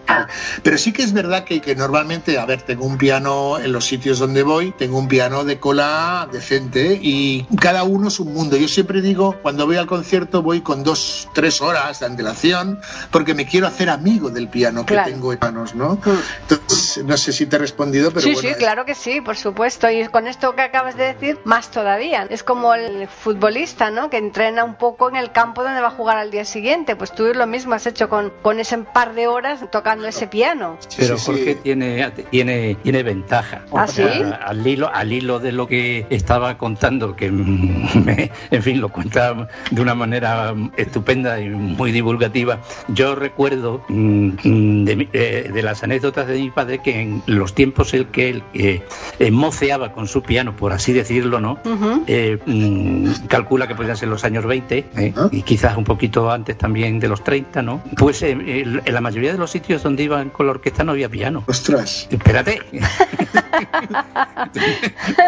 pero 0.63 0.79
sí 0.79 0.93
que 0.93 1.03
es 1.03 1.13
verdad 1.13 1.45
que, 1.45 1.61
que 1.61 1.75
normalmente, 1.75 2.39
a 2.39 2.47
ver, 2.47 2.63
tengo 2.63 2.85
un 2.85 2.99
piano 2.99 3.59
en 3.59 3.73
los 3.73 3.87
sitios 3.87 4.19
donde 4.19 4.43
voy, 4.43 4.73
tengo 4.77 4.99
un 4.99 5.09
piano 5.09 5.45
de 5.45 5.59
cola 5.59 6.29
decente 6.31 6.99
y 7.01 7.47
cada 7.61 7.70
uno 7.85 8.09
es 8.09 8.21
un 8.21 8.33
mundo. 8.35 8.57
Yo 8.57 8.69
siempre 8.69 9.01
digo, 9.01 9.37
cuando 9.43 9.67
voy 9.67 9.77
al 9.77 9.87
concierto 9.87 10.43
voy 10.43 10.61
con 10.61 10.83
dos, 10.85 11.29
tres 11.35 11.61
horas 11.61 12.01
de 12.01 12.07
antelación 12.07 12.81
porque 13.11 13.35
me 13.35 13.47
quiero 13.47 13.67
hacer 13.67 13.89
amigo 13.91 14.31
del 14.31 14.49
piano 14.49 14.85
que 14.87 14.95
Claro. 14.95 15.11
tengo 15.11 15.33
en 15.33 15.39
manos, 15.41 15.75
¿no? 15.75 15.95
Mm. 15.95 16.19
Entonces, 16.49 17.05
no 17.05 17.17
sé 17.17 17.33
si 17.33 17.47
te 17.47 17.57
he 17.57 17.59
respondido, 17.59 18.11
pero 18.11 18.23
sí, 18.23 18.33
bueno. 18.35 18.49
sí, 18.49 18.55
claro 18.57 18.85
que 18.85 18.95
sí, 18.95 19.21
por 19.21 19.37
supuesto. 19.37 19.91
Y 19.91 20.07
con 20.09 20.27
esto 20.27 20.55
que 20.55 20.63
acabas 20.63 20.97
de 20.97 21.05
decir, 21.15 21.39
más 21.45 21.71
todavía. 21.71 22.27
Es 22.31 22.43
como 22.43 22.75
el 22.75 23.07
futbolista, 23.09 23.91
¿no? 23.91 24.11
Que 24.11 24.19
entrena 24.19 24.65
un 24.65 24.75
poco 24.75 25.09
en 25.09 25.17
el 25.17 25.33
campo 25.33 25.63
donde 25.63 25.81
va 25.81 25.89
a 25.89 25.93
jugar 25.93 26.17
al 26.19 26.31
día 26.31 26.45
siguiente. 26.45 26.97
Pues 26.97 27.13
tú 27.15 27.25
lo 27.35 27.47
mismo 27.47 27.75
has 27.75 27.87
hecho 27.87 28.09
con, 28.09 28.33
con 28.43 28.59
ese 28.61 28.79
par 28.79 29.15
de 29.15 29.29
horas 29.29 29.61
tocando 29.71 30.07
ese 30.09 30.27
piano. 30.27 30.79
Pero 30.97 31.19
sí, 31.19 31.25
Jorge 31.27 31.55
sí. 31.55 31.61
tiene, 31.63 32.11
tiene, 32.31 32.77
tiene 32.83 33.03
ventaja. 33.03 33.63
¿Ah, 33.73 33.87
sí? 33.87 34.03
A- 34.03 34.35
Al 34.51 34.67
hilo, 34.67 34.91
al 34.93 35.13
hilo 35.13 35.39
de 35.39 35.53
lo 35.53 35.67
que 35.67 36.07
estaba 36.11 36.59
contando, 36.59 37.15
que 37.17 37.31
en 38.51 38.63
fin, 38.63 38.81
lo 38.81 38.89
cuenta 38.89 39.49
de 39.71 39.81
una 39.81 39.95
manera 39.95 40.55
estupenda 40.77 41.41
y 41.41 41.49
muy 41.49 41.93
divulgativa. 41.93 42.61
Yo 42.89 43.15
recuerdo 43.15 43.85
mm, 43.89 44.85
de, 44.85 44.97
mi- 44.97 45.09
eh, 45.13 45.51
de 45.53 45.63
las 45.63 45.83
anécdotas 45.83 46.27
de 46.29 46.39
mi 46.39 46.51
padre 46.51 46.81
que 46.83 47.01
en 47.01 47.23
los 47.27 47.55
tiempos 47.55 47.93
en 47.95 48.05
que 48.07 48.31
él 48.31 48.43
eh, 48.55 48.83
eh, 49.19 49.31
moceaba 49.31 49.93
con 49.93 50.09
su 50.09 50.23
piano, 50.23 50.57
por 50.57 50.73
así 50.73 50.93
decirlo, 50.93 51.41
¿no? 51.41 51.59
Ujú. 51.65 52.05
Eh, 52.07 52.39
mm, 52.47 53.27
calcula 53.29 53.67
que 53.69 53.75
podrían 53.75 53.97
ser 53.97 54.09
los 54.09 54.25
años 54.25 54.45
20 54.47 54.85
¿eh? 54.97 55.13
¿Ah? 55.17 55.29
y 55.33 55.43
quizás 55.43 55.77
un 55.77 55.85
poquito 55.85 56.31
antes 56.31 56.57
también 56.57 57.01
de 57.01 57.09
los 57.09 57.23
30, 57.25 57.63
¿no? 57.63 57.83
Pues 57.97 58.23
eh, 58.23 58.31
en 58.33 58.95
la 58.95 59.01
mayoría 59.01 59.33
de 59.33 59.39
los 59.39 59.51
sitios 59.51 59.83
donde 59.83 60.05
iban 60.05 60.31
con 60.31 60.47
la 60.47 60.53
orquesta 60.53 60.85
no 60.85 60.93
había 60.93 61.09
piano. 61.09 61.45
Ostras. 61.47 62.09
Espérate. 62.11 62.61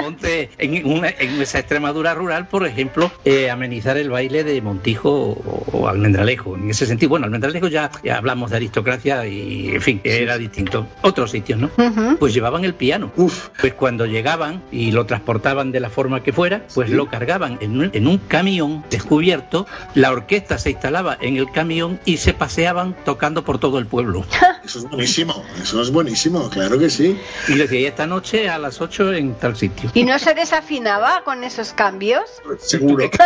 Ponte 0.00 0.50
en, 0.58 0.86
una- 0.86 1.08
en 1.10 1.40
esa 1.40 1.58
Extremadura 1.60 2.14
rural, 2.22 2.46
por 2.48 2.66
ejemplo, 2.66 3.10
eh, 3.24 3.50
amenizar 3.50 3.96
el 3.96 4.10
baile 4.10 4.44
de 4.44 4.60
Montijo 4.62 5.10
o, 5.10 5.64
o 5.72 5.88
Almendralejo. 5.88 6.56
En 6.56 6.70
ese 6.70 6.86
sentido, 6.86 7.10
bueno, 7.10 7.26
Almendralejo 7.26 7.68
ya, 7.68 7.90
ya 8.04 8.16
hablamos 8.16 8.50
de 8.50 8.56
aristocracia 8.56 9.26
y, 9.26 9.70
en 9.74 9.82
fin, 9.82 10.00
era 10.04 10.38
distinto. 10.38 10.86
Otros 11.02 11.30
sitios, 11.32 11.58
¿no? 11.58 11.70
Ujú. 11.76 12.16
Pues 12.18 12.32
llevaban 12.34 12.64
el 12.64 12.74
piano. 12.74 13.12
Uf. 13.16 13.48
Pues 13.60 13.74
cuando 13.74 14.06
llegaban 14.06 14.62
y 14.70 14.92
lo 14.92 15.06
transportaban 15.06 15.72
de 15.72 15.80
la 15.80 15.90
forma 15.90 16.22
que 16.22 16.32
fuera, 16.32 16.66
pues 16.74 16.88
Sí. 16.88 16.94
lo 16.94 17.06
cargaban 17.08 17.58
en 17.60 17.80
un, 17.80 17.90
en 17.92 18.06
un 18.06 18.18
camión 18.18 18.84
descubierto, 18.90 19.66
la 19.94 20.10
orquesta 20.10 20.58
se 20.58 20.70
instalaba 20.70 21.16
en 21.20 21.36
el 21.36 21.50
camión 21.50 21.98
y 22.04 22.16
se 22.18 22.32
paseaban 22.34 22.94
tocando 23.04 23.44
por 23.44 23.58
todo 23.58 23.78
el 23.78 23.86
pueblo. 23.86 24.24
Eso 24.64 24.78
es 24.78 24.84
buenísimo. 24.88 25.44
Eso 25.60 25.82
es 25.82 25.90
buenísimo, 25.90 26.48
claro 26.50 26.78
que 26.78 26.88
sí. 26.88 27.18
Y 27.48 27.54
decía, 27.54 27.80
"Y 27.80 27.86
esta 27.86 28.06
noche 28.06 28.48
a 28.48 28.58
las 28.58 28.80
8 28.80 29.12
en 29.12 29.34
tal 29.34 29.56
sitio. 29.56 29.90
¿Y 29.94 30.04
no 30.04 30.18
se 30.18 30.34
desafinaba 30.34 31.22
con 31.24 31.42
esos 31.44 31.72
cambios? 31.72 32.01
Seguro. 32.58 33.10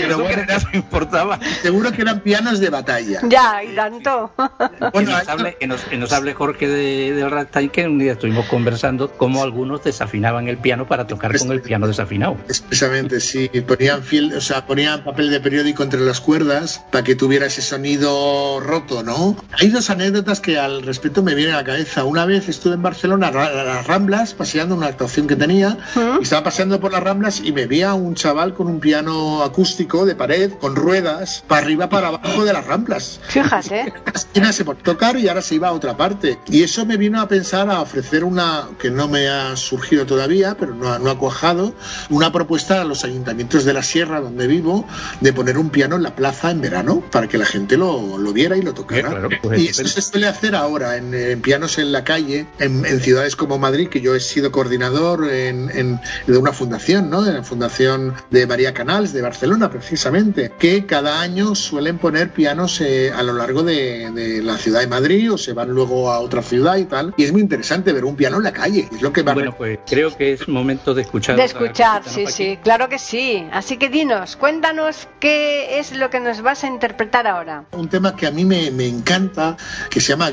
Pero 0.00 0.18
bueno. 0.18 0.42
no 0.48 0.78
importaba. 0.78 1.38
Seguro 1.62 1.92
que 1.92 2.02
eran 2.02 2.20
pianos 2.20 2.60
de 2.60 2.70
batalla. 2.70 3.20
Ya, 3.24 3.62
y 3.64 3.74
tanto. 3.74 4.32
Que 4.78 4.90
Bueno, 4.92 5.10
nos, 5.12 5.28
hable, 5.28 5.56
que, 5.56 5.66
nos, 5.66 5.80
que 5.82 5.96
nos 5.96 6.12
hable 6.12 6.34
Jorge 6.34 6.68
de, 6.68 7.12
del 7.12 7.30
ragtime, 7.30 7.68
que 7.68 7.86
un 7.86 7.98
día 7.98 8.12
estuvimos 8.12 8.46
conversando 8.46 9.10
cómo 9.10 9.42
algunos 9.42 9.82
desafinaban 9.84 10.48
el 10.48 10.58
piano 10.58 10.86
para 10.86 11.06
tocar 11.06 11.36
con 11.38 11.52
el 11.52 11.60
piano 11.60 11.86
desafinado. 11.86 12.36
Expresamente, 12.48 13.20
sí. 13.20 13.48
Ponían, 13.66 14.02
fiel, 14.02 14.34
o 14.34 14.40
sea, 14.40 14.66
ponían 14.66 15.04
papel 15.04 15.30
de 15.30 15.40
periódico 15.40 15.82
entre 15.82 16.00
las 16.00 16.20
cuerdas 16.20 16.84
para 16.90 17.04
que 17.04 17.14
tuviera 17.14 17.46
ese 17.46 17.62
sonido 17.62 18.60
roto, 18.60 19.02
¿no? 19.02 19.36
Hay 19.60 19.68
dos 19.68 19.90
anécdotas 19.90 20.40
que 20.40 20.58
al 20.58 20.82
respecto 20.82 21.22
me 21.22 21.34
vienen 21.34 21.54
a 21.54 21.58
la 21.58 21.64
cabeza. 21.64 22.04
Una 22.04 22.24
vez 22.24 22.48
estuve 22.48 22.74
en 22.74 22.82
Barcelona, 22.82 23.28
a 23.28 23.32
las 23.32 23.86
Ramblas, 23.86 24.34
paseando 24.34 24.74
una 24.74 24.86
actuación 24.86 25.26
que 25.26 25.36
tenía, 25.36 25.76
¿Mm? 25.94 26.20
y 26.20 26.22
estaba 26.22 26.44
paseando 26.44 26.77
por 26.80 26.92
las 26.92 27.02
Ramblas 27.02 27.40
y 27.44 27.52
me 27.52 27.66
veía 27.66 27.94
un 27.94 28.14
chaval 28.14 28.54
con 28.54 28.66
un 28.66 28.80
piano 28.80 29.42
acústico 29.42 30.06
de 30.06 30.14
pared, 30.14 30.52
con 30.60 30.76
ruedas, 30.76 31.44
para 31.46 31.62
arriba, 31.62 31.88
para 31.88 32.08
abajo 32.08 32.44
de 32.44 32.52
las 32.52 32.66
Ramblas. 32.66 33.20
Fíjate. 33.28 33.92
la 34.04 34.12
esquina 34.14 34.52
se 34.52 34.64
por 34.64 34.76
tocar 34.76 35.16
y 35.16 35.28
ahora 35.28 35.42
se 35.42 35.54
iba 35.56 35.68
a 35.68 35.72
otra 35.72 35.96
parte. 35.96 36.38
Y 36.48 36.62
eso 36.62 36.86
me 36.86 36.96
vino 36.96 37.20
a 37.20 37.28
pensar 37.28 37.70
a 37.70 37.80
ofrecer 37.80 38.24
una, 38.24 38.68
que 38.78 38.90
no 38.90 39.08
me 39.08 39.28
ha 39.28 39.56
surgido 39.56 40.06
todavía, 40.06 40.56
pero 40.58 40.74
no 40.74 40.92
ha, 40.92 40.98
no 40.98 41.10
ha 41.10 41.18
cuajado, 41.18 41.74
una 42.10 42.32
propuesta 42.32 42.80
a 42.80 42.84
los 42.84 43.04
ayuntamientos 43.04 43.64
de 43.64 43.72
la 43.72 43.82
sierra 43.82 44.20
donde 44.20 44.46
vivo 44.46 44.86
de 45.20 45.32
poner 45.32 45.58
un 45.58 45.70
piano 45.70 45.96
en 45.96 46.02
la 46.02 46.14
plaza 46.14 46.50
en 46.50 46.60
verano 46.60 47.02
para 47.10 47.28
que 47.28 47.38
la 47.38 47.44
gente 47.46 47.76
lo, 47.76 48.18
lo 48.18 48.32
viera 48.32 48.56
y 48.56 48.62
lo 48.62 48.74
tocara. 48.74 49.08
Eh, 49.08 49.12
claro, 49.12 49.28
pues, 49.42 49.60
y 49.60 49.66
eso 49.68 49.86
se 49.86 50.00
suele 50.02 50.26
hacer 50.28 50.54
ahora 50.54 50.96
en, 50.96 51.12
en 51.14 51.40
pianos 51.42 51.78
en 51.78 51.92
la 51.92 52.04
calle, 52.04 52.46
en, 52.58 52.84
en 52.86 53.00
ciudades 53.00 53.36
como 53.36 53.58
Madrid, 53.58 53.88
que 53.88 54.00
yo 54.00 54.14
he 54.14 54.20
sido 54.20 54.52
coordinador 54.52 55.28
en, 55.30 55.70
en- 55.76 56.00
de 56.26 56.36
una 56.38 56.52
fundación 56.52 56.67
fundación, 56.68 57.08
¿no? 57.08 57.22
De 57.22 57.32
la 57.32 57.42
fundación 57.42 58.12
de 58.30 58.46
María 58.46 58.74
Canals 58.74 59.14
de 59.14 59.22
Barcelona, 59.22 59.70
precisamente, 59.70 60.52
que 60.58 60.84
cada 60.84 61.22
año 61.22 61.54
suelen 61.54 61.96
poner 61.96 62.30
pianos 62.30 62.82
eh, 62.82 63.10
a 63.10 63.22
lo 63.22 63.32
largo 63.32 63.62
de, 63.62 64.10
de, 64.10 64.42
la 64.42 64.58
ciudad 64.58 64.80
de 64.80 64.86
Madrid 64.86 65.32
o 65.32 65.38
se 65.38 65.54
van 65.54 65.70
luego 65.70 66.10
a 66.12 66.20
otra 66.20 66.42
ciudad 66.42 66.76
y 66.76 66.84
tal. 66.84 67.14
Y 67.16 67.24
es 67.24 67.32
muy 67.32 67.40
interesante 67.40 67.90
ver 67.94 68.04
un 68.04 68.16
piano 68.16 68.36
en 68.36 68.42
la 68.42 68.52
calle. 68.52 68.86
Es 68.92 69.00
lo 69.00 69.14
que 69.14 69.22
va 69.22 69.32
bueno, 69.32 69.54
pues 69.56 69.78
creo 69.88 70.14
que 70.14 70.34
es 70.34 70.46
momento 70.46 70.92
de 70.92 71.02
escuchar. 71.02 71.36
De 71.36 71.44
escuchar, 71.44 72.02
sí, 72.04 72.26
sí, 72.26 72.58
claro 72.62 72.90
que 72.90 72.98
sí. 72.98 73.46
Así 73.50 73.78
que 73.78 73.88
dinos, 73.88 74.36
cuéntanos 74.36 75.08
qué 75.20 75.78
es 75.78 75.96
lo 75.96 76.10
que 76.10 76.20
nos 76.20 76.42
vas 76.42 76.64
a 76.64 76.66
interpretar 76.66 77.26
ahora. 77.26 77.64
Un 77.72 77.88
tema 77.88 78.14
que 78.14 78.26
a 78.26 78.30
mí 78.30 78.44
me, 78.44 78.70
me 78.72 78.86
encanta, 78.86 79.56
que 79.88 80.00
se 80.02 80.08
llama 80.08 80.30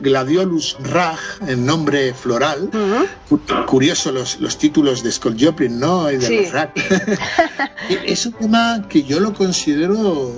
Gladiolus 0.00 0.78
Rag, 0.80 1.18
en 1.46 1.66
nombre 1.66 2.14
floral. 2.14 2.70
Uh 2.72 3.36
-huh. 3.36 3.66
Curioso 3.66 4.12
los, 4.12 4.40
los, 4.40 4.56
títulos 4.56 5.02
de 5.02 5.12
Scott 5.12 5.36
Joplin, 5.38 5.73
¿no? 5.78 6.10
Y 6.10 6.16
de 6.16 6.26
Sí. 6.26 6.44
Rag. 6.50 6.72
es 8.06 8.26
un 8.26 8.32
tema 8.32 8.86
que 8.88 9.02
yo 9.04 9.20
lo 9.20 9.32
considero 9.34 10.32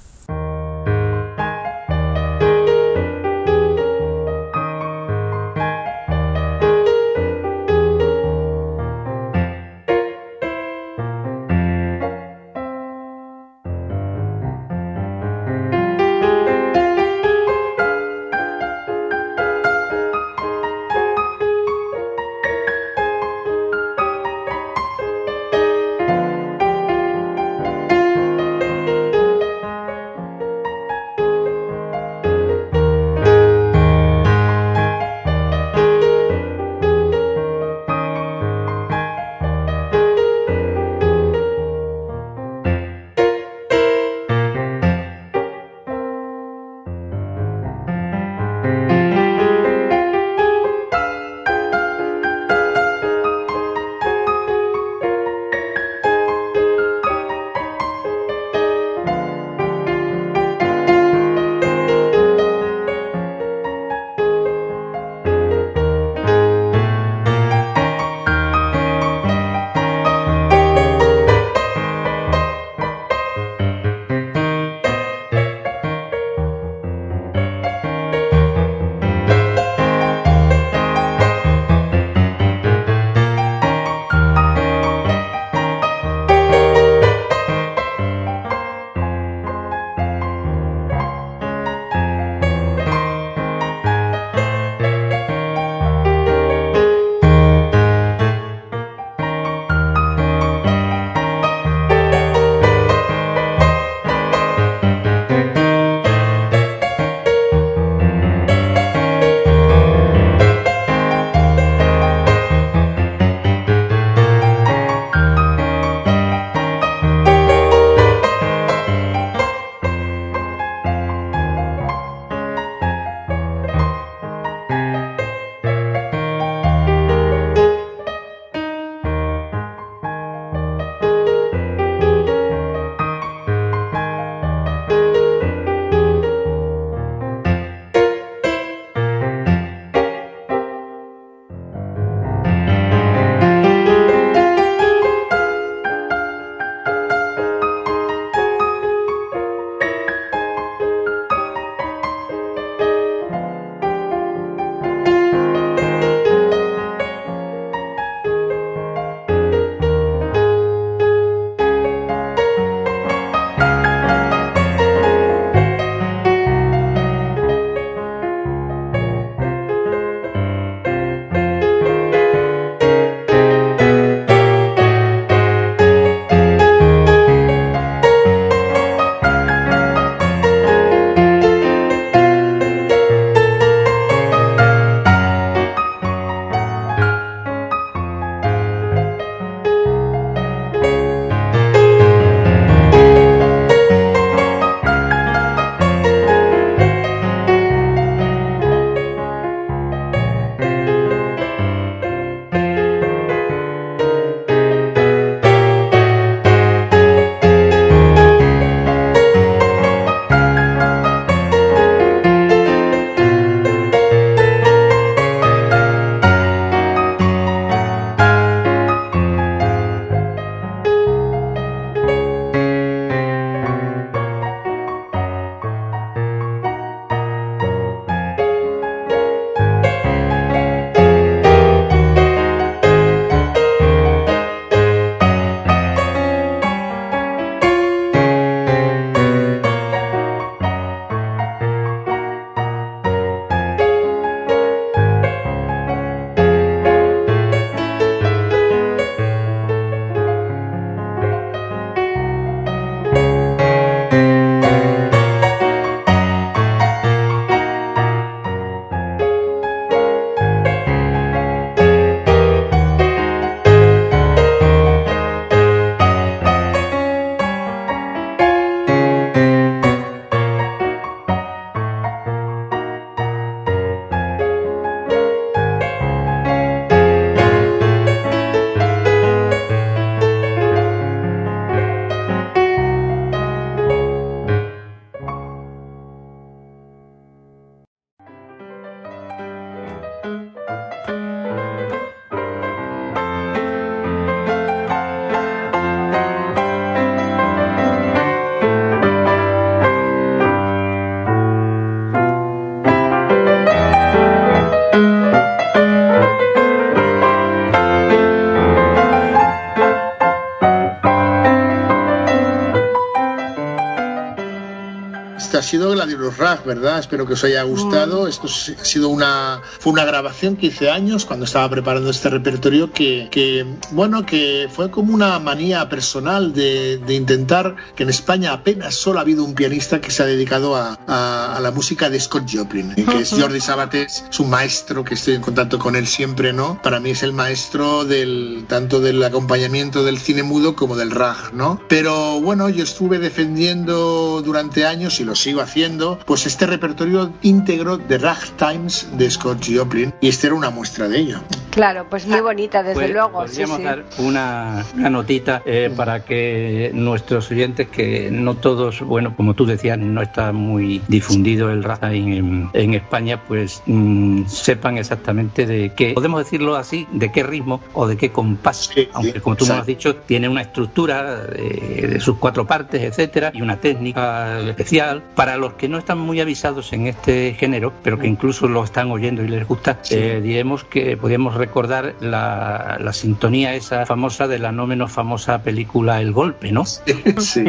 de 316.12 316.18
los 316.18 316.38
Rag, 316.38 316.64
¿verdad? 316.66 316.99
Espero 316.99 317.26
que 317.26 317.34
os 317.34 317.43
haya 317.43 317.64
gustado. 317.64 318.28
Esto 318.28 318.47
ha 318.47 318.86
sido 318.86 319.09
una, 319.09 319.62
fue 319.80 319.93
una 319.93 320.05
grabación 320.05 320.55
que 320.55 320.68
hice 320.68 320.89
años 320.89 321.26
cuando 321.26 321.45
estaba 321.45 321.70
preparando 321.70 322.09
este 322.09 322.30
repertorio 322.30 322.91
que, 322.91 323.28
que 323.32 323.66
bueno, 323.91 324.26
que 324.26 324.70
fue 324.72 324.91
como 324.91 325.14
una 325.14 325.39
manía 325.39 325.89
personal 325.89 326.53
de, 326.53 326.97
de, 326.97 327.14
intentar 327.14 327.76
que 327.95 328.03
en 328.03 328.09
España 328.09 328.53
apenas 328.53 328.95
solo 328.95 329.20
ha 329.20 329.22
habido 329.22 329.43
un 329.43 329.53
pianista 329.53 330.01
que 330.01 330.12
se 330.12 330.24
ha 330.24 330.26
dedicado 330.26 330.76
a, 330.76 330.99
a, 331.07 331.55
a 331.55 331.59
la 331.59 331.72
música 331.72 332.09
de 332.09 332.20
Scott 332.20 332.49
Joplin, 332.51 332.93
que 332.95 333.20
es 333.20 333.32
Jordi 333.32 333.59
Sabates, 333.59 334.26
es 334.30 334.39
un 334.39 334.49
maestro 334.49 335.03
que 335.03 335.14
estoy 335.14 335.36
en 335.36 335.41
contacto 335.41 335.80
con 335.80 335.95
él 335.95 336.07
siempre, 336.07 336.53
¿no? 336.53 336.82
Para 336.82 336.99
mí 336.99 337.12
es 337.12 337.24
el 337.24 337.34
maestro 337.34 338.05
del 338.05 338.66
tanto 338.68 338.99
del 338.99 339.24
acompañamiento 339.24 340.03
del 340.03 340.18
cine 340.18 340.43
mudo 340.43 340.76
como 340.76 340.95
del 340.95 341.12
rag, 341.12 341.53
¿no? 341.53 341.82
Pero 341.88 342.41
bueno, 342.41 342.70
yo 342.70 342.84
estuve 342.84 343.20
defendiendo 343.20 344.41
durante 344.43 344.86
años 344.86 345.20
y 345.20 345.24
lo 345.24 345.36
sigo 345.36 345.62
haciendo, 345.62 346.01
pues 346.26 346.45
este 346.45 346.66
repertorio 346.66 347.32
íntegro 347.41 347.97
de 347.97 348.18
ragtimes 348.18 349.08
de 349.18 349.30
Scott 349.30 349.66
Joplin 349.68 350.14
y 350.22 350.28
esta 350.30 350.47
era 350.47 350.56
una 350.56 350.70
muestra 350.70 351.08
de 351.08 351.20
ello. 351.20 351.39
Claro, 351.70 352.06
pues 352.10 352.28
muy 352.28 352.41
bonita, 352.41 352.84
desde 352.84 352.95
Pues, 352.95 353.12
luego. 353.12 353.47
Sí, 353.47 353.62
Podríamos 353.64 353.78
sí. 353.78 353.84
dar 353.84 354.06
una, 354.18 354.86
una 354.97 355.10
notita 355.10 355.62
eh, 355.66 355.91
para 355.95 356.26
que 356.26 356.91
nuestros 356.93 357.49
oyentes, 357.49 357.88
que 357.88 358.30
no 358.30 358.56
todos, 358.56 358.99
bueno, 359.02 359.36
como 359.38 359.54
tú 359.54 359.66
decías, 359.66 359.97
no 359.97 360.22
está 360.22 360.52
muy 360.52 361.02
difundido 361.08 361.70
el 361.72 361.84
raza 361.84 362.12
en, 362.14 362.70
en 362.74 362.93
España, 362.93 363.41
pues 363.47 363.82
mm, 363.86 364.47
sepan 364.47 364.97
exactamente 364.97 365.66
de 365.66 365.93
qué, 365.95 366.12
podemos 366.14 366.43
decirlo 366.43 366.76
así, 366.76 367.08
de 367.14 367.32
qué 367.32 367.43
ritmo 367.43 367.80
o 367.93 368.06
de 368.06 368.18
qué 368.18 368.32
compás, 368.32 368.89
Sí, 368.93 369.04
sí, 369.04 369.10
aunque 369.14 369.39
como 369.39 369.56
tú 369.56 369.66
me 369.66 369.74
has 369.76 369.86
dicho, 369.86 370.16
tiene 370.18 370.49
una 370.49 370.62
estructura 370.62 371.38
de, 371.45 372.08
de 372.12 372.20
sus 372.20 372.38
cuatro 372.38 372.68
partes, 372.68 373.02
etcétera, 373.02 373.52
y 373.54 373.62
una 373.62 373.78
técnica 373.80 374.60
especial. 374.60 375.24
Para 375.36 375.56
los 375.56 375.74
que 375.74 375.88
no 375.91 375.97
están 375.99 376.17
muy 376.17 376.39
avisados 376.41 376.91
en 376.93 377.07
este 377.07 377.53
género, 377.59 377.93
pero 378.03 378.17
que 378.17 378.27
incluso 378.27 378.67
lo 378.67 378.83
están 378.83 379.11
oyendo 379.11 379.43
y 379.43 379.47
les 379.47 379.67
gusta, 379.67 379.99
Sí. 380.01 380.15
eh, 380.17 380.41
diremos 380.41 380.83
que 380.83 381.17
podríamos 381.17 381.55
recordar 381.55 382.15
la, 382.21 382.97
la 382.99 383.13
sintonía 383.13 383.75
esa 383.75 384.05
famosa 384.05 384.47
de 384.47 384.57
la 384.59 384.71
no 384.71 384.87
menos 384.87 385.11
famosa 385.11 385.61
película 385.63 386.21
El 386.21 386.31
Golpe, 386.31 386.71
¿no? 386.71 386.85
Sí. 386.85 387.01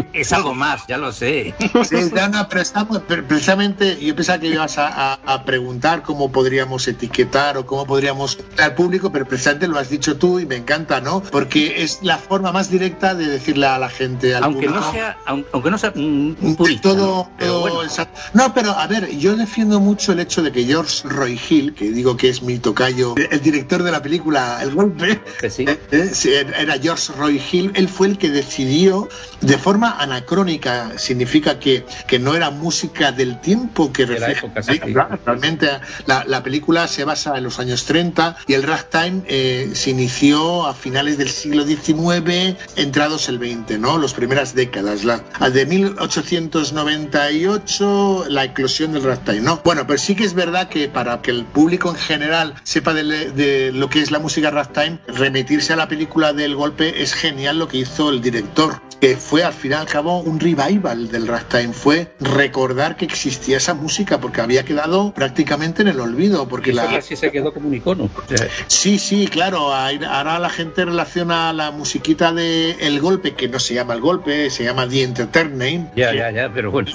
Es 0.12 0.32
algo 0.32 0.54
más, 0.54 0.86
ya 0.86 0.96
lo 0.98 1.12
sé. 1.12 1.54
Sí, 1.84 1.96
no, 2.32 2.48
pero 2.48 2.60
estamos, 2.60 3.00
precisamente 3.32 3.98
yo 4.00 4.14
pensaba 4.14 4.38
que 4.38 4.48
ibas 4.48 4.78
a, 4.78 5.12
a- 5.14 5.18
a 5.24 5.44
preguntar 5.44 6.02
cómo 6.02 6.30
podríamos 6.30 6.86
etiquetar 6.88 7.56
o 7.58 7.66
cómo 7.66 7.86
podríamos 7.86 8.38
al 8.62 8.74
público, 8.74 9.10
pero 9.10 9.26
precisamente 9.26 9.66
lo 9.68 9.78
has 9.78 9.88
dicho 9.90 10.16
tú 10.16 10.38
y 10.38 10.46
me 10.46 10.56
encanta, 10.56 11.00
¿no? 11.00 11.20
Porque 11.22 11.82
es 11.82 12.00
la 12.02 12.18
forma 12.18 12.52
más 12.52 12.70
directa 12.70 13.14
de 13.14 13.26
decirle 13.26 13.66
a 13.66 13.78
la 13.78 13.88
gente, 13.88 14.34
al 14.34 14.44
Aunque 14.44 14.66
público, 14.66 14.84
no 14.86 14.92
sea, 14.92 15.18
aun- 15.26 15.46
aunque 15.52 15.70
no 15.70 15.78
sea 15.78 15.92
mm, 15.94 16.30
de 16.40 16.54
purista, 16.54 16.82
todo, 16.90 16.96
¿no? 17.24 17.30
Pero 17.38 17.50
todo 17.52 17.60
bueno. 17.62 17.82
No, 18.34 18.52
pero 18.54 18.72
a 18.72 18.86
ver, 18.86 19.10
yo 19.16 19.36
defiendo 19.36 19.80
mucho 19.80 20.12
el 20.12 20.20
hecho 20.20 20.42
de 20.42 20.52
que 20.52 20.64
George 20.64 21.08
Roy 21.08 21.40
Hill, 21.48 21.74
que 21.74 21.90
digo 21.90 22.16
que 22.16 22.28
es 22.28 22.42
mi 22.42 22.58
tocayo, 22.58 23.14
el 23.16 23.40
director 23.40 23.82
de 23.82 23.90
la 23.90 24.02
película 24.02 24.58
El 24.62 24.74
Golpe, 24.74 25.20
que 25.40 25.50
sí. 25.50 25.64
eh, 25.68 25.78
eh, 25.90 26.46
era 26.58 26.78
George 26.78 27.12
Roy 27.16 27.40
Hill, 27.50 27.72
él 27.74 27.88
fue 27.88 28.08
el 28.08 28.18
que 28.18 28.30
decidió 28.30 29.08
de 29.40 29.58
forma 29.58 29.96
anacrónica, 29.98 30.92
significa 30.98 31.58
que, 31.58 31.84
que 32.06 32.18
no 32.18 32.34
era 32.34 32.50
música 32.50 33.12
del 33.12 33.40
tiempo 33.40 33.92
que 33.92 34.06
refleja. 34.06 34.52
Claro, 34.52 35.18
Realmente 35.24 35.68
la, 36.06 36.24
la 36.26 36.42
película 36.42 36.86
se 36.88 37.04
basa 37.04 37.36
en 37.36 37.44
los 37.44 37.58
años 37.58 37.84
30 37.84 38.36
y 38.46 38.54
el 38.54 38.62
ragtime 38.62 39.22
eh, 39.26 39.70
se 39.74 39.90
inició 39.90 40.66
a 40.66 40.74
finales 40.74 41.18
del 41.18 41.28
siglo 41.28 41.64
XIX, 41.64 42.56
entrados 42.76 43.28
el 43.28 43.38
20, 43.38 43.78
¿no? 43.78 43.98
Las 43.98 44.14
primeras 44.14 44.54
décadas, 44.54 45.04
la, 45.04 45.18
de 45.50 45.66
1898, 45.66 47.91
la 48.28 48.44
eclosión 48.44 48.92
del 48.92 49.02
ragtime, 49.02 49.40
¿no? 49.40 49.60
Bueno, 49.64 49.86
pero 49.86 49.98
sí 49.98 50.14
que 50.14 50.24
es 50.24 50.34
verdad 50.34 50.68
que 50.68 50.88
para 50.88 51.22
que 51.22 51.30
el 51.30 51.44
público 51.44 51.90
en 51.90 51.96
general 51.96 52.54
sepa 52.62 52.94
de, 52.94 53.30
de 53.30 53.72
lo 53.72 53.88
que 53.88 54.00
es 54.00 54.10
la 54.10 54.18
música 54.18 54.50
ragtime, 54.50 54.98
remitirse 55.06 55.72
a 55.72 55.76
la 55.76 55.88
película 55.88 56.32
del 56.32 56.56
golpe 56.56 57.02
es 57.02 57.14
genial 57.14 57.58
lo 57.58 57.68
que 57.68 57.78
hizo 57.78 58.10
el 58.10 58.20
director, 58.20 58.80
que 59.00 59.16
fue 59.16 59.42
al 59.42 59.52
fin 59.52 59.72
y 59.72 59.74
al 59.74 59.86
cabo 59.86 60.20
un 60.20 60.38
revival 60.38 61.10
del 61.10 61.26
ragtime, 61.26 61.72
fue 61.72 62.12
recordar 62.20 62.96
que 62.96 63.04
existía 63.04 63.56
esa 63.56 63.74
música 63.74 64.20
porque 64.20 64.40
había 64.40 64.64
quedado 64.64 65.12
prácticamente 65.12 65.82
en 65.82 65.88
el 65.88 65.98
olvido, 66.00 66.48
porque 66.48 66.72
la, 66.72 67.00
sí 67.02 67.16
se 67.16 67.30
quedó 67.32 67.52
como 67.52 67.68
un 67.68 67.74
icono. 67.74 68.08
Sí, 68.68 68.98
sí, 68.98 69.26
claro. 69.26 69.72
Ahora 69.74 70.38
la 70.38 70.50
gente 70.50 70.84
relaciona 70.84 71.52
la 71.52 71.70
musiquita 71.72 72.32
de 72.32 72.76
El 72.80 73.00
Golpe, 73.00 73.34
que 73.34 73.48
no 73.48 73.58
se 73.58 73.74
llama 73.74 73.94
El 73.94 74.00
Golpe, 74.00 74.50
se 74.50 74.64
llama 74.64 74.88
The 74.88 75.02
Entertainment. 75.02 75.94
ya, 75.96 76.14
ya, 76.14 76.30
ya, 76.30 76.52
pero 76.52 76.70
bueno. 76.70 76.90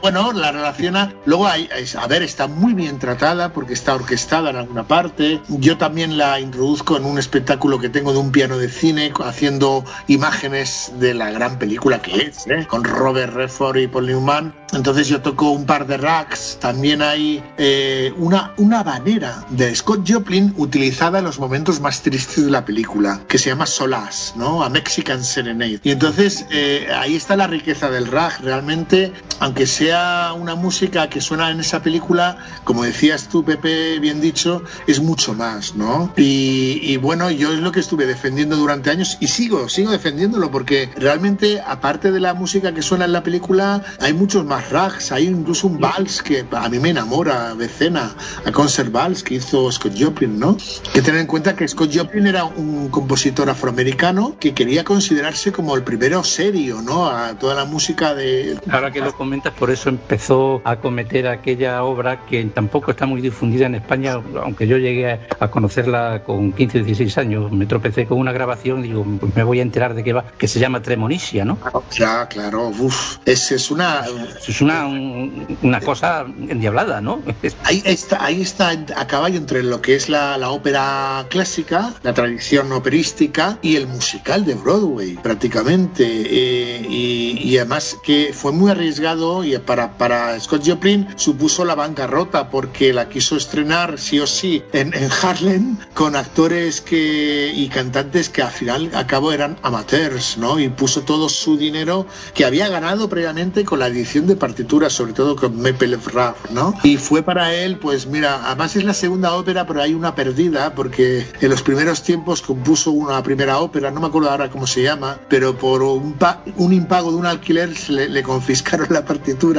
Bueno, 0.00 0.32
la 0.32 0.52
relaciona. 0.52 1.12
Luego, 1.24 1.46
hay, 1.46 1.68
a 1.98 2.06
ver, 2.06 2.22
está 2.22 2.46
muy 2.46 2.74
bien 2.74 2.98
tratada 2.98 3.52
porque 3.52 3.74
está 3.74 3.94
orquestada 3.94 4.50
en 4.50 4.56
alguna 4.56 4.86
parte. 4.86 5.40
Yo 5.48 5.76
también 5.76 6.18
la 6.18 6.40
introduzco 6.40 6.96
en 6.96 7.04
un 7.04 7.18
espectáculo 7.18 7.78
que 7.78 7.88
tengo 7.88 8.12
de 8.12 8.18
un 8.18 8.32
piano 8.32 8.58
de 8.58 8.68
cine, 8.68 9.12
haciendo 9.24 9.84
imágenes 10.06 10.92
de 10.98 11.14
la 11.14 11.30
gran 11.30 11.58
película 11.58 12.00
que 12.00 12.16
es, 12.16 12.46
¿eh? 12.46 12.66
con 12.68 12.84
Robert 12.84 13.34
Redford 13.34 13.78
y 13.78 13.88
Paul 13.88 14.06
Newman. 14.06 14.54
Entonces 14.72 15.08
yo 15.08 15.22
toco 15.22 15.50
un 15.50 15.66
par 15.66 15.86
de 15.86 15.96
racks. 15.96 16.58
También 16.60 17.02
hay 17.02 17.42
eh, 17.56 18.12
una, 18.16 18.52
una 18.58 18.80
habanera 18.80 19.44
de 19.50 19.74
Scott 19.74 20.08
Joplin 20.08 20.52
utilizada 20.56 21.20
en 21.20 21.24
los 21.24 21.38
momentos 21.38 21.80
más 21.80 22.02
tristes 22.02 22.44
de 22.44 22.50
la 22.50 22.64
película, 22.64 23.20
que 23.28 23.38
se 23.38 23.50
llama 23.50 23.66
Solas, 23.66 24.34
¿no? 24.36 24.62
A 24.62 24.68
Mexican 24.68 25.24
Serenade. 25.24 25.80
Y 25.82 25.90
entonces 25.90 26.46
eh, 26.50 26.88
ahí 26.94 27.16
está 27.16 27.36
la 27.36 27.46
riqueza 27.46 27.90
del 27.90 28.06
rag. 28.06 28.40
Realmente, 28.42 29.12
aunque 29.40 29.66
sea 29.66 29.87
una 30.36 30.54
música 30.54 31.08
que 31.08 31.20
suena 31.20 31.50
en 31.50 31.60
esa 31.60 31.82
película, 31.82 32.38
como 32.64 32.84
decías 32.84 33.28
tú, 33.28 33.44
Pepe, 33.44 33.98
bien 33.98 34.20
dicho, 34.20 34.62
es 34.86 35.00
mucho 35.00 35.34
más, 35.34 35.74
¿no? 35.74 36.12
Y, 36.16 36.80
y 36.82 36.96
bueno, 36.96 37.30
yo 37.30 37.52
es 37.52 37.60
lo 37.60 37.72
que 37.72 37.80
estuve 37.80 38.06
defendiendo 38.06 38.56
durante 38.56 38.90
años 38.90 39.16
y 39.20 39.28
sigo, 39.28 39.68
sigo 39.68 39.90
defendiéndolo 39.90 40.50
porque 40.50 40.90
realmente, 40.96 41.60
aparte 41.64 42.10
de 42.12 42.20
la 42.20 42.34
música 42.34 42.72
que 42.72 42.82
suena 42.82 43.04
en 43.04 43.12
la 43.12 43.22
película, 43.22 43.82
hay 44.00 44.12
muchos 44.12 44.44
más 44.44 44.70
rags. 44.70 45.12
Hay 45.12 45.26
incluso 45.26 45.66
un 45.66 45.78
vals 45.78 46.22
que 46.22 46.44
a 46.50 46.68
mí 46.68 46.78
me 46.78 46.90
enamora, 46.90 47.54
Becena, 47.54 48.14
a 48.44 48.52
Concert 48.52 48.90
Vals 48.90 49.22
que 49.22 49.34
hizo 49.34 49.70
Scott 49.70 49.94
Joplin, 49.98 50.38
¿no? 50.38 50.56
Que 50.92 51.02
tener 51.02 51.20
en 51.20 51.26
cuenta 51.26 51.54
que 51.56 51.66
Scott 51.66 51.90
Joplin 51.94 52.26
era 52.26 52.44
un 52.44 52.88
compositor 52.88 53.48
afroamericano 53.48 54.36
que 54.38 54.54
quería 54.54 54.84
considerarse 54.84 55.52
como 55.52 55.76
el 55.76 55.82
primero 55.82 56.24
serio, 56.24 56.82
¿no? 56.82 57.08
A 57.08 57.38
toda 57.38 57.54
la 57.54 57.64
música 57.64 58.14
de... 58.14 58.58
Ahora 58.70 58.90
que 58.90 59.00
lo 59.00 59.14
comentas, 59.14 59.52
por 59.54 59.70
eso 59.70 59.77
empezó 59.86 60.60
a 60.64 60.76
cometer 60.76 61.26
aquella 61.28 61.82
obra 61.84 62.24
que 62.26 62.44
tampoco 62.46 62.90
está 62.90 63.06
muy 63.06 63.20
difundida 63.20 63.66
en 63.66 63.74
España, 63.76 64.20
aunque 64.42 64.66
yo 64.66 64.76
llegué 64.78 65.12
a- 65.40 65.48
conocerla 65.50 66.22
con 66.24 66.52
15 66.52 66.80
o 66.80 66.84
16 66.84 67.18
años. 67.18 67.50
Me 67.52 67.66
tropecé 67.66 68.06
con 68.06 68.18
una 68.18 68.32
grabación 68.32 68.80
y 68.84 68.88
digo, 68.88 69.04
pues 69.20 69.34
me 69.36 69.42
voy 69.42 69.58
a 69.60 69.62
enterar 69.62 69.94
de 69.94 70.04
qué 70.04 70.12
va, 70.12 70.24
que 70.38 70.46
se 70.48 70.60
llama 70.60 70.82
Tremonisia, 70.82 71.44
¿no? 71.44 71.58
Ya, 71.96 72.26
claro, 72.28 72.68
uf, 72.68 73.18
es, 73.24 73.50
es 73.52 73.70
una... 73.70 74.04
Es 74.46 74.60
una, 74.60 74.86
un- 74.86 75.58
una 75.62 75.80
cosa 75.80 76.24
endiablada, 76.48 77.00
¿no? 77.00 77.20
Ahí 77.64 77.82
está, 77.84 78.24
ahí 78.24 78.40
está 78.42 78.70
a 78.70 79.06
caballo 79.06 79.36
entre 79.36 79.62
lo 79.62 79.80
que 79.82 79.94
es 79.94 80.08
la, 80.08 80.38
la 80.38 80.50
ópera 80.50 81.26
clásica, 81.28 81.92
la 82.02 82.14
tradición 82.14 82.72
operística 82.72 83.58
y 83.62 83.76
el 83.76 83.86
musical 83.86 84.44
de 84.44 84.54
Broadway, 84.54 85.14
prácticamente. 85.22 86.04
Eh, 86.06 86.86
y, 86.88 87.38
y 87.42 87.58
además 87.58 87.96
que 88.02 88.30
fue 88.32 88.52
muy 88.52 88.70
arriesgado 88.70 89.44
y 89.44 89.54
para, 89.68 89.98
para 89.98 90.40
Scott 90.40 90.62
Joplin 90.66 91.06
supuso 91.16 91.62
la 91.66 91.74
bancarrota 91.74 92.48
porque 92.48 92.94
la 92.94 93.10
quiso 93.10 93.36
estrenar 93.36 93.98
sí 93.98 94.18
o 94.18 94.26
sí 94.26 94.62
en, 94.72 94.94
en 94.94 95.10
Harlem 95.22 95.76
con 95.92 96.16
actores 96.16 96.80
que, 96.80 97.52
y 97.54 97.68
cantantes 97.68 98.30
que 98.30 98.40
al 98.40 98.50
final 98.50 98.90
a 98.94 99.06
cabo 99.06 99.30
eran 99.30 99.58
amateurs, 99.62 100.38
¿no? 100.38 100.58
Y 100.58 100.70
puso 100.70 101.02
todo 101.02 101.28
su 101.28 101.58
dinero 101.58 102.06
que 102.34 102.46
había 102.46 102.68
ganado 102.68 103.10
previamente 103.10 103.66
con 103.66 103.80
la 103.80 103.88
edición 103.88 104.26
de 104.26 104.36
partituras, 104.36 104.94
sobre 104.94 105.12
todo 105.12 105.36
con 105.36 105.60
Maple 105.60 105.98
Rap, 106.14 106.36
¿no? 106.50 106.72
Y 106.82 106.96
fue 106.96 107.22
para 107.22 107.52
él, 107.52 107.76
pues 107.76 108.06
mira, 108.06 108.46
además 108.46 108.74
es 108.74 108.84
la 108.84 108.94
segunda 108.94 109.34
ópera, 109.34 109.66
pero 109.66 109.82
hay 109.82 109.92
una 109.92 110.14
perdida, 110.14 110.74
porque 110.74 111.26
en 111.42 111.50
los 111.50 111.60
primeros 111.60 112.02
tiempos 112.02 112.40
compuso 112.40 112.90
una 112.90 113.22
primera 113.22 113.58
ópera, 113.58 113.90
no 113.90 114.00
me 114.00 114.06
acuerdo 114.06 114.30
ahora 114.30 114.48
cómo 114.48 114.66
se 114.66 114.82
llama, 114.82 115.18
pero 115.28 115.58
por 115.58 115.82
un, 115.82 116.16
un 116.56 116.72
impago 116.72 117.10
de 117.10 117.18
un 117.18 117.26
alquiler 117.26 117.68
le, 117.90 118.08
le 118.08 118.22
confiscaron 118.22 118.86
la 118.90 119.04
partitura. 119.04 119.57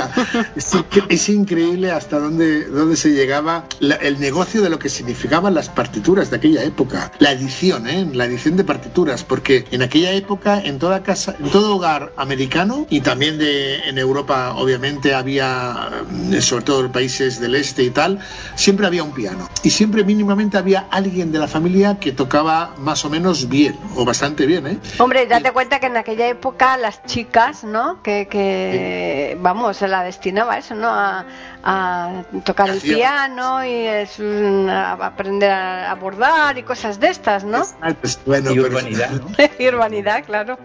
Es, 0.55 0.73
incre- 0.73 1.05
es 1.09 1.29
increíble 1.29 1.91
hasta 1.91 2.19
dónde, 2.19 2.65
dónde 2.65 2.95
se 2.95 3.09
llegaba 3.11 3.65
la- 3.79 3.95
el 3.95 4.19
negocio 4.19 4.61
de 4.61 4.69
lo 4.69 4.79
que 4.79 4.89
significaban 4.89 5.53
las 5.53 5.69
partituras 5.69 6.29
de 6.29 6.37
aquella 6.37 6.63
época, 6.63 7.11
la 7.19 7.31
edición, 7.31 7.87
¿eh? 7.87 8.07
la 8.13 8.25
edición 8.25 8.55
de 8.57 8.63
partituras, 8.63 9.23
porque 9.23 9.65
en 9.71 9.81
aquella 9.81 10.11
época 10.11 10.61
en 10.61 10.79
toda 10.79 11.03
casa, 11.03 11.35
en 11.39 11.49
todo 11.49 11.75
hogar 11.75 12.11
americano 12.17 12.85
y 12.89 13.01
también 13.01 13.37
de, 13.37 13.79
en 13.89 13.97
Europa 13.97 14.53
obviamente 14.55 15.13
había, 15.13 15.89
eh, 16.31 16.41
sobre 16.41 16.63
todo 16.63 16.85
en 16.85 16.91
países 16.91 17.39
del 17.39 17.55
este 17.55 17.83
y 17.83 17.89
tal, 17.89 18.19
siempre 18.55 18.85
había 18.87 19.03
un 19.03 19.11
piano 19.11 19.49
y 19.63 19.69
siempre 19.71 20.03
mínimamente 20.03 20.57
había 20.57 20.87
alguien 20.91 21.31
de 21.31 21.39
la 21.39 21.47
familia 21.47 21.99
que 21.99 22.11
tocaba 22.11 22.73
más 22.77 23.03
o 23.05 23.09
menos 23.09 23.49
bien 23.49 23.75
o 23.95 24.05
bastante 24.05 24.45
bien. 24.45 24.67
¿eh? 24.67 24.77
Hombre, 24.99 25.25
date 25.27 25.51
cuenta 25.51 25.79
que 25.79 25.87
en 25.87 25.97
aquella 25.97 26.27
época 26.27 26.77
las 26.77 27.03
chicas, 27.05 27.63
¿no? 27.63 28.01
Que, 28.03 28.27
que 28.29 29.37
vamos, 29.41 29.77
se 29.77 29.87
la 29.89 30.03
destinaba 30.03 30.53
a 30.53 30.57
eso, 30.59 30.75
¿no? 30.75 30.89
A, 30.89 31.25
a 31.63 32.23
tocar 32.45 32.69
el 32.69 32.79
piano 32.79 33.63
y 33.65 33.71
es, 33.85 34.19
a 34.19 34.93
aprender 34.93 35.51
a 35.51 35.93
bordar 35.95 36.57
y 36.57 36.63
cosas 36.63 36.99
de 36.99 37.09
estas, 37.09 37.43
¿no? 37.43 37.63
Pues, 38.01 38.19
bueno, 38.25 38.51
y 38.51 38.59
urbanidad, 38.59 39.11
¿no? 39.11 39.27
y 39.59 39.67
urbanidad, 39.67 40.23
claro. 40.25 40.57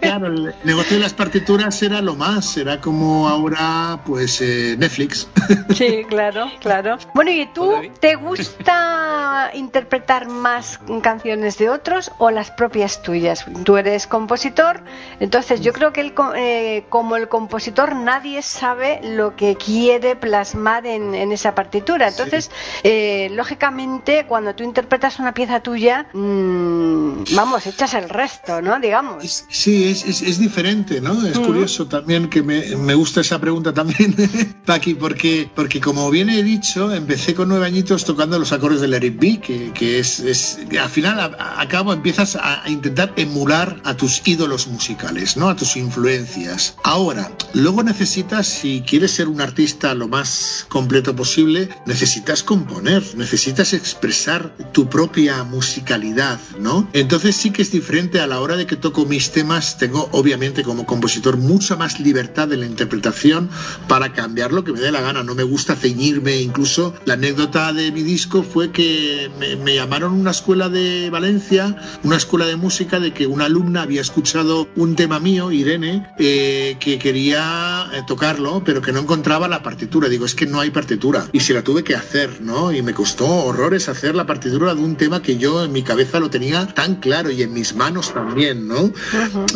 Claro, 0.00 0.26
el 0.26 0.54
negocio 0.64 0.96
de 0.96 1.02
las 1.02 1.14
partituras 1.14 1.80
era 1.82 2.00
lo 2.02 2.14
más, 2.16 2.56
era 2.56 2.80
como 2.80 3.28
ahora, 3.28 4.00
pues, 4.04 4.40
eh, 4.40 4.76
Netflix. 4.78 5.28
Sí, 5.74 6.04
claro, 6.08 6.50
claro. 6.60 6.98
Bueno, 7.14 7.30
¿y 7.30 7.46
tú 7.46 7.72
te 8.00 8.16
gusta 8.16 9.50
interpretar 9.54 10.26
más 10.28 10.78
canciones 11.02 11.58
de 11.58 11.70
otros 11.70 12.10
o 12.18 12.30
las 12.30 12.50
propias 12.50 13.02
tuyas? 13.02 13.46
Tú 13.64 13.76
eres 13.76 14.06
compositor, 14.06 14.80
entonces 15.20 15.60
yo 15.60 15.72
creo 15.72 15.92
que 15.92 16.00
el 16.02 16.12
co- 16.14 16.34
eh, 16.34 16.84
como 16.88 17.16
el 17.16 17.28
compositor 17.28 17.94
nadie 18.10 18.42
sabe 18.42 19.00
lo 19.02 19.36
que 19.36 19.56
quiere 19.56 20.16
plasmar 20.16 20.84
en, 20.86 21.14
en 21.14 21.30
esa 21.32 21.54
partitura. 21.54 22.08
Entonces, 22.08 22.50
eh, 22.82 23.28
lógicamente, 23.40 24.24
cuando 24.26 24.54
tú 24.56 24.64
interpretas 24.64 25.18
una 25.20 25.32
pieza 25.32 25.60
tuya, 25.60 26.06
mm, 26.12 27.24
vamos, 27.36 27.66
echas 27.66 27.94
el 27.94 28.08
resto, 28.08 28.60
¿no? 28.62 28.78
Digamos. 28.80 29.24
Es- 29.24 29.44
Sí, 29.48 29.84
es, 29.92 30.04
es, 30.04 30.22
es 30.22 30.38
diferente, 30.38 31.00
¿no? 31.00 31.12
Es 31.26 31.38
curioso 31.38 31.86
también 31.86 32.28
que 32.28 32.42
me, 32.42 32.58
me 32.76 32.94
gusta 32.94 33.20
esa 33.20 33.38
pregunta 33.38 33.72
también, 33.72 34.14
Paqui, 34.66 34.94
porque, 34.94 35.48
porque 35.54 35.80
como 35.80 36.10
bien 36.10 36.30
he 36.30 36.42
dicho, 36.42 36.92
empecé 36.92 37.34
con 37.34 37.48
nueve 37.48 37.66
añitos 37.66 38.04
tocando 38.04 38.38
los 38.38 38.52
acordes 38.52 38.80
del 38.80 38.94
Eric 38.94 39.18
B, 39.20 39.40
que, 39.40 39.72
que 39.72 39.98
es, 40.00 40.18
es- 40.20 40.58
al 40.80 40.88
final, 40.88 41.20
a, 41.20 41.60
a 41.60 41.68
cabo, 41.68 41.92
empiezas 41.92 42.36
a, 42.36 42.62
a 42.64 42.68
intentar 42.70 43.12
emular 43.16 43.80
a 43.84 43.94
tus 43.94 44.22
ídolos 44.26 44.66
musicales, 44.66 45.36
¿no? 45.36 45.48
A 45.48 45.54
tus 45.56 45.76
influencias. 45.76 46.74
Ahora, 46.82 47.30
luego 47.54 47.82
necesitas, 47.82 47.99
si 48.06 48.82
quieres 48.82 49.12
ser 49.12 49.28
un 49.28 49.40
artista 49.40 49.94
lo 49.94 50.08
más 50.08 50.66
completo 50.68 51.14
posible, 51.14 51.68
necesitas 51.86 52.42
componer, 52.42 53.02
necesitas 53.16 53.72
expresar 53.72 54.54
tu 54.72 54.88
propia 54.88 55.44
musicalidad, 55.44 56.38
¿no? 56.58 56.88
Entonces 56.92 57.36
sí 57.36 57.50
que 57.50 57.62
es 57.62 57.70
diferente 57.72 58.20
a 58.20 58.26
la 58.26 58.40
hora 58.40 58.56
de 58.56 58.66
que 58.66 58.76
toco 58.76 59.06
mis 59.06 59.30
temas, 59.30 59.78
tengo 59.78 60.08
obviamente 60.12 60.62
como 60.62 60.86
compositor 60.86 61.36
mucha 61.36 61.76
más 61.76 62.00
libertad 62.00 62.52
en 62.52 62.60
la 62.60 62.66
interpretación 62.66 63.50
para 63.88 64.12
cambiar 64.12 64.52
lo 64.52 64.64
que 64.64 64.72
me 64.72 64.80
dé 64.80 64.92
la 64.92 65.00
gana, 65.00 65.22
no 65.22 65.34
me 65.34 65.42
gusta 65.42 65.76
ceñirme, 65.76 66.40
incluso 66.40 66.94
la 67.04 67.14
anécdota 67.14 67.72
de 67.72 67.92
mi 67.92 68.02
disco 68.02 68.42
fue 68.42 68.70
que 68.70 69.30
me, 69.38 69.56
me 69.56 69.74
llamaron 69.74 70.12
una 70.14 70.30
escuela 70.30 70.68
de 70.68 71.10
Valencia, 71.10 71.76
una 72.02 72.16
escuela 72.16 72.46
de 72.46 72.56
música, 72.56 73.00
de 73.00 73.12
que 73.12 73.26
una 73.26 73.46
alumna 73.46 73.82
había 73.82 74.00
escuchado 74.00 74.68
un 74.76 74.96
tema 74.96 75.20
mío, 75.20 75.52
Irene, 75.52 76.06
eh, 76.18 76.76
que 76.80 76.98
quería 76.98 77.89
eh, 77.92 78.02
tocarlo, 78.06 78.62
pero 78.64 78.82
que 78.82 78.92
no 78.92 79.00
encontraba 79.00 79.48
la 79.48 79.62
partitura. 79.62 80.08
Digo, 80.08 80.26
es 80.26 80.34
que 80.34 80.46
no 80.46 80.60
hay 80.60 80.70
partitura. 80.70 81.26
Y 81.32 81.40
se 81.40 81.54
la 81.54 81.62
tuve 81.62 81.84
que 81.84 81.94
hacer, 81.94 82.40
¿no? 82.40 82.72
Y 82.72 82.82
me 82.82 82.94
costó 82.94 83.26
horrores 83.26 83.88
hacer 83.88 84.14
la 84.14 84.26
partitura 84.26 84.74
de 84.74 84.80
un 84.80 84.96
tema 84.96 85.22
que 85.22 85.36
yo 85.36 85.64
en 85.64 85.72
mi 85.72 85.82
cabeza 85.82 86.20
lo 86.20 86.30
tenía 86.30 86.66
tan 86.66 86.96
claro 86.96 87.30
y 87.30 87.42
en 87.42 87.52
mis 87.52 87.74
manos 87.74 88.12
también, 88.12 88.68
¿no? 88.68 88.92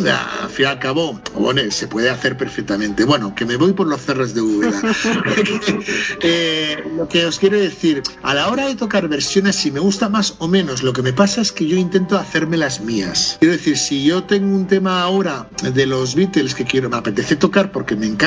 Ah, 0.07 0.43
Al 0.43 0.49
fin 0.49 0.65
y 0.65 0.67
al 0.67 0.79
cabo, 0.79 1.19
bueno, 1.33 1.61
se 1.71 1.87
puede 1.87 2.09
hacer 2.09 2.37
perfectamente. 2.37 3.03
Bueno, 3.03 3.33
que 3.35 3.45
me 3.45 3.55
voy 3.57 3.73
por 3.73 3.87
los 3.87 4.01
cerros 4.01 4.33
de 4.33 4.41
Úbeda. 4.41 4.81
Eh, 6.21 6.83
lo 6.97 7.07
que 7.07 7.25
os 7.25 7.39
quiero 7.39 7.59
decir, 7.59 8.01
a 8.23 8.33
la 8.33 8.49
hora 8.49 8.67
de 8.67 8.75
tocar 8.75 9.07
versiones, 9.07 9.55
si 9.55 9.71
me 9.71 9.79
gusta 9.79 10.09
más 10.09 10.35
o 10.39 10.47
menos, 10.47 10.83
lo 10.83 10.93
que 10.93 11.01
me 11.01 11.13
pasa 11.13 11.41
es 11.41 11.51
que 11.51 11.67
yo 11.67 11.77
intento 11.77 12.17
hacerme 12.17 12.57
las 12.57 12.81
mías. 12.81 13.37
Quiero 13.39 13.53
decir, 13.53 13.77
si 13.77 14.03
yo 14.03 14.23
tengo 14.23 14.55
un 14.55 14.67
tema 14.67 15.01
ahora 15.01 15.49
de 15.61 15.85
los 15.85 16.15
Beatles 16.15 16.55
que 16.55 16.65
quiero, 16.65 16.89
me 16.89 16.97
apetece 16.97 17.35
tocar 17.35 17.71
porque 17.71 17.95
me 17.95 18.05
encanta, 18.05 18.24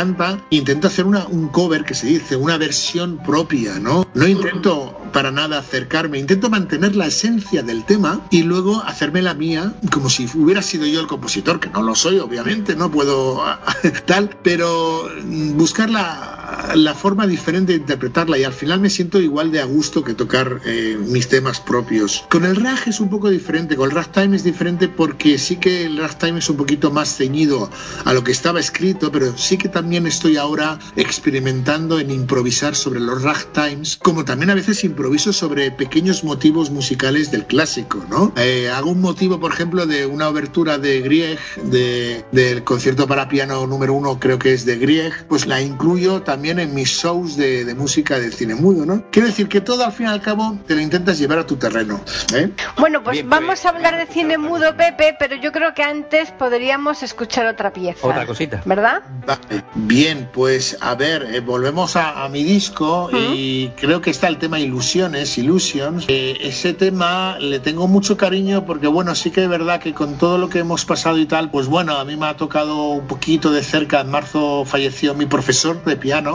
intento 0.50 0.88
hacer 0.88 1.06
un 1.06 1.48
cover 1.48 1.84
que 1.84 1.94
se 1.94 2.06
dice, 2.06 2.36
una 2.36 2.56
versión 2.56 3.18
propia, 3.18 3.78
¿no? 3.78 4.06
No 4.14 4.26
intento 4.26 4.98
para 5.12 5.30
nada 5.30 5.58
acercarme, 5.58 6.18
intento 6.18 6.50
mantener 6.50 6.94
la 6.94 7.06
esencia 7.06 7.62
del 7.62 7.84
tema 7.84 8.20
y 8.30 8.42
luego 8.42 8.82
hacerme 8.82 9.22
la 9.22 9.34
mía 9.34 9.74
como 9.92 10.10
si 10.10 10.28
hubiera 10.34 10.62
sido 10.62 10.86
yo 10.86 11.00
el 11.00 11.06
compositor, 11.06 11.60
que 11.60 11.70
no 11.70 11.82
lo 11.82 11.94
soy, 11.94 12.18
obviamente, 12.18 12.76
no 12.76 12.90
puedo 12.90 13.42
tal, 14.06 14.36
pero 14.42 15.08
mm, 15.24 15.56
buscar 15.56 15.90
la, 15.90 16.37
la 16.74 16.94
forma 16.94 17.26
diferente 17.26 17.72
de 17.72 17.78
interpretarla 17.78 18.38
y 18.38 18.44
al 18.44 18.52
final 18.52 18.80
me 18.80 18.90
siento 18.90 19.20
igual 19.20 19.50
de 19.50 19.60
a 19.60 19.64
gusto 19.64 20.04
que 20.04 20.14
tocar 20.14 20.60
eh, 20.64 20.98
mis 21.08 21.28
temas 21.28 21.60
propios. 21.60 22.24
Con 22.30 22.44
el 22.44 22.56
rag 22.56 22.78
es 22.86 23.00
un 23.00 23.10
poco 23.10 23.30
diferente, 23.30 23.76
con 23.76 23.90
el 23.90 23.94
ragtime 23.94 24.36
es 24.36 24.44
diferente 24.44 24.88
porque 24.88 25.38
sí 25.38 25.56
que 25.56 25.84
el 25.84 25.98
ragtime 25.98 26.38
es 26.38 26.48
un 26.48 26.56
poquito 26.56 26.90
más 26.90 27.14
ceñido 27.14 27.70
a 28.04 28.12
lo 28.12 28.24
que 28.24 28.32
estaba 28.32 28.60
escrito, 28.60 29.12
pero 29.12 29.36
sí 29.36 29.58
que 29.58 29.68
también 29.68 30.06
estoy 30.06 30.36
ahora 30.36 30.78
experimentando 30.96 31.98
en 31.98 32.10
improvisar 32.10 32.74
sobre 32.74 33.00
los 33.00 33.22
ragtimes, 33.22 33.96
como 33.96 34.24
también 34.24 34.50
a 34.50 34.54
veces 34.54 34.84
improviso 34.84 35.32
sobre 35.32 35.70
pequeños 35.70 36.24
motivos 36.24 36.70
musicales 36.70 37.30
del 37.30 37.46
clásico, 37.46 38.04
¿no? 38.08 38.32
Eh, 38.36 38.70
hago 38.70 38.90
un 38.90 39.00
motivo, 39.00 39.40
por 39.40 39.52
ejemplo, 39.52 39.86
de 39.86 40.06
una 40.06 40.28
obertura 40.28 40.78
de 40.78 41.00
Grieg, 41.00 41.38
de, 41.64 42.24
del 42.32 42.64
concierto 42.64 43.06
para 43.06 43.28
piano 43.28 43.66
número 43.66 43.94
uno, 43.94 44.18
creo 44.18 44.38
que 44.38 44.54
es 44.54 44.64
de 44.64 44.78
Grieg, 44.78 45.26
pues 45.28 45.46
la 45.46 45.60
incluyo 45.60 46.22
también 46.22 46.37
en 46.44 46.74
mis 46.74 46.88
shows 46.88 47.36
de, 47.36 47.64
de 47.64 47.74
música 47.74 48.18
del 48.18 48.32
cine 48.32 48.54
mudo, 48.54 48.86
¿no? 48.86 49.02
Quiero 49.10 49.28
decir 49.28 49.48
que 49.48 49.60
todo 49.60 49.84
al 49.84 49.92
fin 49.92 50.06
y 50.06 50.10
al 50.10 50.20
cabo 50.22 50.56
te 50.66 50.74
lo 50.74 50.80
intentas 50.80 51.18
llevar 51.18 51.38
a 51.38 51.46
tu 51.46 51.56
terreno, 51.56 52.00
¿eh? 52.34 52.50
Bueno, 52.78 53.02
pues 53.02 53.14
Bien, 53.16 53.28
vamos 53.28 53.48
pues- 53.60 53.66
a 53.66 53.70
hablar 53.70 53.96
de 53.98 54.12
cine 54.12 54.38
mudo, 54.38 54.76
Pepe, 54.76 55.16
pero 55.18 55.36
yo 55.36 55.52
creo 55.52 55.74
que 55.74 55.82
antes 55.82 56.30
podríamos 56.30 57.02
escuchar 57.02 57.46
otra 57.46 57.72
pieza. 57.72 58.06
Otra 58.06 58.26
cosita. 58.26 58.62
¿Verdad? 58.64 59.02
Vale. 59.26 59.64
Bien, 59.74 60.28
pues 60.32 60.76
a 60.80 60.94
ver, 60.94 61.22
eh, 61.34 61.40
volvemos 61.40 61.96
a, 61.96 62.24
a 62.24 62.28
mi 62.28 62.44
disco 62.44 63.10
y 63.12 63.68
creo 63.76 64.00
que 64.00 64.10
está 64.10 64.28
el 64.28 64.38
tema 64.38 64.58
Ilusiones, 64.60 65.36
Illusions. 65.38 66.04
Eh, 66.08 66.36
ese 66.40 66.72
tema 66.74 67.38
le 67.40 67.58
tengo 67.60 67.88
mucho 67.88 68.16
cariño 68.16 68.64
porque 68.64 68.86
bueno, 68.86 69.14
sí 69.14 69.30
que 69.30 69.42
es 69.42 69.48
verdad 69.48 69.80
que 69.80 69.92
con 69.94 70.18
todo 70.18 70.38
lo 70.38 70.48
que 70.48 70.60
hemos 70.60 70.84
pasado 70.84 71.18
y 71.18 71.26
tal, 71.26 71.50
pues 71.50 71.66
bueno, 71.66 71.96
a 71.96 72.04
mí 72.04 72.16
me 72.16 72.26
ha 72.26 72.36
tocado 72.36 72.90
un 72.90 73.06
poquito 73.06 73.50
de 73.50 73.62
cerca. 73.62 74.00
En 74.00 74.10
marzo 74.10 74.64
falleció 74.64 75.14
mi 75.14 75.26
profesor 75.26 75.82
de 75.84 75.96
piano, 75.96 76.27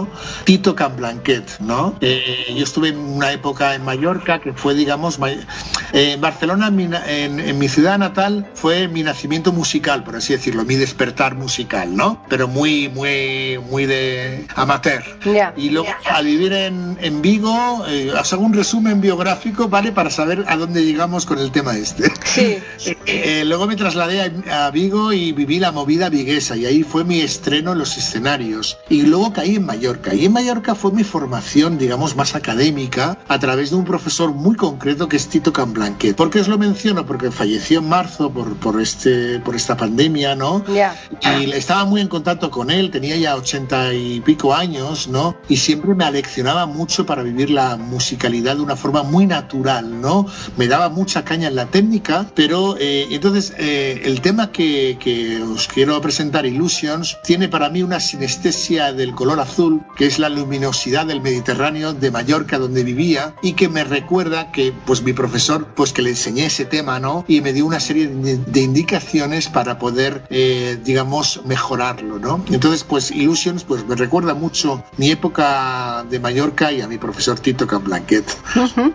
Tito 0.44 0.76
Camblanquet, 0.76 1.60
¿no? 1.60 1.96
Eh, 2.02 2.54
yo 2.56 2.64
estuve 2.64 2.90
en 2.90 2.98
una 2.98 3.32
época 3.32 3.76
en 3.76 3.84
Mallorca 3.84 4.40
que 4.42 4.54
fue, 4.54 4.74
digamos, 4.76 5.20
eh, 5.26 6.14
en 6.14 6.22
Barcelona, 6.22 6.68
en 6.68 6.76
mi, 6.76 6.84
en- 7.08 7.40
en 7.40 7.58
mi 7.60 7.68
ciudad 7.70 7.98
natal, 7.98 8.48
fue 8.56 8.88
mi 8.88 9.04
nacimiento 9.04 9.52
musical, 9.52 10.04
por 10.04 10.16
así 10.16 10.34
decirlo, 10.34 10.64
mi 10.66 10.76
despertar 10.76 11.36
musical, 11.36 11.96
¿no? 11.96 12.24
Pero 12.30 12.48
muy, 12.48 12.90
muy, 12.90 13.60
muy 13.70 13.86
de 13.86 14.46
amateur. 14.56 15.04
Ya. 15.26 15.54
Y 15.58 15.70
luego, 15.70 15.88
al 16.10 16.26
vivir 16.26 16.54
en, 16.54 16.98
en 17.02 17.22
Vigo, 17.22 17.86
eh, 17.88 18.12
os 18.20 18.34
hago 18.34 18.44
un 18.44 18.54
resumen 18.54 19.02
biográfico, 19.02 19.68
¿vale? 19.70 19.92
Para 19.92 20.10
saber 20.10 20.46
a 20.48 20.58
dónde 20.58 20.84
llegamos 20.86 21.26
con 21.26 21.40
el 21.40 21.52
tema 21.52 21.76
este. 21.78 22.12
Sí. 22.26 22.58
Eh, 22.86 22.98
eh, 23.06 23.44
luego 23.46 23.66
me 23.68 23.76
trasladé 23.76 24.22
a, 24.50 24.66
a 24.66 24.72
Vigo 24.72 25.14
y 25.14 25.32
viví 25.32 25.60
la 25.60 25.72
movida 25.72 26.10
viguesa 26.10 26.56
y 26.58 26.66
ahí 26.66 26.84
fue 26.84 27.04
mi 27.06 27.22
estreno 27.22 27.72
en 27.74 27.78
los 27.80 27.98
escenarios. 27.98 28.78
Y 28.90 29.04
luego 29.04 29.32
caí 29.34 29.56
en 29.56 29.66
Mallorca. 29.66 29.83
Y 29.84 30.26
en 30.26 30.32
Mallorca 30.32 30.76
fue 30.76 30.94
mi 30.94 31.04
formación, 31.04 31.78
digamos, 31.78 32.16
más 32.16 32.36
académica 32.36 33.18
a 33.28 33.38
través 33.38 33.72
de 33.72 33.76
un 33.76 33.84
profesor 33.84 34.32
muy 34.32 34.56
concreto 34.56 35.10
que 35.10 35.18
es 35.18 35.28
Tito 35.28 35.52
Camblanquet. 35.52 36.16
¿Por 36.16 36.30
qué 36.30 36.40
os 36.40 36.48
lo 36.48 36.58
menciono? 36.58 37.06
Porque 37.06 37.32
falleció 37.32 37.80
en 37.80 37.90
marzo 37.90 38.32
por, 38.32 38.56
por, 38.56 38.82
este, 38.82 39.40
por 39.42 39.58
esta 39.58 39.76
pandemia, 39.76 40.36
¿no? 40.36 40.64
Ya. 40.74 40.96
y 41.38 41.52
estaba 41.52 41.84
muy 41.84 42.00
en 42.00 42.08
contacto 42.08 42.50
con 42.50 42.72
él, 42.72 42.92
tenía 42.92 43.18
ya 43.18 43.36
ochenta 43.36 43.94
y 43.94 44.22
pico 44.22 44.54
años, 44.54 45.10
¿no? 45.10 45.36
Y 45.50 45.58
siempre 45.58 45.94
me 45.96 46.06
aleccionaba 46.06 46.66
mucho 46.66 47.06
para 47.06 47.22
vivir 47.22 47.50
la 47.50 47.76
musicalidad 47.76 48.56
de 48.56 48.62
una 48.62 48.78
forma 48.78 49.04
muy 49.04 49.26
natural, 49.26 50.00
¿no? 50.00 50.26
Me 50.56 50.68
daba 50.68 50.88
mucha 50.88 51.26
caña 51.26 51.50
en 51.50 51.56
la 51.56 51.66
técnica, 51.66 52.26
pero 52.36 52.78
eh, 52.80 53.08
entonces 53.12 53.54
eh, 53.58 54.04
el 54.06 54.22
tema 54.22 54.52
que, 54.54 54.98
que 54.98 55.42
os 55.42 55.68
quiero 55.68 56.00
presentar, 56.00 56.46
Illusions, 56.46 57.18
tiene 57.24 57.50
para 57.50 57.70
mí 57.70 57.84
una 57.84 58.00
sinestesia 58.00 58.94
del 58.94 59.14
color 59.14 59.42
azul 59.42 59.73
que 59.96 60.06
es 60.06 60.20
la 60.20 60.30
luminosidad 60.30 61.06
del 61.06 61.22
Mediterráneo 61.22 61.94
de 61.94 62.12
Mallorca 62.12 62.58
donde 62.58 62.84
vivía 62.84 63.36
y 63.42 63.54
que 63.54 63.70
me 63.70 63.84
recuerda 63.84 64.52
que 64.52 64.74
pues 64.86 65.04
mi 65.04 65.14
profesor 65.14 65.68
pues 65.76 65.94
que 65.94 66.02
le 66.02 66.12
enseñé 66.12 66.46
ese 66.46 66.66
tema, 66.66 67.00
¿no? 67.00 67.26
Y 67.28 67.42
me 67.42 67.54
dio 67.54 67.66
una 67.66 67.80
serie 67.80 68.08
de, 68.08 68.62
indicaciones 68.62 69.50
para 69.50 69.78
poder, 69.78 70.24
eh, 70.30 70.78
digamos, 70.84 71.42
mejorarlo, 71.46 72.18
¿no? 72.18 72.44
Entonces, 72.50 72.84
pues 72.84 73.12
Illusions 73.12 73.64
pues 73.64 73.86
me 73.86 73.96
recuerda 73.96 74.34
mucho 74.34 74.84
mi 74.98 75.12
época 75.12 76.06
de 76.10 76.20
Mallorca 76.20 76.72
y 76.72 76.82
a 76.82 76.88
mi 76.88 76.98
profesor 76.98 77.40
Tito 77.40 77.68
Camblanquet. 77.68 78.26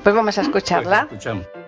Pues 0.03 0.15
vamos 0.15 0.39
a 0.39 0.43
escucharla. 0.43 1.07
Pues 1.09 1.25
escuchamos. 1.25 1.68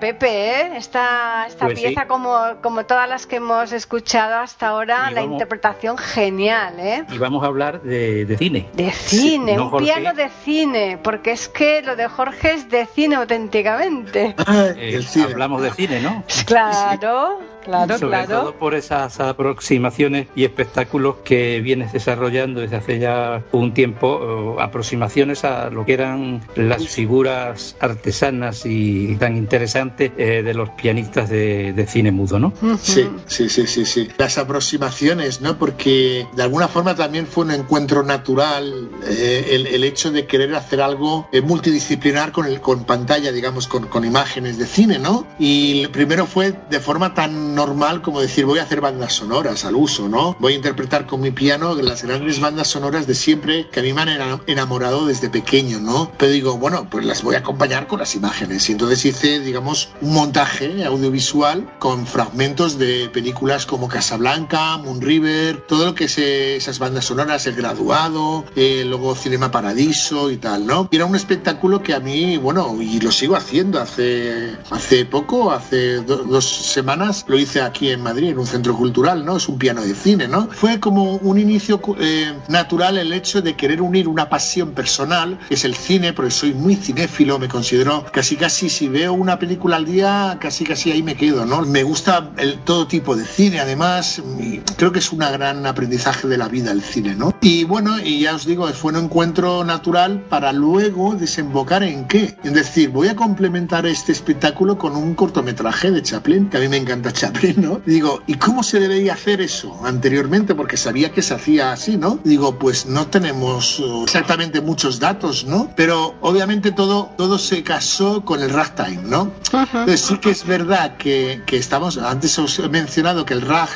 Pepe, 0.00 0.60
¿eh? 0.60 0.76
Esta, 0.76 1.46
esta 1.46 1.66
Pues 1.66 1.78
pieza, 1.80 2.02
sí. 2.02 2.06
como, 2.08 2.36
como 2.62 2.84
todas 2.86 3.08
las 3.08 3.26
que 3.26 3.36
hemos 3.36 3.72
escuchado 3.72 4.36
hasta 4.36 4.68
ahora, 4.68 5.08
Y 5.10 5.14
la 5.14 5.20
vamos- 5.22 5.34
interpretación 5.34 5.98
genial, 5.98 6.74
¿eh? 6.78 7.04
Y 7.10 7.18
vamos 7.18 7.42
a 7.42 7.46
hablar 7.46 7.82
de, 7.82 8.24
de 8.24 8.36
cine. 8.38 8.68
De 8.74 8.90
cine, 8.92 9.56
¿no, 9.56 9.64
un 9.64 9.70
Jorge? 9.70 9.86
piano 9.86 10.14
de 10.14 10.28
cine, 10.44 10.98
porque 11.02 11.32
es 11.32 11.48
que 11.48 11.82
lo 11.82 11.96
de 11.96 12.08
Jorge 12.08 12.52
es 12.54 12.68
de 12.70 12.86
cine 12.86 13.16
auténticamente. 13.16 14.34
Ah, 14.46 14.66
Eh, 14.76 14.94
el 14.94 15.04
cine. 15.06 15.26
hablamos 15.32 15.62
de 15.62 15.70
cine, 15.72 16.00
¿no? 16.00 16.22
Claro, 16.46 17.40
claro, 17.68 17.98
Sobre 17.98 18.10
claro. 18.10 18.40
todo 18.40 18.54
por 18.54 18.74
esas 18.74 19.20
aproximaciones 19.20 20.28
y 20.34 20.44
espectáculos 20.44 21.16
que 21.24 21.60
vienes 21.60 21.92
desarrollando 21.92 22.60
desde 22.60 22.76
hace 22.76 22.98
ya 22.98 23.42
un 23.52 23.74
tiempo, 23.74 24.56
aproximaciones 24.58 25.44
a 25.44 25.68
lo 25.70 25.84
que 25.84 25.92
eran 25.92 26.40
las 26.56 26.88
figuras 26.88 27.76
artesanas 27.80 28.62
y 28.64 29.16
tan 29.16 29.36
interesantes 29.36 30.12
eh, 30.16 30.42
de 30.42 30.54
los 30.54 30.70
pianistas 30.70 31.28
de, 31.28 31.72
de 31.72 31.86
cine 31.86 32.10
mudo, 32.10 32.38
¿no? 32.38 32.52
Sí, 32.80 33.08
sí, 33.26 33.48
sí, 33.48 33.66
sí, 33.66 33.84
sí. 33.84 34.08
Las 34.16 34.38
aproximaciones, 34.38 35.40
¿no? 35.40 35.58
Porque 35.58 36.26
de 36.34 36.42
alguna 36.42 36.68
forma 36.68 36.94
también 36.94 37.26
fue 37.26 37.44
un 37.44 37.50
encuentro 37.50 38.02
natural 38.02 38.88
eh, 39.06 39.46
el, 39.50 39.66
el 39.66 39.84
hecho 39.84 40.10
de 40.10 40.26
querer 40.26 40.54
hacer 40.54 40.80
algo 40.80 41.28
eh, 41.32 41.40
multidisciplinar 41.42 42.32
con, 42.32 42.46
el, 42.46 42.60
con 42.60 42.84
pantalla, 42.84 43.30
digamos, 43.32 43.68
con, 43.68 43.86
con 43.88 44.04
imágenes 44.04 44.56
de 44.58 44.66
cine, 44.66 44.98
¿no? 44.98 45.26
Y 45.38 45.82
el 45.82 45.90
primero 45.90 46.26
fue 46.26 46.54
de 46.70 46.80
forma 46.80 47.14
tan 47.14 47.57
normal 47.58 48.02
como 48.02 48.20
decir, 48.20 48.44
voy 48.46 48.60
a 48.60 48.62
hacer 48.62 48.80
bandas 48.80 49.14
sonoras 49.14 49.64
al 49.64 49.74
uso, 49.74 50.08
¿no? 50.08 50.36
Voy 50.38 50.52
a 50.52 50.56
interpretar 50.56 51.06
con 51.06 51.20
mi 51.20 51.32
piano 51.32 51.74
las 51.74 52.02
grandes 52.04 52.38
bandas 52.40 52.68
sonoras 52.68 53.06
de 53.08 53.14
siempre 53.14 53.68
que 53.70 53.80
a 53.80 53.82
mí 53.82 53.92
me 53.92 54.02
han 54.02 54.08
ena- 54.10 54.40
enamorado 54.46 55.06
desde 55.06 55.28
pequeño, 55.28 55.80
¿no? 55.80 56.12
Pero 56.18 56.30
digo, 56.32 56.56
bueno, 56.56 56.88
pues 56.90 57.04
las 57.04 57.22
voy 57.22 57.34
a 57.34 57.38
acompañar 57.38 57.86
con 57.88 57.98
las 57.98 58.14
imágenes. 58.14 58.68
Y 58.68 58.72
entonces 58.72 59.04
hice, 59.04 59.40
digamos, 59.40 59.88
un 60.00 60.12
montaje 60.14 60.84
audiovisual 60.84 61.68
con 61.80 62.06
fragmentos 62.06 62.78
de 62.78 63.08
películas 63.12 63.66
como 63.66 63.88
Casablanca, 63.88 64.76
Moon 64.78 65.00
River, 65.00 65.64
todo 65.66 65.86
lo 65.86 65.94
que 65.94 66.04
es 66.04 66.18
eh, 66.18 66.56
esas 66.56 66.78
bandas 66.78 67.06
sonoras, 67.06 67.46
El 67.46 67.54
Graduado, 67.56 68.44
eh, 68.56 68.84
luego 68.86 69.14
Cinema 69.16 69.50
Paradiso 69.50 70.30
y 70.30 70.36
tal, 70.36 70.66
¿no? 70.66 70.88
Era 70.92 71.06
un 71.06 71.16
espectáculo 71.16 71.82
que 71.82 71.94
a 71.94 72.00
mí, 72.00 72.36
bueno, 72.36 72.76
y 72.80 73.00
lo 73.00 73.10
sigo 73.10 73.34
haciendo 73.36 73.80
hace, 73.80 74.56
hace 74.70 75.04
poco, 75.06 75.50
hace 75.50 75.96
do- 76.02 76.24
dos 76.24 76.44
semanas, 76.44 77.24
lo 77.26 77.37
hice 77.38 77.62
aquí 77.62 77.90
en 77.90 78.02
Madrid, 78.02 78.30
en 78.30 78.38
un 78.38 78.46
centro 78.46 78.76
cultural, 78.76 79.24
¿no? 79.24 79.36
Es 79.36 79.48
un 79.48 79.58
piano 79.58 79.82
de 79.82 79.94
cine, 79.94 80.28
¿no? 80.28 80.48
Fue 80.50 80.80
como 80.80 81.16
un 81.16 81.38
inicio 81.38 81.80
eh, 81.98 82.32
natural 82.48 82.98
el 82.98 83.12
hecho 83.12 83.42
de 83.42 83.56
querer 83.56 83.82
unir 83.82 84.08
una 84.08 84.28
pasión 84.28 84.72
personal, 84.72 85.38
que 85.48 85.54
es 85.54 85.64
el 85.64 85.74
cine, 85.74 86.12
porque 86.12 86.30
soy 86.30 86.54
muy 86.54 86.76
cinéfilo, 86.76 87.38
me 87.38 87.48
considero 87.48 88.04
casi 88.12 88.36
casi 88.36 88.68
si 88.68 88.88
veo 88.88 89.12
una 89.12 89.38
película 89.38 89.76
al 89.76 89.84
día, 89.84 90.38
casi 90.40 90.64
casi 90.64 90.90
ahí 90.90 91.02
me 91.02 91.16
quedo, 91.16 91.46
¿no? 91.46 91.62
Me 91.62 91.82
gusta 91.82 92.30
el, 92.36 92.58
todo 92.58 92.86
tipo 92.86 93.16
de 93.16 93.24
cine, 93.24 93.60
además, 93.60 94.22
y 94.40 94.58
creo 94.76 94.92
que 94.92 94.98
es 94.98 95.12
un 95.12 95.18
gran 95.18 95.66
aprendizaje 95.66 96.28
de 96.28 96.38
la 96.38 96.48
vida 96.48 96.72
el 96.72 96.82
cine, 96.82 97.14
¿no? 97.14 97.34
Y 97.40 97.64
bueno, 97.64 97.98
y 97.98 98.20
ya 98.20 98.34
os 98.34 98.46
digo, 98.46 98.66
fue 98.68 98.92
un 98.92 99.04
encuentro 99.04 99.64
natural 99.64 100.22
para 100.28 100.52
luego 100.52 101.14
desembocar 101.14 101.82
en 101.82 102.06
qué. 102.06 102.36
Es 102.42 102.52
decir, 102.52 102.90
voy 102.90 103.08
a 103.08 103.16
complementar 103.16 103.86
este 103.86 104.12
espectáculo 104.12 104.78
con 104.78 104.96
un 104.96 105.14
cortometraje 105.14 105.90
de 105.90 106.02
Chaplin, 106.02 106.48
que 106.48 106.56
a 106.56 106.60
mí 106.60 106.68
me 106.68 106.76
encanta 106.76 107.12
Chaplin, 107.12 107.27
¿no? 107.56 107.80
Digo, 107.84 108.22
¿y 108.26 108.34
cómo 108.34 108.62
se 108.62 108.80
debería 108.80 109.14
hacer 109.14 109.40
eso 109.40 109.80
anteriormente? 109.84 110.54
Porque 110.54 110.76
sabía 110.76 111.12
que 111.12 111.22
se 111.22 111.34
hacía 111.34 111.72
así, 111.72 111.96
¿no? 111.96 112.18
Digo, 112.24 112.58
pues 112.58 112.86
no 112.86 113.06
tenemos 113.06 113.80
eh, 113.80 114.02
exactamente 114.04 114.60
muchos 114.60 114.98
datos, 114.98 115.44
¿no? 115.44 115.70
Pero 115.76 116.14
obviamente 116.20 116.72
todo, 116.72 117.10
todo 117.16 117.38
se 117.38 117.62
casó 117.62 118.24
con 118.24 118.42
el 118.42 118.50
ragtime, 118.50 119.02
¿no? 119.04 119.30
Entonces 119.52 120.00
sí 120.00 120.18
que 120.18 120.30
es 120.30 120.46
verdad 120.46 120.96
que, 120.96 121.42
que 121.46 121.56
estamos, 121.56 121.98
antes 121.98 122.38
os 122.38 122.58
he 122.58 122.68
mencionado 122.68 123.24
que 123.24 123.34
el 123.34 123.42
rag 123.42 123.68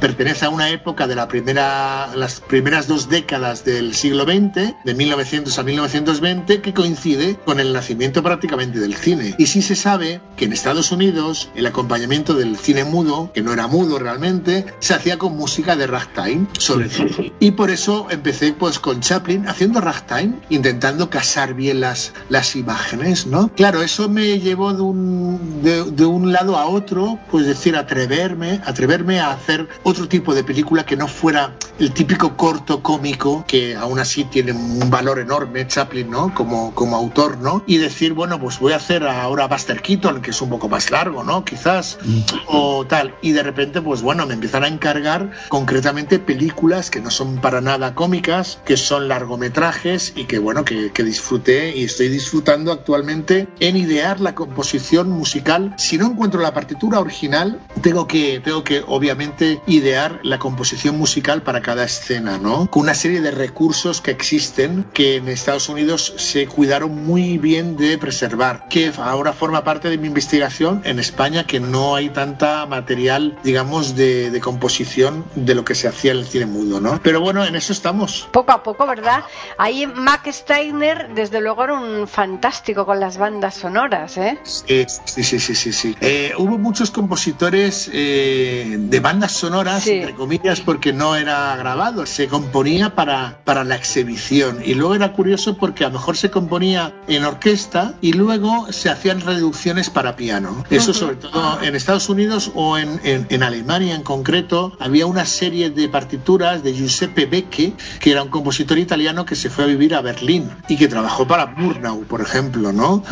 pertenece 0.00 0.46
a 0.46 0.50
una 0.50 0.70
época 0.70 1.06
de 1.06 1.14
la 1.14 1.28
primera, 1.28 2.14
las 2.14 2.40
primeras 2.40 2.88
dos 2.88 3.08
décadas 3.08 3.64
del 3.64 3.94
siglo 3.94 4.24
XX, 4.24 4.74
de 4.84 4.94
1900 4.94 5.58
a 5.58 5.62
1920, 5.62 6.60
que 6.60 6.74
coincide 6.74 7.36
con 7.44 7.60
el 7.60 7.72
nacimiento 7.72 8.22
prácticamente 8.22 8.78
del 8.78 8.94
cine. 8.94 9.34
Y 9.38 9.46
sí 9.46 9.62
se 9.62 9.76
sabe 9.76 10.20
que 10.36 10.46
en 10.46 10.52
Estados 10.52 10.92
Unidos 10.92 11.48
el 11.54 11.66
acompañamiento 11.66 12.34
del 12.34 12.56
cine 12.56 12.84
mudo, 12.96 13.30
que 13.34 13.42
no 13.42 13.52
era 13.52 13.66
mudo 13.66 13.98
realmente, 13.98 14.64
se 14.78 14.94
hacía 14.94 15.18
con 15.18 15.36
música 15.36 15.76
de 15.76 15.86
ragtime, 15.86 16.46
sobre 16.58 16.88
todo. 16.88 17.24
Y 17.40 17.50
por 17.50 17.70
eso 17.70 18.06
empecé 18.10 18.54
pues 18.54 18.78
con 18.78 19.00
Chaplin 19.00 19.48
haciendo 19.48 19.80
ragtime, 19.80 20.34
intentando 20.48 21.10
casar 21.10 21.52
bien 21.52 21.80
las, 21.80 22.12
las 22.30 22.56
imágenes, 22.56 23.26
¿no? 23.26 23.50
Claro, 23.54 23.82
eso 23.82 24.08
me 24.08 24.40
llevó 24.40 24.72
de 24.72 24.82
un, 24.82 25.62
de, 25.62 25.84
de 25.84 26.04
un 26.06 26.32
lado 26.32 26.56
a 26.56 26.66
otro, 26.66 27.18
pues 27.30 27.46
decir, 27.46 27.76
atreverme, 27.76 28.62
atreverme 28.64 29.20
a 29.20 29.32
hacer 29.32 29.68
otro 29.82 30.08
tipo 30.08 30.34
de 30.34 30.42
película 30.42 30.86
que 30.86 30.96
no 30.96 31.06
fuera 31.06 31.54
el 31.78 31.92
típico 31.92 32.36
corto 32.36 32.82
cómico, 32.82 33.44
que 33.46 33.76
aún 33.76 33.98
así 33.98 34.24
tiene 34.24 34.52
un 34.52 34.88
valor 34.88 35.18
enorme, 35.18 35.66
Chaplin, 35.66 36.10
¿no? 36.10 36.34
Como, 36.34 36.74
como 36.74 36.96
autor, 36.96 37.38
¿no? 37.38 37.62
Y 37.66 37.76
decir, 37.76 38.14
bueno, 38.14 38.40
pues 38.40 38.58
voy 38.58 38.72
a 38.72 38.76
hacer 38.76 39.06
ahora 39.06 39.46
Buster 39.48 39.82
Keaton, 39.82 40.22
que 40.22 40.30
es 40.30 40.40
un 40.40 40.48
poco 40.48 40.68
más 40.68 40.90
largo, 40.90 41.22
¿no? 41.22 41.44
Quizás, 41.44 41.98
o 42.46 42.85
tal. 42.86 43.14
Y 43.22 43.32
de 43.32 43.42
repente, 43.42 43.80
pues 43.80 44.02
bueno, 44.02 44.26
me 44.26 44.34
empiezan 44.34 44.64
a 44.64 44.68
encargar 44.68 45.30
concretamente 45.48 46.18
películas 46.18 46.90
que 46.90 47.00
no 47.00 47.10
son 47.10 47.40
para 47.40 47.60
nada 47.60 47.94
cómicas, 47.94 48.58
que 48.64 48.76
son 48.76 49.08
largometrajes 49.08 50.12
y 50.16 50.24
que, 50.24 50.38
bueno, 50.38 50.64
que, 50.64 50.92
que 50.92 51.02
disfruté 51.02 51.76
y 51.76 51.84
estoy 51.84 52.08
disfrutando 52.08 52.72
actualmente 52.72 53.48
en 53.60 53.76
idear 53.76 54.20
la 54.20 54.34
composición 54.34 55.10
musical. 55.10 55.74
Si 55.78 55.98
no 55.98 56.06
encuentro 56.06 56.40
la 56.40 56.54
partitura 56.54 57.00
original, 57.00 57.60
tengo 57.82 58.06
que, 58.06 58.40
tengo 58.40 58.64
que 58.64 58.82
obviamente 58.86 59.60
idear 59.66 60.20
la 60.22 60.38
composición 60.38 60.98
musical 60.98 61.42
para 61.42 61.62
cada 61.62 61.84
escena, 61.84 62.38
¿no? 62.38 62.70
Con 62.70 62.82
una 62.82 62.94
serie 62.94 63.20
de 63.20 63.30
recursos 63.30 64.00
que 64.00 64.10
existen 64.10 64.86
que 64.92 65.16
en 65.16 65.28
Estados 65.28 65.68
Unidos 65.68 66.14
se 66.16 66.46
cuidaron 66.46 67.04
muy 67.04 67.38
bien 67.38 67.76
de 67.76 67.98
preservar, 67.98 68.68
que 68.68 68.92
ahora 68.96 69.32
forma 69.32 69.64
parte 69.64 69.88
de 69.90 69.98
mi 69.98 70.06
investigación 70.06 70.82
en 70.84 70.98
España, 70.98 71.46
que 71.46 71.60
no 71.60 71.96
hay 71.96 72.10
tanta 72.10 72.64
material, 72.80 73.38
digamos, 73.42 73.96
de, 73.96 74.30
de 74.30 74.40
composición 74.40 75.24
de 75.34 75.54
lo 75.54 75.64
que 75.64 75.74
se 75.74 75.88
hacía 75.88 76.12
en 76.12 76.18
el 76.18 76.26
cine 76.26 76.46
mudo, 76.46 76.80
¿no? 76.80 77.00
Pero 77.02 77.20
bueno, 77.20 77.44
en 77.44 77.56
eso 77.56 77.72
estamos. 77.72 78.28
Poco 78.32 78.52
a 78.52 78.62
poco, 78.62 78.86
¿verdad? 78.86 79.24
Ahí 79.58 79.86
Mac 79.86 80.26
Steiner, 80.30 81.08
desde 81.14 81.40
luego, 81.40 81.64
era 81.64 81.74
un 81.74 82.06
fantástico 82.08 82.84
con 82.86 83.00
las 83.00 83.16
bandas 83.18 83.54
sonoras, 83.54 84.16
¿eh? 84.18 84.38
Sí, 84.44 84.84
sí, 85.04 85.22
sí, 85.40 85.54
sí, 85.54 85.72
sí. 85.72 85.96
Eh, 86.00 86.32
hubo 86.38 86.58
muchos 86.58 86.90
compositores 86.90 87.90
eh, 87.92 88.76
de 88.78 89.00
bandas 89.00 89.32
sonoras, 89.32 89.82
Sí. 89.84 89.92
entre 89.92 90.14
comillas, 90.14 90.60
porque 90.60 90.92
no 90.92 91.16
era 91.16 91.56
grabado, 91.56 92.06
se 92.06 92.28
componía 92.28 92.94
para, 92.94 93.38
para 93.44 93.64
la 93.64 93.76
exhibición. 93.76 94.60
Y 94.64 94.74
luego 94.74 94.94
era 94.94 95.12
curioso 95.12 95.56
porque 95.56 95.84
a 95.84 95.88
lo 95.88 95.94
mejor 95.94 96.16
se 96.16 96.30
componía 96.30 96.92
en 97.08 97.24
orquesta 97.24 97.94
y 98.00 98.12
luego 98.12 98.70
se 98.72 98.90
hacían 98.90 99.20
reducciones 99.20 99.90
para 99.90 100.16
piano. 100.16 100.64
Eso 100.70 100.92
sobre 100.92 101.16
todo 101.16 101.60
en 101.62 101.74
Estados 101.76 102.08
Unidos 102.08 102.50
o 102.54 102.65
en, 102.78 103.00
en- 103.04 103.26
en 103.28 103.42
Alemania 103.42 103.94
en 103.94 104.02
concreto, 104.02 104.72
había 104.80 105.06
una 105.06 105.24
serie 105.26 105.70
de 105.70 105.88
partituras 105.88 106.62
de 106.62 106.72
Giuseppe 106.74 107.26
Becchi, 107.26 107.74
que 108.00 108.10
era 108.10 108.22
un 108.22 108.28
compositor 108.30 108.78
italiano 108.78 109.24
que 109.24 109.34
se 109.36 109.50
fue 109.50 109.64
a 109.64 109.66
vivir 109.66 109.94
a 109.94 110.00
Berlín 110.00 110.48
y 110.68 110.76
que 110.76 110.88
trabajó 110.88 111.26
para 111.26 111.46
Murnau, 111.46 112.02
por 112.04 112.20
ejemplo, 112.20 112.72
¿no? 112.72 113.02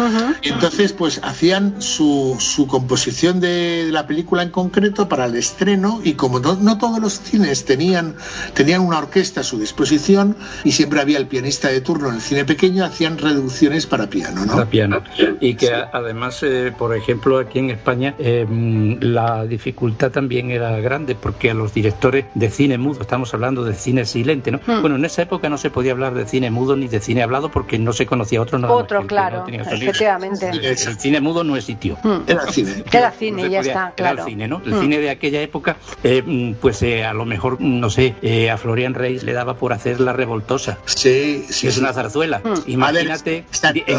Y 0.42 0.48
Entonces, 0.48 0.92
pues 0.92 1.20
hacían 1.22 1.80
su, 1.82 2.36
su 2.40 2.66
composición 2.66 3.40
de 3.40 3.88
la 3.90 4.06
película 4.06 4.42
en 4.42 4.50
concreto 4.50 5.08
para 5.08 5.26
el 5.26 5.34
estreno 5.36 6.00
y 6.02 6.14
como 6.14 6.40
no, 6.40 6.54
no 6.56 6.78
todos 6.78 6.98
los 7.00 7.20
cines 7.20 7.64
tenían, 7.64 8.16
tenían 8.54 8.80
una 8.80 8.98
orquesta 8.98 9.40
a 9.40 9.44
su 9.44 9.58
disposición 9.58 10.36
y 10.64 10.72
siempre 10.72 11.00
había 11.00 11.18
el 11.18 11.26
pianista 11.26 11.68
de 11.68 11.80
turno 11.80 12.08
en 12.08 12.16
el 12.16 12.20
cine 12.20 12.44
pequeño, 12.44 12.84
hacían 12.84 13.18
reducciones 13.18 13.86
para 13.86 14.08
piano, 14.08 14.44
¿no? 14.46 14.52
Para 14.52 14.66
piano. 14.70 15.02
Y 15.40 15.54
que 15.56 15.72
a- 15.74 15.90
además, 15.92 16.40
eh, 16.42 16.72
por 16.76 16.94
ejemplo, 16.96 17.38
aquí 17.38 17.58
en 17.58 17.70
España, 17.70 18.14
eh, 18.18 18.46
mm, 18.48 18.98
la 19.44 19.50
dificultad 19.50 20.10
también 20.10 20.50
era 20.50 20.78
grande 20.80 21.14
porque 21.14 21.50
a 21.50 21.54
los 21.54 21.74
directores 21.74 22.24
de 22.34 22.50
cine 22.50 22.78
mudo, 22.78 23.02
estamos 23.02 23.32
hablando 23.34 23.62
de 23.64 23.74
cine 23.74 24.04
silente, 24.06 24.50
¿no? 24.50 24.58
Hmm. 24.66 24.80
Bueno, 24.80 24.96
en 24.96 25.04
esa 25.04 25.22
época 25.22 25.48
no 25.50 25.58
se 25.58 25.70
podía 25.70 25.92
hablar 25.92 26.14
de 26.14 26.26
cine 26.26 26.50
mudo 26.50 26.76
ni 26.76 26.88
de 26.88 27.00
cine 27.00 27.22
hablado 27.22 27.50
porque 27.50 27.78
no 27.78 27.92
se 27.92 28.06
conocía 28.06 28.40
otro 28.40 28.58
nada 28.58 28.72
Otro, 28.72 28.98
el 29.00 29.02
que 29.02 29.04
no 29.04 29.08
claro, 29.08 29.44
efectivamente. 29.48 30.48
El 30.50 30.76
cine 30.78 31.20
mudo 31.20 31.44
no 31.44 31.56
existió. 31.56 31.96
Hmm. 32.02 32.22
Era 32.26 32.46
cine. 32.50 32.70
No 32.92 33.10
cine, 33.18 33.42
ya 33.42 33.46
podía- 33.58 33.60
está, 33.60 33.80
era 33.82 33.92
claro. 33.94 34.22
el 34.22 34.28
cine, 34.28 34.48
¿no? 34.48 34.62
El 34.64 34.74
Mm. 34.74 34.80
cine 34.80 34.98
de 34.98 35.10
aquella 35.10 35.42
época, 35.42 35.76
eh, 36.02 36.54
pues 36.60 36.82
eh, 36.82 37.04
a 37.04 37.12
lo 37.12 37.24
mejor, 37.26 37.60
no 37.60 37.90
sé, 37.90 38.14
eh, 38.22 38.50
a 38.50 38.56
Florian 38.56 38.94
Reis 38.94 39.22
le 39.24 39.32
daba 39.34 39.56
por 39.56 39.72
hacer 39.72 40.00
la 40.00 40.12
revoltosa. 40.14 40.78
Sí, 40.86 41.44
sí, 41.48 41.62
que 41.62 41.68
es 41.68 41.78
una 41.78 41.92
zarzuela. 41.92 42.40
Mm. 42.42 42.70
Imagínate 42.70 43.44
ver, 43.62 43.84
en, 43.86 43.98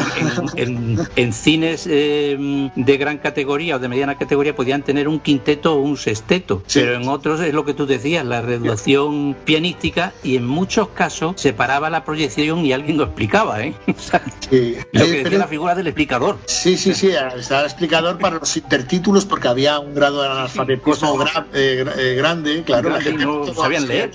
en- 0.58 0.60
en- 0.98 1.00
en 1.16 1.34
cines 1.34 1.88
eh, 1.90 2.70
de 2.76 2.98
gran 2.98 3.18
categoría 3.20 3.76
o 3.76 3.80
de 3.80 3.88
mediana 3.88 4.16
categoría 4.18 4.56
podían 4.56 4.82
tener 4.82 5.08
un 5.08 5.20
quinteto 5.36 5.76
o 5.76 5.80
un 5.82 5.98
sexteto, 5.98 6.64
Sí. 6.68 6.80
pero 6.80 6.96
en 6.96 7.08
otros 7.10 7.42
es 7.42 7.54
lo 7.54 7.66
que 7.66 7.74
tú 7.74 7.86
decías, 7.86 8.26
la 8.26 8.42
reducción 8.42 9.36
pianística 9.46 10.14
y 10.24 10.38
en 10.38 10.46
muchos 10.48 10.90
casos 10.90 11.34
se 11.38 11.52
paraba 11.54 11.90
la 11.90 12.06
proyección 12.06 12.66
y 12.66 12.72
alguien 12.74 12.98
lo 12.98 13.04
explicaba, 13.04 13.62
¿eh? 13.62 13.74
O 13.88 14.00
sea, 14.00 14.22
Sí. 14.50 14.78
lo 14.92 15.06
que 15.06 15.24
decía 15.24 15.38
la 15.40 15.48
figura 15.48 15.76
del 15.76 15.88
explicador. 15.88 16.38
Sí, 16.46 16.78
sí, 16.78 16.94
sí, 16.94 17.10
estaba 17.38 17.62
el 17.62 17.66
explicador 17.68 18.18
para 18.18 18.38
los 18.38 18.56
intertítulos 18.58 19.26
porque 19.26 19.48
había 19.48 19.80
un 19.80 19.94
grado 19.94 20.22
de 20.22 20.30
analfabetismo 20.30 21.18
gra- 21.18 21.46
eh, 21.54 21.86
eh, 21.98 22.16
grande, 22.16 22.64
claro. 22.64 22.90
la 22.92 23.02
gente 23.02 23.26
no 23.26 23.42
todo 23.42 23.64
sabían 23.64 23.84
así. 23.84 23.92
leer. 23.92 24.12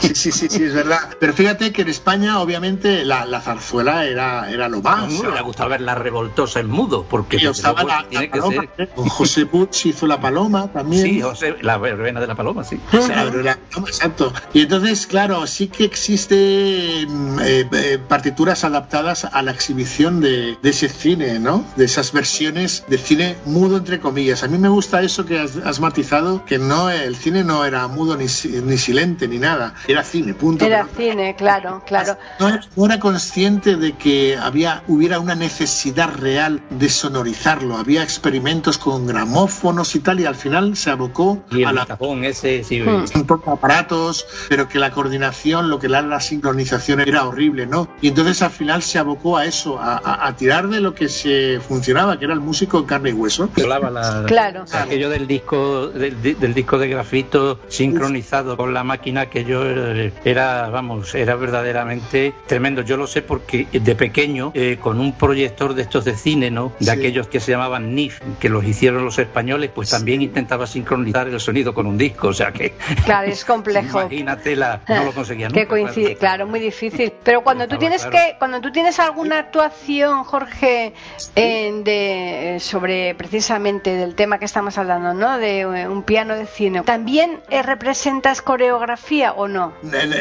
Sí, 0.00 0.14
sí, 0.14 0.32
sí, 0.32 0.48
sí, 0.50 0.64
es 0.64 0.74
verdad. 0.74 0.98
Pero 1.20 1.32
fíjate 1.34 1.72
que 1.72 1.82
en 1.82 1.88
España, 1.88 2.40
obviamente, 2.40 3.04
la, 3.04 3.24
la 3.26 3.40
zarzuela 3.40 4.04
era, 4.06 4.50
era 4.50 4.68
lo 4.68 4.80
más. 4.82 5.08
mí 5.08 5.20
me 5.22 5.42
gustado 5.42 5.70
ver 5.70 5.80
la 5.82 5.94
revoltosa 5.94 6.60
en 6.60 6.68
mudo, 6.68 7.04
porque 7.08 7.36
Y 7.36 7.40
desde 7.40 7.50
estaba 7.52 7.84
la, 7.84 8.02
la 8.02 8.08
tiene 8.08 8.30
que 8.30 8.38
paloma, 8.40 8.62
ser. 8.76 8.86
¿eh? 8.86 8.88
Con 8.94 9.08
José 9.08 9.46
Puig 9.46 9.68
hizo 9.84 10.06
la 10.06 10.20
paloma 10.20 10.53
también. 10.72 11.02
Sí, 11.02 11.20
José, 11.20 11.56
la 11.62 11.78
verbena 11.78 12.20
de 12.20 12.26
la 12.26 12.34
paloma, 12.34 12.64
sí. 12.64 12.78
O 12.92 13.00
sea, 13.02 13.24
la 13.24 13.56
paloma, 13.56 13.88
exacto. 13.88 14.32
Y 14.52 14.62
entonces, 14.62 15.06
claro, 15.06 15.46
sí 15.46 15.68
que 15.68 15.84
existen 15.84 17.36
eh, 17.42 17.68
eh, 17.72 17.98
partituras 18.08 18.64
adaptadas 18.64 19.24
a 19.24 19.42
la 19.42 19.50
exhibición 19.52 20.20
de, 20.20 20.56
de 20.62 20.70
ese 20.70 20.88
cine, 20.88 21.38
¿no? 21.38 21.64
De 21.76 21.84
esas 21.84 22.12
versiones 22.12 22.84
de 22.88 22.98
cine 22.98 23.36
mudo, 23.44 23.76
entre 23.78 24.00
comillas. 24.00 24.42
A 24.42 24.48
mí 24.48 24.58
me 24.58 24.68
gusta 24.68 25.02
eso 25.02 25.24
que 25.26 25.38
has, 25.38 25.56
has 25.56 25.80
matizado, 25.80 26.44
que 26.44 26.58
no 26.58 26.90
el 26.90 27.16
cine 27.16 27.44
no 27.44 27.64
era 27.64 27.86
mudo 27.88 28.16
ni, 28.16 28.24
ni 28.64 28.78
silente 28.78 29.28
ni 29.28 29.38
nada, 29.38 29.74
era 29.88 30.02
cine, 30.04 30.34
punto. 30.34 30.64
Era 30.64 30.86
Pero- 30.94 31.10
cine, 31.12 31.36
claro, 31.36 31.82
claro. 31.86 32.16
no, 32.40 32.48
era- 32.48 32.60
no 32.76 32.86
era 32.86 32.98
consciente 33.00 33.76
de 33.76 33.92
que 33.92 34.36
había 34.36 34.82
hubiera 34.88 35.18
una 35.20 35.34
necesidad 35.34 36.12
real 36.14 36.62
de 36.70 36.88
sonorizarlo. 36.88 37.76
Había 37.76 38.02
experimentos 38.02 38.78
con 38.78 39.06
gramófonos 39.06 39.94
y 39.94 40.00
tal, 40.00 40.20
y 40.20 40.26
al 40.26 40.36
final 40.44 40.76
se 40.76 40.90
abocó 40.90 41.42
Y 41.50 41.64
a 41.64 41.70
el 41.70 41.74
la 41.76 41.86
tapón 41.86 42.24
ese, 42.24 42.62
sí. 42.64 42.80
Hmm. 42.80 43.04
un 43.14 43.26
poco 43.26 43.50
aparatos, 43.52 44.26
pero 44.48 44.68
que 44.68 44.78
la 44.78 44.90
coordinación, 44.90 45.70
lo 45.70 45.78
que 45.78 45.86
era 45.88 46.02
la 46.02 46.20
sincronización 46.20 47.00
era 47.00 47.26
horrible, 47.26 47.66
¿no? 47.66 47.88
Y 48.00 48.08
entonces 48.08 48.40
al 48.42 48.50
final 48.50 48.82
se 48.82 48.98
abocó 48.98 49.36
a 49.36 49.46
eso, 49.46 49.78
a, 49.80 49.96
a- 49.96 50.26
a 50.26 50.36
tirar 50.36 50.68
de 50.68 50.80
lo 50.80 50.94
que 50.94 51.08
se 51.08 51.58
funcionaba, 51.66 52.18
que 52.18 52.24
era 52.26 52.34
el 52.34 52.40
músico 52.40 52.78
en 52.78 52.84
carne 52.84 53.10
y 53.10 53.12
hueso. 53.14 53.48
Violaba 53.56 53.90
la- 53.90 54.24
Claro. 54.26 54.64
aquello 54.72 55.08
del 55.10 55.26
disco 55.26 55.88
del, 55.88 56.20
del 56.22 56.54
disco 56.54 56.78
de 56.78 56.88
grafito 56.88 57.58
sincronizado 57.68 58.56
con 58.56 58.72
la 58.74 58.84
máquina 58.84 59.26
que 59.26 59.44
yo 59.44 59.62
eh, 59.64 60.12
era 60.24 60.68
vamos 60.68 61.14
era 61.14 61.36
verdaderamente 61.36 62.34
tremendo 62.46 62.82
yo 62.82 62.96
lo 62.96 63.06
sé 63.06 63.22
porque 63.22 63.66
de 63.72 63.94
pequeño 63.94 64.52
eh, 64.54 64.78
con 64.80 65.00
un 65.00 65.12
proyector 65.16 65.74
de 65.74 65.82
estos 65.82 66.04
de 66.04 66.16
cine 66.16 66.50
no 66.50 66.72
de 66.78 66.84
Sí. 66.86 66.90
aquellos 66.90 67.28
que 67.28 67.40
se 67.40 67.52
llamaban 67.52 67.94
NIF 67.94 68.20
que 68.40 68.48
los 68.48 68.64
hicieron 68.64 69.04
los 69.04 69.18
españoles 69.18 69.70
pues 69.74 69.90
también 69.90 70.22
intentaba 70.34 70.66
sincronizar 70.66 71.28
el 71.28 71.38
sonido 71.38 71.72
con 71.72 71.86
un 71.86 71.96
disco 71.96 72.28
o 72.28 72.32
sea 72.32 72.50
que 72.52 72.74
Claro, 73.04 73.30
es 73.30 73.44
complejo. 73.54 74.00
imagínate 74.00 74.56
la 74.56 74.80
no 74.88 75.04
lo 75.04 75.12
conseguía 75.12 75.46
que 75.54 75.60
nunca, 75.60 75.68
coincide, 75.68 76.16
claro, 76.16 76.46
muy 76.48 76.58
difícil. 76.58 77.12
Pero 77.22 77.42
cuando 77.44 77.68
tú 77.68 77.78
tienes 77.78 78.02
claro. 78.04 78.16
que, 78.32 78.36
cuando 78.38 78.60
tú 78.60 78.72
tienes 78.72 78.98
alguna 78.98 79.38
actuación, 79.38 80.24
Jorge, 80.24 80.92
en- 81.36 81.84
de 81.84 82.58
sobre 82.60 83.14
precisamente 83.14 83.94
del 83.94 84.14
tema 84.16 84.38
que 84.38 84.44
estamos 84.46 84.76
hablando, 84.78 85.14
¿no? 85.14 85.38
De 85.38 85.60
eh, 85.60 85.88
un 85.88 86.02
piano 86.02 86.34
de 86.34 86.46
cine, 86.46 86.82
también 86.82 87.40
eh, 87.50 87.62
representas 87.62 88.42
coreografía 88.42 89.32
o 89.34 89.46
no? 89.46 89.72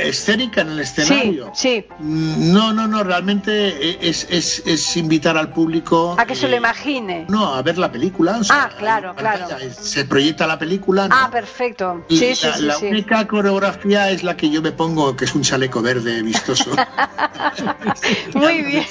Escénica 0.03 0.61
en 0.61 0.70
el 0.70 0.86
Sí, 0.86 1.01
escenario. 1.01 1.51
sí. 1.55 1.86
Mm, 1.99 2.53
No, 2.53 2.72
no, 2.74 2.88
no, 2.88 3.03
realmente 3.03 4.07
es, 4.07 4.28
es- 4.30 4.61
es 4.68 4.95
invitar 4.97 5.38
al 5.38 5.49
público 5.49 6.16
A 6.20 6.26
que 6.26 6.36
se 6.36 6.47
lo 6.47 6.53
eh, 6.53 6.57
imagine. 6.57 7.26
No, 7.30 7.55
a 7.55 7.61
ver 7.61 7.78
la 7.78 7.91
película. 7.91 8.38
o 8.39 8.43
sea, 8.43 8.64
Ah, 8.66 8.72
claro, 8.78 9.16
claro. 9.16 9.47
Se 9.72 10.02
proyecta 10.05 10.47
la 10.47 10.57
película. 10.59 11.07
¿no? 11.07 11.15
Ah, 11.17 11.29
perfecto. 11.31 12.05
Y 12.09 12.17
Sí, 12.17 12.35
sí, 12.35 12.47
la, 12.47 12.53
sí, 12.57 12.63
la 12.63 12.75
sí. 12.75 12.85
única 12.87 13.27
coreografía 13.27 14.09
es 14.11 14.23
la 14.23 14.35
que 14.37 14.49
yo 14.49 14.61
me 14.61 14.71
pongo, 14.71 15.15
que 15.15 15.25
es 15.25 15.35
un 15.35 15.41
chaleco 15.41 15.81
verde 15.81 16.21
vistoso. 16.23 16.71
Muy 18.33 18.61
bien. 18.63 18.85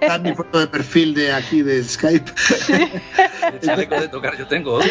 Está 0.00 0.18
mi 0.18 0.34
foto 0.34 0.58
de 0.58 0.66
perfil 0.66 1.14
de 1.14 1.32
aquí 1.32 1.62
de 1.62 1.82
Skype. 1.84 2.30
el 3.52 3.60
chaleco 3.60 4.00
de 4.00 4.08
tocar 4.08 4.36
yo 4.36 4.46
tengo 4.46 4.74
otro 4.74 4.90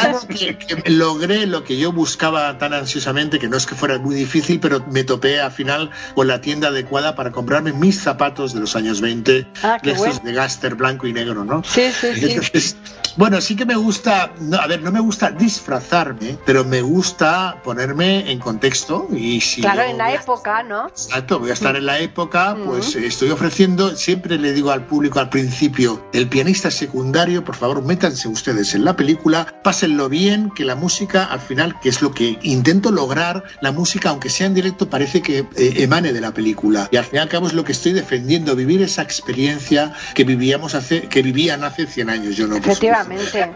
Algo 0.00 0.26
que, 0.28 0.56
que 0.58 0.90
logré 0.90 1.46
lo 1.46 1.64
que 1.64 1.78
yo 1.78 1.92
buscaba 1.92 2.56
tan 2.58 2.72
ansiosamente, 2.74 3.38
que 3.38 3.48
no 3.48 3.56
es 3.56 3.66
que 3.66 3.74
fuera 3.74 3.98
muy 3.98 4.14
difícil, 4.14 4.60
pero 4.60 4.84
me 4.90 5.04
topé 5.04 5.40
al 5.40 5.52
final 5.52 5.90
con 6.14 6.26
la 6.28 6.40
tienda 6.40 6.68
adecuada 6.68 7.14
para 7.14 7.30
comprarme 7.32 7.72
mis 7.72 8.00
zapatos 8.00 8.52
de 8.54 8.60
los 8.60 8.76
años 8.76 9.00
20, 9.00 9.46
Ah, 9.62 9.78
de 9.82 9.90
estos 9.92 10.06
bueno. 10.06 10.20
de 10.24 10.32
Gaster 10.32 10.74
blanco 10.74 11.06
y 11.06 11.12
negro, 11.12 11.44
¿no? 11.44 11.62
Sí, 11.64 11.90
sí, 11.92 12.14
sí. 12.14 12.30
Entonces, 12.30 12.76
bueno, 13.16 13.40
sí 13.40 13.56
que 13.56 13.64
me 13.64 13.74
gusta, 13.76 14.32
no, 14.40 14.58
a 14.58 14.66
ver, 14.66 14.82
no 14.82 14.92
me 14.92 15.00
gusta 15.00 15.30
disfrazarme, 15.30 16.36
pero 16.44 16.64
me 16.64 16.82
gusta 16.82 17.60
ponerme 17.64 18.30
en 18.30 18.38
contexto 18.38 19.08
y 19.12 19.40
si 19.40 19.60
Claro, 19.60 19.82
en 19.82 19.98
la 19.98 20.06
a- 20.06 20.14
época, 20.14 20.62
¿no? 20.62 20.88
Exacto, 20.88 21.38
voy 21.38 21.50
a 21.50 21.54
estar 21.54 21.74
en 21.76 21.86
la 21.86 21.98
época, 21.98 22.56
pues 22.64 22.94
eh, 22.96 23.06
estoy 23.06 23.30
ofreciendo, 23.30 23.94
siempre 23.96 24.17
le 24.26 24.52
digo 24.52 24.70
al 24.70 24.86
público 24.86 25.20
al 25.20 25.28
principio, 25.28 26.08
el 26.12 26.28
pianista 26.28 26.70
secundario, 26.70 27.44
por 27.44 27.54
favor, 27.54 27.84
métanse 27.84 28.28
ustedes 28.28 28.74
en 28.74 28.84
la 28.84 28.96
película, 28.96 29.54
pásenlo 29.62 30.08
bien, 30.08 30.50
que 30.50 30.64
la 30.64 30.74
música 30.74 31.24
al 31.24 31.40
final, 31.40 31.78
que 31.80 31.88
es 31.88 32.02
lo 32.02 32.12
que 32.12 32.38
intento 32.42 32.90
lograr, 32.90 33.44
la 33.60 33.72
música, 33.72 34.10
aunque 34.10 34.30
sea 34.30 34.46
en 34.46 34.54
directo, 34.54 34.90
parece 34.90 35.22
que 35.22 35.38
eh, 35.56 35.74
emane 35.76 36.12
de 36.12 36.20
la 36.20 36.32
película. 36.32 36.88
Y 36.90 36.96
al 36.96 37.04
fin 37.04 37.16
y 37.16 37.18
al 37.18 37.28
cabo 37.28 37.46
es 37.46 37.52
lo 37.52 37.64
que 37.64 37.72
estoy 37.72 37.92
defendiendo, 37.92 38.54
vivir 38.56 38.82
esa 38.82 39.02
experiencia 39.02 39.92
que 40.14 40.24
vivíamos 40.24 40.74
hace, 40.74 41.02
que 41.02 41.22
vivían 41.22 41.64
hace 41.64 41.86
100 41.86 42.10
años, 42.10 42.36
yo 42.36 42.46
no. 42.46 42.56
Efectivamente. 42.56 43.50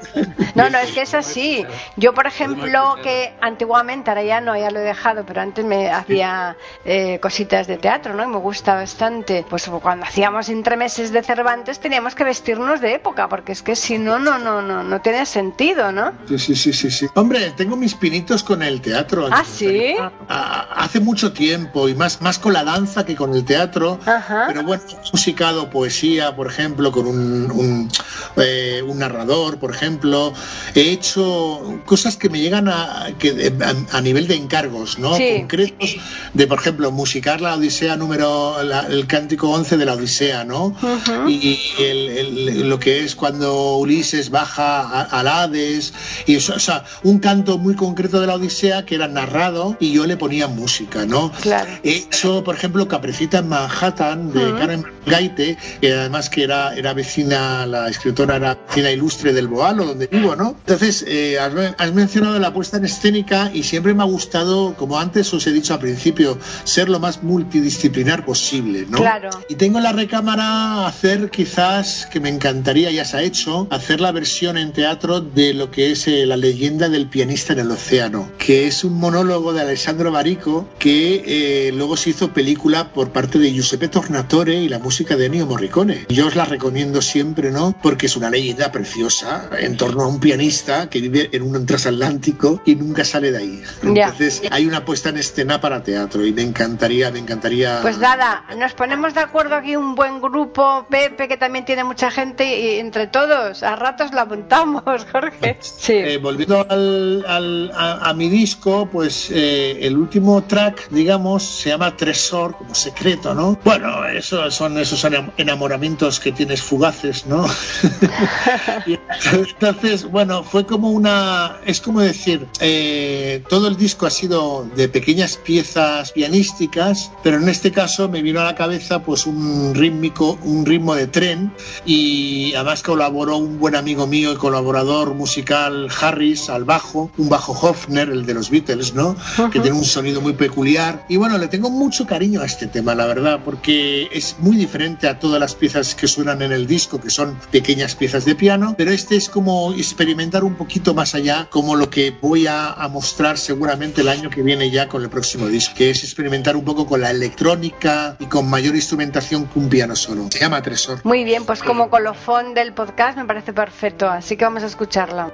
No, 0.55 0.69
no, 0.69 0.79
es 0.79 0.93
que 0.93 1.03
es 1.03 1.15
así. 1.15 1.65
Yo, 1.97 2.13
por 2.13 2.27
ejemplo, 2.27 2.97
que 3.03 3.33
antiguamente, 3.41 4.11
ahora 4.11 4.23
ya 4.23 4.41
no, 4.41 4.57
ya 4.57 4.71
lo 4.71 4.81
he 4.81 4.83
dejado, 4.83 5.25
pero 5.25 5.41
antes 5.41 5.65
me 5.65 5.91
hacía 5.91 6.57
eh, 6.85 7.19
cositas 7.21 7.67
de 7.67 7.79
teatro, 7.79 8.15
¿no? 8.15 8.25
Y 8.25 8.27
me 8.27 8.39
gusta 8.39 8.75
bastante. 8.75 9.45
Pues 9.49 9.71
cuando 9.83 10.05
hacíamos 10.05 10.49
entremeses 10.53 11.11
de 11.13 11.23
Cervantes 11.23 11.81
teníamos 11.81 12.15
que 12.15 12.23
vestirnos 12.25 12.81
de 12.81 12.95
época, 12.95 13.29
porque 13.29 13.53
es 13.53 13.63
que 13.63 13.75
si 13.75 13.99
no, 13.99 14.19
no, 14.19 14.39
no, 14.39 14.63
no, 14.63 14.83
no 14.85 15.01
tiene 15.01 15.27
sentido, 15.27 15.91
¿no? 15.91 16.13
Sí, 16.29 16.39
sí, 16.39 16.55
sí, 16.55 16.73
sí, 16.73 16.91
sí. 16.91 17.07
Hombre, 17.15 17.53
tengo 17.57 17.75
mis 17.77 17.95
pinitos 17.95 18.43
con 18.45 18.63
el 18.63 18.81
teatro. 18.81 19.29
¿Ah, 19.31 19.45
sí? 19.45 19.95
Hace 20.29 21.01
mucho 21.01 21.33
tiempo 21.33 21.89
y 21.89 21.95
más, 21.95 22.21
más 22.21 22.39
con 22.39 22.53
la 22.53 22.65
danza 22.65 23.05
que 23.05 23.17
con 23.17 23.35
el 23.35 23.45
teatro. 23.45 23.99
Ajá. 24.07 24.45
Pero 24.47 24.63
bueno, 24.63 24.83
he 24.89 25.11
musicado 25.13 25.71
poesía, 25.71 26.37
por 26.37 26.47
ejemplo, 26.47 26.93
con 26.93 27.07
un, 27.07 27.51
un, 27.51 27.89
eh, 28.37 28.83
un 28.87 28.99
narrador, 28.99 29.59
por 29.59 29.71
ejemplo. 29.75 30.33
He 30.75 30.91
hecho 30.91 31.81
cosas 31.87 32.17
que 32.17 32.29
me 32.29 32.41
llegan 32.41 32.69
a, 32.69 33.09
que, 33.19 33.53
a, 33.93 33.97
a 33.97 34.01
nivel 34.01 34.29
de 34.29 34.35
encargos, 34.37 34.99
¿no? 34.99 35.17
Sí. 35.17 35.37
Concretos, 35.41 35.97
de, 36.35 36.47
por 36.47 36.59
ejemplo, 36.59 36.91
musicar 36.91 37.41
la 37.41 37.55
Odisea 37.55 37.97
número, 37.97 38.63
la- 38.63 38.87
el 38.87 39.07
cántico 39.07 39.49
11 39.51 39.77
de 39.77 39.85
la 39.87 39.95
Odisea, 39.95 40.42
¿no? 40.45 40.67
Ujú. 40.67 41.29
y 41.29 41.59
el- 41.79 42.09
el- 42.09 42.69
lo 42.69 42.79
que 42.79 43.05
es 43.05 43.15
cuando 43.15 43.77
Ulises 43.77 44.31
baja 44.31 45.03
al 45.03 45.29
Hades 45.29 45.93
y 46.27 46.37
eso, 46.37 46.55
o 46.55 46.59
sea, 46.59 46.85
un 47.03 47.19
canto 47.19 47.59
muy 47.59 47.75
concreto 47.75 48.21
de 48.21 48.27
la 48.27 48.35
Odisea 48.35 48.85
que 48.85 48.95
era 48.95 49.09
narrado 49.09 49.77
y 49.81 49.93
yo 49.93 50.07
le 50.07 50.17
ponía 50.17 50.49
música, 50.49 51.05
¿no? 51.07 51.31
Claro. 51.41 51.71
He 51.83 51.97
hecho, 51.97 52.43
por 52.45 52.55
ejemplo, 52.55 52.89
Capricita 52.89 53.39
en 53.39 53.49
Manhattan 53.49 54.33
de 54.33 54.47
Ujú. 54.51 54.59
Karen 54.59 54.85
Gaite, 55.07 55.57
que 55.81 55.93
además 55.93 56.31
que 56.31 56.45
era, 56.45 56.75
era 56.75 56.93
vecina, 56.95 57.67
la 57.67 57.89
escritora 57.89 58.37
era 58.37 58.55
vecina 58.67 58.91
ilustre 58.91 59.33
del 59.33 59.49
Boalo, 59.49 59.85
donde 59.87 60.07
vivo, 60.07 60.37
¿no? 60.37 60.57
Entonces, 60.61 61.05
eh, 61.07 61.39
has, 61.39 61.53
has 61.79 61.93
mencionado 61.93 62.39
la 62.39 62.53
puesta 62.53 62.77
en 62.77 62.85
escénica 62.85 63.51
y 63.53 63.63
siempre 63.65 63.95
me 63.95 64.03
ha 64.03 64.07
gustado, 64.07 64.75
como 64.77 64.99
antes 64.99 65.33
os 65.35 65.47
he 65.47 65.53
dicho 65.53 65.75
al 65.75 65.81
principio, 65.81 66.39
ser 66.65 66.89
lo 66.89 66.99
más 67.01 67.23
multidisciplinar 67.23 68.25
posible, 68.25 68.87
¿no? 68.89 68.99
Claro. 68.99 69.31
Y 69.49 69.55
tengo 69.57 69.79
en 69.79 69.85
la 69.85 69.93
recámara 69.93 70.32
hacer 70.41 71.31
quizás, 71.31 72.07
que 72.07 72.21
me 72.21 72.29
encantaría, 72.29 72.91
ya 72.91 73.05
se 73.05 73.17
ha 73.17 73.23
hecho, 73.23 73.67
hacer 73.71 74.01
la 74.01 74.13
versión 74.13 74.57
en 74.57 74.73
teatro 74.73 75.21
de 75.21 75.55
lo 75.55 75.71
que 75.71 75.93
es 75.93 76.09
eh, 76.09 76.27
la 76.27 76.37
leyenda 76.37 76.89
del 76.89 77.09
pianista 77.09 77.53
en 77.53 77.61
el 77.61 77.71
océano, 77.71 78.31
que 78.39 78.67
es 78.67 78.85
un 78.85 78.99
monólogo 78.99 79.53
de 79.53 79.63
Alessandro 79.63 80.13
Barico 80.13 80.69
que 80.79 81.23
eh, 81.27 81.73
luego 81.73 81.97
se 81.97 82.11
hizo 82.11 82.33
película 82.33 82.93
por 82.93 83.11
parte 83.11 83.39
de 83.39 83.53
Giuseppe 83.53 83.89
Tornatore 83.89 84.55
y 84.55 84.69
la 84.69 84.79
música 84.79 85.17
de 85.17 85.27
Ennio 85.27 85.47
Morricone. 85.47 86.07
Yo 86.09 86.27
os 86.27 86.37
la 86.37 86.45
recomiendo 86.45 87.03
siempre, 87.03 87.51
¿no? 87.51 87.75
Porque 87.83 88.07
es 88.07 88.17
una 88.17 88.31
leyenda 88.31 88.73
preciosa 88.73 89.51
en 89.59 89.77
torno 89.77 90.05
a 90.05 90.09
un 90.09 90.21
pianista 90.21 90.89
que 90.89 91.01
vive 91.01 91.31
en 91.33 91.43
un 91.43 91.67
transatlántico 91.67 92.63
y 92.65 92.75
nunca 92.75 93.05
sale 93.05 93.31
de 93.31 93.39
ahí. 93.39 93.63
Entonces 93.83 94.43
hay 94.51 94.67
una 94.67 94.85
puesta 94.85 95.11
en 95.11 95.19
escena 95.19 95.61
para 95.61 95.83
teatro 95.83 96.25
y 96.25 96.33
me 96.33 96.43
encantaría, 96.43 97.11
me 97.11 97.19
encantaría... 97.19 97.81
Pues 97.83 97.99
nada, 97.99 98.45
nos 98.57 98.75
ponemos 98.75 99.15
de 99.15 99.21
acuerdo 99.21 99.55
aquí 99.55 99.77
un 99.77 99.95
buen 99.95 100.21
grupo, 100.23 100.87
Pepe, 100.89 101.29
que 101.29 101.37
también 101.37 101.65
tiene 101.67 101.85
mucha 101.85 102.11
gente, 102.11 102.59
y 102.59 102.79
entre 102.79 103.09
todos, 103.09 103.63
a 103.63 103.77
ratos 103.77 104.13
la 104.15 104.25
montamos, 104.25 104.83
Jorge. 105.13 105.59
Sí. 105.61 105.93
Eh, 105.93 106.17
volviendo 106.19 106.65
al, 106.71 107.25
al- 107.27 107.71
a, 107.75 108.09
a 108.09 108.15
mi 108.15 108.29
disco, 108.31 108.89
pues 108.91 109.29
eh, 109.31 109.79
el 109.83 109.97
último 109.99 110.43
track, 110.45 110.89
digamos, 110.91 111.43
se 111.43 111.69
llama 111.71 111.97
Tresor, 111.97 112.57
como 112.57 112.75
secreto, 112.75 113.35
¿no? 113.35 113.59
Bueno, 113.65 114.07
eso 114.07 114.51
son 114.51 114.79
esos 114.79 115.05
enam- 115.05 115.33
enamoramientos 115.37 116.21
que 116.21 116.33
tienes 116.33 116.63
fugaces, 116.63 117.27
¿no? 117.27 117.45
Y 118.87 118.99
entonces, 119.33 120.05
bueno, 120.11 120.43
fue 120.45 120.65
como 120.67 120.91
una, 120.91 121.57
es 121.67 121.81
como 121.81 122.01
decir, 122.01 122.47
eh, 122.61 123.43
todo 123.49 123.69
el 123.69 123.77
disco 123.77 124.07
ha 124.07 124.11
sido 124.11 124.65
de 124.77 124.89
pequeñas 124.89 125.37
piezas 125.37 126.13
pianísticas, 126.13 127.11
pero 127.23 127.37
en 127.39 127.49
este 127.49 127.71
caso 127.73 128.09
me 128.09 128.23
vino 128.23 128.41
a 128.41 128.45
la 128.45 128.55
cabeza 128.55 129.03
pues 129.03 129.27
un 129.27 129.75
rítmico, 129.75 130.12
un 130.21 130.67
ritmo 130.67 130.95
de 130.95 131.07
tren 131.07 131.53
y 131.85 132.55
además 132.55 132.83
colaboró 132.83 133.37
un 133.37 133.59
buen 133.59 133.75
amigo 133.75 134.07
mío 134.07 134.33
y 134.33 134.37
colaborador 134.37 135.15
musical 135.15 135.89
Harris 136.01 136.49
al 136.49 136.65
bajo, 136.65 137.11
un 137.17 137.29
bajo 137.29 137.53
Hofner, 137.53 138.11
el 138.11 138.27
de 138.27 138.35
los 138.35 138.51
Beatles, 138.51 138.95
¿no? 138.95 139.17
Que 139.51 139.61
tiene 139.61 139.77
un 139.77 139.85
sonido 139.85 140.21
muy 140.21 140.35
peculiar. 140.35 141.05
Y 141.09 141.17
bueno, 141.17 141.39
le 141.39 141.49
tengo 141.49 141.71
mucho 141.71 142.07
cariño 142.07 142.41
a 142.41 142.47
este 142.47 142.67
tema, 142.67 142.95
la 142.95 143.07
verdad, 143.07 143.41
porque 143.45 144.09
es 144.13 144.37
muy 144.39 144.57
diferente 144.57 145.09
a 145.09 145.19
todas 145.19 145.41
las 145.41 145.55
piezas 145.55 145.95
que 145.95 146.07
suenan 146.07 146.43
en 146.43 146.53
el 146.53 146.67
disco, 146.67 147.01
que 147.01 147.11
son 147.11 147.39
pequeñas 147.51 147.95
piezas 147.95 148.25
de 148.25 148.35
piano, 148.35 148.75
pero 148.77 148.91
este 148.91 149.17
es 149.17 149.29
como 149.29 149.73
experimentar 149.73 150.45
un 150.45 150.55
poquito 150.55 150.95
más 150.95 151.15
allá, 151.15 151.49
como 151.51 151.77
lo 151.77 151.91
que 151.91 152.15
voy 152.21 152.47
a, 152.47 152.73
a 152.73 152.89
mostrar 152.89 153.39
seguramente 153.39 154.03
el 154.03 154.09
año 154.09 154.31
que 154.31 154.43
viene 154.43 154.71
ya 154.71 154.89
con 154.89 155.03
el 155.03 155.09
próximo 155.09 155.47
disco, 155.47 155.75
que 155.77 155.91
es 155.91 156.05
experimentar 156.05 156.57
un 156.57 156.65
poco 156.65 156.87
con 156.87 157.01
la 157.01 157.11
electrónica 157.11 158.17
y 158.19 158.27
con 158.27 158.49
mayor 158.49 158.75
instrumentación 158.75 159.47
que 159.47 159.59
un 159.59 159.69
piano 159.69 159.92
solo. 159.97 160.29
Se 160.31 160.39
llama 160.39 160.63
Tresor. 160.63 161.01
Muy 161.05 161.25
bien, 161.25 161.45
pues 161.45 161.63
como 161.63 161.91
colofón 161.91 162.55
del 162.55 162.73
podcast 162.73 163.17
me 163.17 163.25
parece 163.25 163.53
perfecto, 163.53 164.09
así 164.09 164.37
que 164.37 164.45
vamos 164.45 164.63
a 164.63 164.67
escucharlo. 164.67 165.33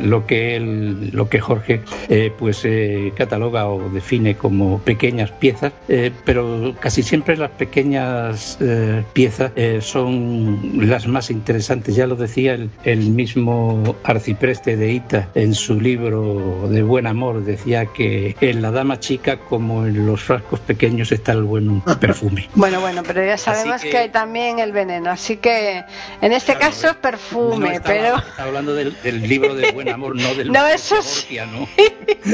lo 0.01 0.27
que 0.27 0.57
él, 0.57 1.11
lo 1.13 1.29
que 1.29 1.41
Jorge 1.41 1.81
eh, 2.09 2.33
pues 2.39 2.65
eh, 2.65 3.13
cataloga 3.17 3.69
o 3.69 3.89
define 3.91 4.37
como 4.37 4.79
pequeñas 4.81 5.31
piezas, 5.31 5.73
eh, 5.89 6.11
pero 6.25 6.75
casi 6.81 7.03
siempre 7.03 7.37
las 7.37 7.51
pequeñas 7.51 8.59
piezas 9.13 9.53
son 9.81 10.89
las 10.89 11.07
más 11.07 11.31
interesantes. 11.31 11.97
Ya 11.97 12.07
lo 12.07 12.17
decía 12.17 12.55
el, 12.55 12.71
el 12.85 13.11
mismo 13.11 13.97
arcipreste 14.05 14.77
de 14.77 14.93
Ita 14.93 15.29
en 15.35 15.55
su 15.55 15.81
libro 15.81 16.69
de 16.69 16.83
Buen 16.83 17.07
Amor, 17.07 17.45
decía 17.45 17.87
que 17.87 18.37
en 18.41 18.63
la 18.63 18.71
dama 18.71 19.01
chica 19.01 19.39
como 19.39 19.87
en 19.87 20.07
los 20.07 20.23
frascos 20.23 20.61
pequeños 20.61 21.13
está 21.13 21.33
el 21.33 21.45
buen 21.45 21.81
perfume. 22.01 22.49
Bueno, 22.57 22.81
bueno, 22.81 23.03
pero 23.07 23.25
ya 23.25 23.37
sabemos 23.37 23.83
que... 23.83 23.97
hay 23.97 24.09
también 24.09 24.59
el 24.59 24.73
veneno, 24.73 25.11
así 25.11 25.37
que 25.37 25.85
en 26.21 26.33
este 26.33 26.55
caso 26.55 26.89
es 26.89 26.97
perfume, 26.97 27.81
pero... 27.85 28.17
hablando 28.39 28.75
del, 28.75 28.95
libro 29.29 29.55
de 29.55 29.73
Buen 29.73 29.86
Amor, 29.93 30.17
no 30.17 30.35
del... 30.35 30.53
no, 30.53 30.67
eso 30.67 30.97
sí. 31.03 31.39
¿no? 31.53 31.69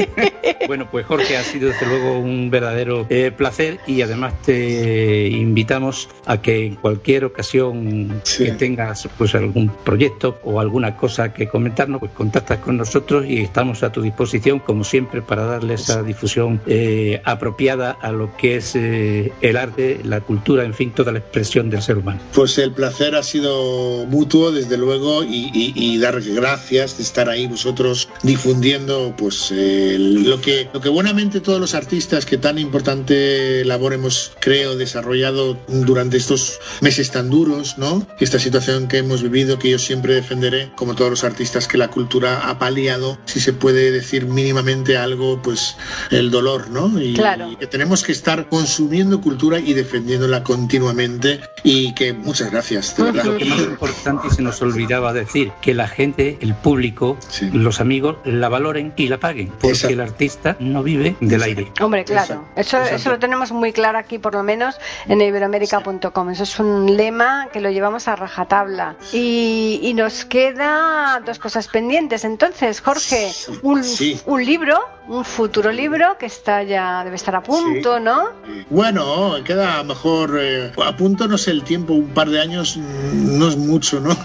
bueno, 0.67 0.89
pues 0.89 1.05
Jorge 1.05 1.37
ha 1.37 1.43
sido 1.43 1.69
desde 1.69 1.85
luego 1.85 2.19
un 2.19 2.49
verdadero 2.49 3.05
eh, 3.09 3.31
placer 3.35 3.79
y 3.87 4.01
además 4.01 4.33
te 4.41 5.27
invitamos 5.27 6.09
a 6.25 6.41
que 6.41 6.65
en 6.65 6.75
cualquier 6.75 7.25
ocasión 7.25 8.21
que 8.37 8.51
tengas 8.51 9.07
pues 9.17 9.35
algún 9.35 9.69
proyecto 9.83 10.39
o 10.43 10.59
alguna 10.59 10.97
cosa 10.97 11.33
que 11.33 11.47
comentarnos, 11.47 11.99
pues 11.99 12.11
contactas 12.11 12.59
con 12.59 12.77
nosotros 12.77 13.25
y 13.27 13.39
estamos 13.39 13.83
a 13.83 13.91
tu 13.91 14.01
disposición 14.01 14.59
como 14.59 14.83
siempre 14.83 15.21
para 15.21 15.45
darle 15.45 15.75
esa 15.75 16.03
difusión 16.03 16.61
eh, 16.65 17.21
apropiada 17.25 17.91
a 17.91 18.11
lo 18.11 18.35
que 18.37 18.57
es 18.57 18.75
eh, 18.75 19.31
el 19.41 19.57
arte, 19.57 19.99
la 20.03 20.21
cultura, 20.21 20.63
en 20.63 20.73
fin, 20.73 20.91
toda 20.91 21.11
la 21.11 21.19
expresión 21.19 21.69
del 21.69 21.81
ser 21.81 21.97
humano. 21.97 22.19
Pues 22.33 22.57
el 22.57 22.71
placer 22.71 23.15
ha 23.15 23.23
sido 23.23 24.05
mutuo, 24.05 24.51
desde 24.51 24.77
luego, 24.77 25.23
y, 25.23 25.51
y, 25.53 25.97
dar 25.99 26.21
gracias 26.21 26.97
de 26.97 27.03
estar 27.03 27.29
ahí 27.29 27.42
vosotros 27.47 28.09
difundiendo 28.23 29.13
pues 29.17 29.51
eh, 29.51 29.97
lo 29.99 30.41
que 30.41 30.69
lo 30.73 30.81
que 30.81 30.89
buenamente 30.89 31.41
todos 31.41 31.59
los 31.59 31.75
artistas 31.75 32.25
que 32.25 32.37
tan 32.37 32.57
importante 32.57 33.63
labor 33.65 33.93
hemos 33.93 34.31
creo 34.39 34.75
desarrollado 34.75 35.57
durante 35.67 36.17
estos 36.17 36.59
meses 36.81 37.11
tan 37.11 37.29
duros, 37.29 37.77
¿no? 37.77 38.05
Esta 38.19 38.39
situación 38.39 38.87
que 38.87 38.97
hemos 38.99 39.23
vivido 39.23 39.59
que 39.59 39.69
yo 39.69 39.79
siempre 39.79 40.15
defenderé 40.15 40.71
como 40.75 40.95
todos 40.95 41.09
los 41.09 41.23
artistas 41.23 41.67
que 41.67 41.77
la 41.77 41.89
cultura 41.89 42.49
ha 42.49 42.59
paliado, 42.59 43.17
si 43.25 43.39
se 43.39 43.53
puede 43.53 43.91
decir 43.91 44.25
mínimamente 44.25 44.97
algo, 44.97 45.41
pues 45.41 45.75
el 46.11 46.31
dolor, 46.31 46.69
¿no? 46.69 47.01
Y, 47.01 47.13
claro. 47.13 47.51
y 47.51 47.55
que 47.55 47.67
tenemos 47.67 48.03
que 48.03 48.11
estar 48.11 48.49
consumiendo 48.49 49.21
cultura 49.21 49.59
y 49.59 49.73
defendiéndola 49.73 50.43
continuamente 50.43 51.41
y 51.63 51.93
que 51.93 52.13
muchas 52.13 52.51
gracias, 52.51 52.95
de 52.97 53.03
verdad. 53.03 53.25
Lo 53.25 53.37
que 53.37 53.45
más 53.45 53.59
importante 53.59 54.29
se 54.29 54.41
nos 54.41 54.61
olvidaba 54.61 55.13
decir, 55.13 55.51
que 55.61 55.73
la 55.73 55.87
gente, 55.87 56.37
el 56.41 56.53
público, 56.55 57.17
los 57.51 57.81
amigos 57.81 58.17
la 58.23 58.49
valoren 58.49 58.93
y 58.95 59.07
la 59.07 59.19
paguen, 59.19 59.51
porque 59.59 59.87
el 59.87 60.01
artista 60.01 60.55
no 60.59 60.83
vive 60.83 61.15
del 61.19 61.43
aire. 61.43 61.71
Hombre, 61.81 62.03
claro, 62.03 62.45
eso, 62.55 62.79
eso 62.81 63.11
lo 63.11 63.19
tenemos 63.19 63.51
muy 63.51 63.73
claro 63.73 63.97
aquí, 63.97 64.19
por 64.19 64.33
lo 64.33 64.43
menos 64.43 64.75
en 65.07 65.21
iberoamérica.com. 65.21 66.29
Eso 66.29 66.43
es 66.43 66.59
un 66.59 66.97
lema 66.97 67.47
que 67.51 67.61
lo 67.61 67.69
llevamos 67.69 68.07
a 68.07 68.15
rajatabla. 68.15 68.95
Y, 69.11 69.79
y 69.81 69.93
nos 69.93 70.25
queda 70.25 71.21
dos 71.25 71.39
cosas 71.39 71.67
pendientes. 71.67 72.23
Entonces, 72.25 72.81
Jorge, 72.81 73.31
un, 73.61 73.83
un 74.25 74.45
libro, 74.45 74.79
un 75.07 75.25
futuro 75.25 75.71
libro 75.71 76.17
que 76.17 76.25
está 76.25 76.63
ya 76.63 77.03
debe 77.03 77.15
estar 77.15 77.35
a 77.35 77.43
punto, 77.43 77.99
¿no? 77.99 78.29
Bueno, 78.69 79.35
queda 79.43 79.83
mejor 79.83 80.37
eh, 80.39 80.71
a 80.83 80.95
punto, 80.95 81.27
no 81.27 81.37
sé 81.37 81.51
el 81.51 81.63
tiempo, 81.63 81.93
un 81.93 82.09
par 82.09 82.29
de 82.29 82.41
años 82.41 82.77
no 82.77 83.47
es 83.47 83.57
mucho, 83.57 83.99
¿no? 83.99 84.15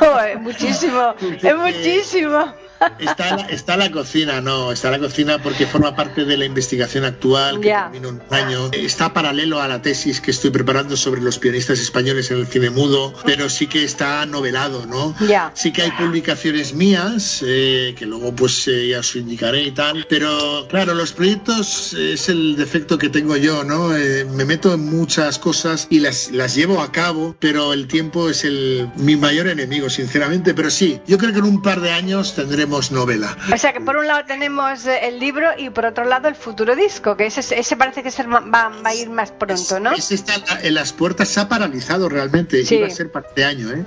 muchísimo, 0.40 1.14
es 1.42 1.56
muchísimo. 1.56 2.52
Está 2.98 3.36
la, 3.36 3.42
está 3.46 3.76
la 3.76 3.90
cocina, 3.90 4.40
no, 4.40 4.72
está 4.72 4.90
la 4.90 4.98
cocina 4.98 5.42
porque 5.42 5.66
forma 5.66 5.94
parte 5.96 6.24
de 6.24 6.36
la 6.36 6.44
investigación 6.44 7.04
actual 7.04 7.60
que 7.60 7.68
termina 7.68 8.08
un 8.08 8.22
año. 8.30 8.70
Está 8.72 9.12
paralelo 9.12 9.60
a 9.60 9.68
la 9.68 9.82
tesis 9.82 10.20
que 10.20 10.30
estoy 10.30 10.50
preparando 10.50 10.96
sobre 10.96 11.20
los 11.20 11.38
pianistas 11.38 11.80
españoles 11.80 12.30
en 12.30 12.38
el 12.38 12.46
cine 12.46 12.70
mudo, 12.70 13.12
pero 13.24 13.48
sí 13.48 13.66
que 13.66 13.84
está 13.84 14.24
novelado, 14.26 14.86
¿no? 14.86 15.14
Sí 15.54 15.72
que 15.72 15.82
hay 15.82 15.90
publicaciones 15.92 16.74
mías, 16.74 17.42
eh, 17.44 17.94
que 17.98 18.06
luego 18.06 18.34
pues 18.34 18.68
eh, 18.68 18.88
ya 18.88 19.00
os 19.00 19.16
indicaré 19.16 19.62
y 19.62 19.72
tal, 19.72 20.06
pero 20.08 20.66
claro, 20.68 20.94
los 20.94 21.12
proyectos 21.12 21.94
es 21.94 22.28
el 22.28 22.56
defecto 22.56 22.98
que 22.98 23.08
tengo 23.08 23.36
yo, 23.36 23.64
¿no? 23.64 23.96
Eh, 23.96 24.24
me 24.24 24.44
meto 24.44 24.74
en 24.74 24.84
muchas 24.86 25.38
cosas 25.38 25.86
y 25.90 26.00
las, 26.00 26.30
las 26.30 26.54
llevo 26.54 26.80
a 26.80 26.92
cabo, 26.92 27.36
pero 27.38 27.72
el 27.72 27.86
tiempo 27.88 28.28
es 28.28 28.44
el, 28.44 28.88
mi 28.96 29.16
mayor 29.16 29.48
enemigo, 29.48 29.90
sinceramente, 29.90 30.54
pero 30.54 30.70
sí, 30.70 31.00
yo 31.06 31.18
creo 31.18 31.32
que 31.32 31.38
en 31.38 31.44
un 31.44 31.62
par 31.62 31.80
de 31.80 31.90
años 31.90 32.34
tendremos 32.34 32.67
novela. 32.90 33.36
O 33.52 33.56
sea 33.56 33.72
que 33.72 33.80
por 33.80 33.96
un 33.96 34.06
lado 34.06 34.24
tenemos 34.26 34.86
eh, 34.86 35.08
el 35.08 35.18
libro 35.18 35.48
y 35.56 35.70
por 35.70 35.86
otro 35.86 36.04
lado 36.04 36.28
el 36.28 36.34
futuro 36.34 36.76
disco, 36.76 37.16
que 37.16 37.26
ese, 37.26 37.40
ese 37.58 37.76
parece 37.76 38.02
que 38.02 38.10
va, 38.24 38.40
va, 38.40 38.72
a 38.84 38.94
ir 38.94 39.10
más 39.10 39.32
pronto, 39.32 39.80
¿no? 39.80 39.92
Ese 39.92 40.14
está 40.14 40.34
en 40.62 40.74
las 40.74 40.92
puertas, 40.92 41.28
se 41.28 41.40
ha 41.40 41.48
paralizado 41.48 42.08
realmente. 42.08 42.62
Iba 42.68 42.86
a 42.86 42.90
ser 42.90 43.10
para 43.10 43.28
este 43.28 43.44
año, 43.44 43.70
¿eh? 43.70 43.84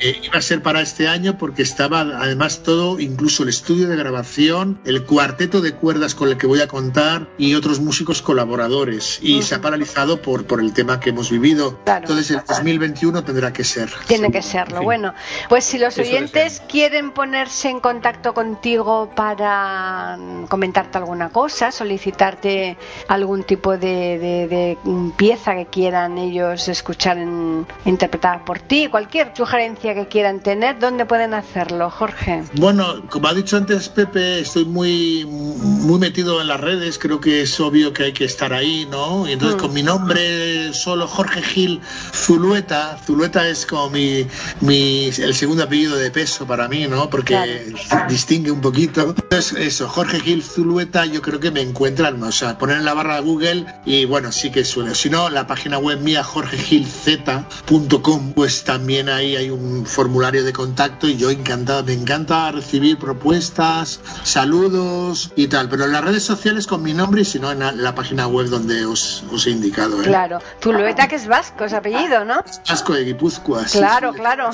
¿eh? 0.00 0.20
Iba 0.22 0.38
a 0.38 0.42
ser 0.42 0.62
para 0.62 0.80
este 0.80 1.08
año 1.08 1.38
porque 1.38 1.62
estaba 1.62 2.00
además 2.00 2.62
todo, 2.62 3.00
incluso 3.00 3.42
el 3.42 3.48
estudio 3.48 3.88
de 3.88 3.96
grabación, 3.96 4.80
el 4.84 5.04
cuarteto 5.04 5.60
de 5.60 5.72
cuerdas 5.72 6.14
con 6.14 6.28
el 6.28 6.36
que 6.36 6.46
voy 6.46 6.60
a 6.60 6.68
contar 6.68 7.28
y 7.38 7.54
otros 7.54 7.80
músicos 7.80 8.22
colaboradores. 8.22 9.18
Y 9.22 9.42
se 9.42 9.54
ha 9.54 9.60
paralizado 9.60 10.20
por, 10.22 10.46
por 10.46 10.60
el 10.60 10.72
tema 10.72 11.00
que 11.00 11.10
hemos 11.10 11.30
vivido. 11.30 11.80
Entonces 11.86 12.30
el 12.30 12.42
2021 12.46 13.24
tendrá 13.24 13.52
que 13.52 13.64
ser. 13.64 13.90
Tiene 14.06 14.30
que 14.30 14.42
serlo. 14.42 14.82
Bueno, 14.82 15.14
pues 15.48 15.64
si 15.64 15.78
los 15.78 15.96
oyentes 15.98 16.62
quieren 16.68 17.12
ponerse 17.12 17.68
en 17.68 17.80
contacto 17.80 18.01
contacto 18.02 18.34
contigo 18.34 19.12
para 19.14 20.18
comentarte 20.48 20.98
alguna 20.98 21.28
cosa, 21.28 21.70
solicitarte 21.70 22.76
algún 23.06 23.44
tipo 23.44 23.78
de, 23.78 24.76
pieza 25.16 25.54
que 25.54 25.66
quieran 25.66 26.18
ellos 26.18 26.66
escuchar 26.66 27.18
en, 27.18 27.64
interpretada 27.84 28.44
por 28.44 28.58
ti, 28.58 28.88
cualquier 28.88 29.30
sugerencia 29.36 29.94
que 29.94 30.08
quieran 30.08 30.40
tener, 30.40 30.80
¿dónde 30.80 31.06
pueden 31.06 31.32
hacerlo, 31.32 31.90
Jorge? 31.90 32.42
Bueno, 32.54 33.02
como 33.08 33.28
ha 33.28 33.34
dicho 33.34 33.56
antes 33.56 33.88
Pepe, 33.88 34.40
estoy 34.40 34.64
muy, 34.64 35.24
muy 35.24 36.00
metido 36.00 36.40
en 36.40 36.48
las 36.48 36.60
redes, 36.60 36.98
creo 36.98 37.20
que 37.20 37.42
es 37.42 37.60
obvio 37.60 37.92
que 37.92 38.02
hay 38.02 38.12
que 38.12 38.24
estar 38.24 38.52
ahí, 38.52 38.84
¿no? 38.90 39.28
Y 39.28 39.34
entonces 39.34 39.58
mm. 39.58 39.60
con 39.60 39.72
mi 39.72 39.84
nombre 39.84 40.74
solo 40.74 41.06
Jorge 41.06 41.40
Gil 41.40 41.80
Zulueta, 42.12 42.98
Zulueta 43.06 43.46
es 43.46 43.64
como 43.64 43.90
mi, 43.90 44.26
mi 44.60 45.04
el 45.06 45.34
segundo 45.34 45.62
apellido 45.62 45.94
de 45.94 46.10
peso 46.10 46.48
para 46.48 46.66
mí, 46.66 46.88
¿no? 46.88 47.08
Porque 47.08 47.72
distingue 48.08 48.50
un 48.50 48.60
poquito. 48.60 49.02
Entonces, 49.02 49.54
eso, 49.58 49.88
Jorge 49.88 50.20
Gil 50.20 50.42
Zulueta, 50.42 51.04
yo 51.06 51.22
creo 51.22 51.40
que 51.40 51.50
me 51.50 51.60
encuentran, 51.60 52.22
o 52.22 52.32
sea, 52.32 52.58
poner 52.58 52.78
en 52.78 52.84
la 52.84 52.94
barra 52.94 53.16
de 53.16 53.22
Google 53.22 53.66
y 53.84 54.04
bueno, 54.04 54.30
sí 54.32 54.50
que 54.50 54.64
suena. 54.64 54.94
Si 54.94 55.10
no, 55.10 55.28
la 55.30 55.46
página 55.46 55.78
web 55.78 56.00
mía, 56.00 56.22
jorgegilz.com, 56.22 58.32
pues 58.34 58.64
también 58.64 59.08
ahí 59.08 59.36
hay 59.36 59.48
un 59.50 59.86
formulario 59.86 60.44
de 60.44 60.52
contacto 60.52 61.08
y 61.08 61.16
yo 61.16 61.30
encantado, 61.30 61.84
me 61.84 61.94
encanta 61.94 62.50
recibir 62.52 62.98
propuestas, 62.98 64.00
saludos 64.22 65.32
y 65.36 65.48
tal, 65.48 65.68
pero 65.68 65.84
en 65.84 65.92
las 65.92 66.04
redes 66.04 66.24
sociales 66.24 66.66
con 66.66 66.82
mi 66.82 66.94
nombre 66.94 67.20
y 67.22 67.24
si 67.24 67.38
no 67.38 67.52
en 67.52 67.60
la, 67.60 67.94
página 67.94 68.26
web 68.26 68.48
donde 68.48 68.86
os, 68.86 69.22
os 69.32 69.46
he 69.46 69.50
indicado. 69.50 70.00
¿eh? 70.00 70.04
Claro, 70.04 70.38
Zulueta 70.62 71.08
que 71.08 71.16
es 71.16 71.26
vasco, 71.26 71.64
es 71.64 71.72
apellido, 71.72 72.24
¿no? 72.24 72.44
vasco 72.68 72.94
de 72.94 73.04
Guipúzcoa. 73.04 73.64
Claro, 73.64 74.12
claro. 74.12 74.50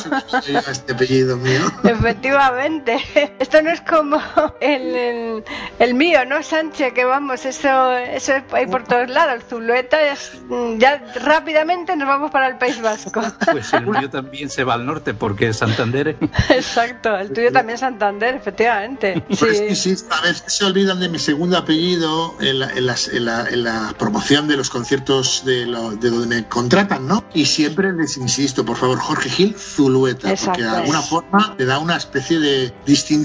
Este 0.47 0.93
apellido 0.93 1.37
mío. 1.37 1.61
Efectivamente. 1.85 2.99
Esto 3.39 3.63
no 3.63 3.71
es 3.71 3.81
como 3.81 4.21
el, 4.61 5.45
el, 5.79 5.95
mío, 5.95 6.25
¿no, 6.27 6.43
Sánchez? 6.43 6.93
Que 6.93 7.05
vamos, 7.05 7.45
eso, 7.45 7.97
eso 7.97 8.35
es 8.35 8.43
ahí 8.53 8.67
por 8.67 8.85
todos 8.85 9.09
lados. 9.09 9.35
El 9.35 9.43
Zulueta 9.43 10.01
es. 10.01 10.33
Mm, 10.49 10.79
ya 10.79 11.03
rápidamente 11.23 11.97
nos 11.97 12.09
vamos 12.09 12.31
para 12.31 12.49
el 12.49 12.59
País 12.59 12.81
Vasco. 12.81 13.23
Pues 13.51 13.73
el 13.73 13.87
mío 13.87 14.11
también 14.11 14.51
se 14.51 14.63
va 14.63 14.75
al 14.75 14.85
norte 14.85 15.15
porque 15.15 15.49
es 15.49 15.57
Santander. 15.57 16.17
Exacto, 16.51 17.17
el 17.17 17.33
tuyo 17.33 17.51
también 17.51 17.75
es 17.75 17.81
Santander, 17.81 18.35
efectivamente. 18.35 19.23
Sí. 19.31 19.75
sí, 19.75 19.97
a 20.11 20.21
veces 20.21 20.45
se 20.47 20.65
olvidan 20.65 21.01
de 21.01 21.09
mi 21.09 21.19
segundo 21.19 21.57
apellido 21.57 22.35
en 22.41 22.59
la, 22.59 22.71
en 22.73 23.65
la, 23.65 23.95
promoción 23.99 24.49
de 24.49 24.57
los 24.57 24.71
conciertos 24.71 25.45
de, 25.45 25.67
de 25.67 26.11
donde 26.11 26.27
me 26.27 26.47
contratan, 26.47 27.07
¿no? 27.09 27.25
Y 27.33 27.47
siempre 27.47 27.93
les 27.93 28.17
insisto, 28.17 28.65
por 28.65 28.77
favor, 28.77 28.99
Jorge 28.99 29.31
Gil, 29.31 29.55
Zulueta, 29.55 30.35
porque 30.45 30.63
de 30.63 30.69
alguna 30.69 31.01
forma 31.01 31.55
te 31.57 31.65
da 31.65 31.79
una 31.79 31.97
especie 31.97 32.39
de 32.39 32.73
distinción. 32.85 33.18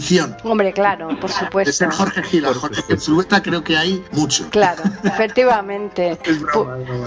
Hombre, 0.44 0.74
claro, 0.74 1.10
por 1.20 1.32
supuesto. 1.32 1.70
De 1.70 1.74
ser 1.74 1.92
Jorge 1.92 2.24
Gil 2.24 2.46
Jorge 2.46 2.82
Gil 2.84 3.00
Zulueta 3.00 3.42
creo 3.42 3.64
que 3.64 3.78
hay 3.78 4.04
mucho. 4.12 4.50
Claro, 4.50 4.84
efectivamente. 5.04 6.18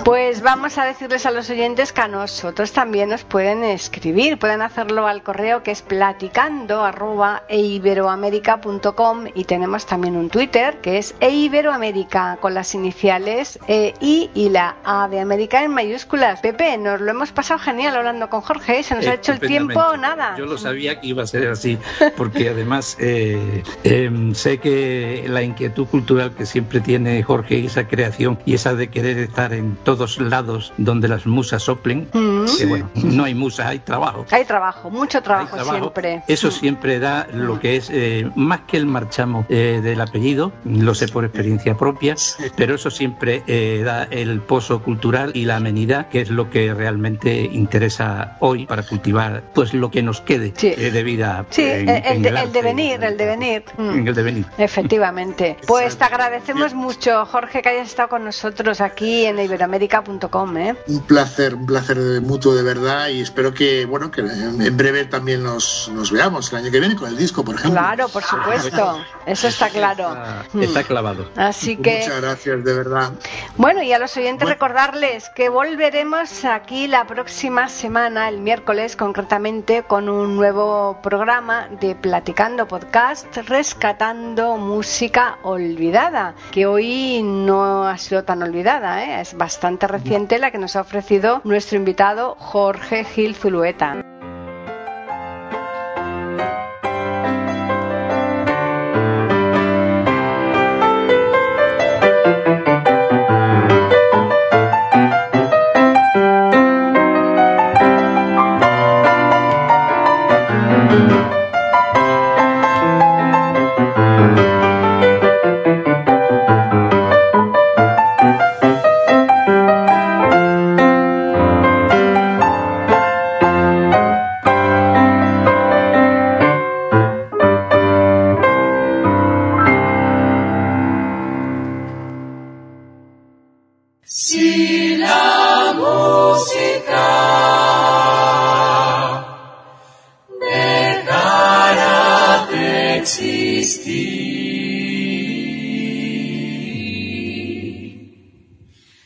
Pues 0.05 0.43
vamos 0.43 0.79
a 0.79 0.85
decirles 0.85 1.27
a 1.27 1.31
los 1.31 1.51
oyentes 1.51 1.93
que 1.93 2.01
a 2.01 2.09
nosotros 2.09 2.73
también 2.73 3.11
nos 3.11 3.25
pueden 3.25 3.65
escribir, 3.65 4.39
pueden 4.39 4.63
hacerlo 4.63 5.07
al 5.07 5.23
correo 5.23 5.63
que 5.63 5.71
es 5.71 5.83
platicando 5.83 6.83
arroba 6.83 7.43
eiberoamerica.com 7.49 9.27
y 9.35 9.45
tenemos 9.45 9.87
también 9.87 10.17
un 10.17 10.31
Twitter 10.31 10.81
que 10.81 10.99
es 10.99 11.15
eiberoamerica 11.21 12.39
con 12.41 12.55
las 12.55 12.75
iniciales 12.75 13.59
e, 13.69 13.95
I 14.01 14.31
y 14.35 14.49
la 14.51 14.77
A 14.85 15.09
de 15.09 15.21
América 15.21 15.63
en 15.63 15.73
mayúsculas. 15.73 16.41
Pepe, 16.41 16.77
nos 16.79 17.01
lo 17.01 17.11
hemos 17.11 17.33
pasado 17.33 17.59
genial 17.61 17.97
hablando 17.97 18.29
con 18.29 18.41
Jorge, 18.41 18.83
se 18.83 18.95
nos 18.95 19.07
ha 19.07 19.15
hecho 19.15 19.33
el 19.33 19.41
tiempo 19.41 19.97
nada. 19.97 20.35
Yo 20.37 20.47
lo 20.47 20.59
sabía 20.59 21.01
que 21.01 21.09
iba 21.09 21.23
a 21.23 21.27
ser 21.27 21.49
así, 21.49 21.79
porque 22.17 22.51
además 22.51 22.66
además 22.67 22.97
eh, 22.99 23.63
em, 23.85 24.35
sé 24.35 24.59
que 24.59 25.25
la 25.29 25.43
inquietud 25.43 25.87
cultural 25.87 26.33
que 26.35 26.47
siempre 26.47 26.81
tiene 26.81 27.23
Jorge, 27.23 27.65
esa 27.65 27.87
creación 27.87 28.39
y 28.45 28.55
esa 28.55 28.75
de 28.75 28.89
querer 28.89 29.19
estar 29.19 29.53
en 29.53 29.77
todos 29.85 30.19
lados 30.19 30.73
donde 30.77 31.07
las 31.09 31.27
musas 31.27 31.63
soplen, 31.63 32.09
Mm. 32.13 32.45
que 32.59 32.67
bueno, 32.67 32.91
no 33.05 33.25
hay 33.25 33.35
musas, 33.35 33.67
hay 33.67 33.79
trabajo. 33.79 34.27
Hay 34.33 34.45
trabajo, 34.45 34.91
mucho 34.91 35.23
trabajo, 35.23 35.55
trabajo. 35.57 35.79
siempre. 35.79 36.23
Eso 36.27 36.51
siempre 36.51 36.99
da 36.99 37.29
lo 37.33 37.61
que 37.61 37.77
es 37.77 37.89
eh, 37.91 38.29
más 38.35 38.61
que 38.67 38.77
el 38.79 38.87
marchamo 38.87 39.47
eh, 39.49 39.81
del 39.83 40.01
apellido, 40.01 40.53
lo 40.65 40.95
sé 40.95 41.07
por 41.09 41.25
experiencia 41.25 41.77
propia, 41.77 42.17
pero 42.57 42.75
eso 42.75 42.91
siempre 42.91 43.43
eh, 43.47 43.83
da 43.85 44.05
el 44.05 44.41
pozo 44.41 44.83
cultural 44.83 45.31
y 45.35 45.45
la 45.45 45.57
amenidad, 45.57 46.09
que 46.09 46.21
es 46.21 46.31
lo 46.31 46.51
que 46.51 46.75
realmente 46.75 47.43
interesa 47.43 48.37
hoy 48.41 48.67
para 48.67 48.83
cultivar 48.83 49.43
pues 49.55 49.73
lo 49.73 49.91
que 49.91 50.03
nos 50.03 50.21
quede 50.21 50.53
Sí. 50.57 50.71
de 50.75 51.03
vida. 51.05 51.45
Sí, 51.51 51.63
en- 51.63 51.89
el, 51.89 52.03
en 52.07 52.23
de- 52.23 52.29
el 52.31 52.37
arte, 52.37 52.56
devenir, 52.57 53.03
el 53.05 53.17
devenir. 53.17 53.65
Mm. 53.77 54.07
El 54.09 54.15
devenir. 54.15 54.47
Efectivamente. 54.59 55.57
Pues 55.67 55.97
te 55.99 56.05
agradecemos 56.05 56.75
mucho, 56.75 57.27
Jorge, 57.27 57.61
que 57.63 57.69
hayas 57.69 57.89
estado 57.89 58.09
con 58.09 58.25
nosotros 58.25 58.81
aquí 58.81 59.25
en 59.27 59.39
iberoamérica.com. 59.39 60.57
¿eh? 60.57 60.77
Un 60.89 61.01
placer, 61.03 61.55
un 61.55 61.67
placer 61.67 61.99
mutuo 62.23 62.55
de 62.55 62.63
verdad 62.63 63.09
y 63.09 63.21
espero 63.21 63.53
que, 63.53 63.85
bueno, 63.85 64.11
que 64.11 64.21
en 64.23 64.77
breve 64.77 65.05
también 65.05 65.43
nos, 65.43 65.89
nos 65.93 66.11
veamos 66.13 66.51
el 66.53 66.59
año 66.59 66.71
que 66.71 66.81
viene 66.81 66.97
con 66.97 67.09
el 67.09 67.17
disco, 67.17 67.45
por 67.45 67.57
ejemplo. 67.57 67.81
Claro, 67.81 68.09
por 68.09 68.23
supuesto. 68.23 68.99
Eso 69.27 69.49
está 69.49 69.69
claro. 69.71 70.09
Está, 70.09 70.45
Mm. 70.53 70.63
está 70.63 70.83
clavado. 70.85 71.29
Así 71.37 71.77
que, 71.77 72.01
Muchas 72.05 72.21
gracias, 72.21 72.65
de 72.65 72.73
verdad. 72.75 73.11
bueno, 73.57 73.83
y 73.83 73.93
a 73.93 73.99
los 73.99 74.17
oyentes 74.17 74.45
Bueno. 74.45 74.55
recordarles 74.55 75.29
que 75.31 75.49
volveremos 75.49 76.45
aquí 76.45 76.87
la 76.87 77.07
próxima 77.07 77.69
semana, 77.69 78.29
el 78.29 78.39
miércoles 78.41 78.97
concretamente, 78.97 79.83
con 79.83 80.09
un 80.09 80.37
nuevo 80.37 80.99
programa 81.03 81.69
de 81.81 81.95
Platicando 81.95 82.46
Podcast, 82.47 83.37
rescatando 83.49 84.57
música 84.57 85.39
olvidada, 85.43 86.37
que 86.53 86.65
hoy 86.65 87.21
no 87.25 87.89
ha 87.89 87.99
sido 87.99 88.23
tan 88.23 88.41
olvidada, 88.41 89.03
¿eh? 89.03 89.21
es 89.21 89.37
bastante 89.37 89.89
reciente 89.89 90.39
la 90.39 90.53
que 90.53 90.59
nos 90.59 90.77
ha 90.77 90.83
ofrecido 90.83 91.41
nuestro 91.43 91.77
invitado 91.77 92.37
Jorge 92.39 93.03
Gil 93.03 93.35
Zulueta. 93.35 94.16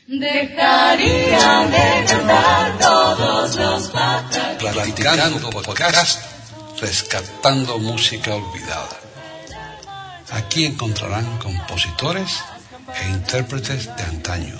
Dejarían 0.07 1.71
de 1.71 2.05
cantar 2.05 2.77
todos 2.77 3.55
los 3.55 3.87
pájaros. 3.89 4.57
Platicando 4.59 5.49
podcast, 5.49 6.21
rescatando 6.79 7.79
música 7.79 8.35
olvidada. 8.35 8.99
Aquí 10.29 10.65
encontrarán 10.65 11.39
compositores 11.39 12.43
e 13.01 13.09
intérpretes 13.09 13.85
de 13.95 14.03
antaño. 14.03 14.59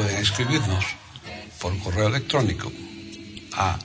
Pueden 0.00 0.16
escribirnos 0.16 0.84
por 1.60 1.78
correo 1.80 2.06
electrónico 2.06 2.72
a 3.52 3.78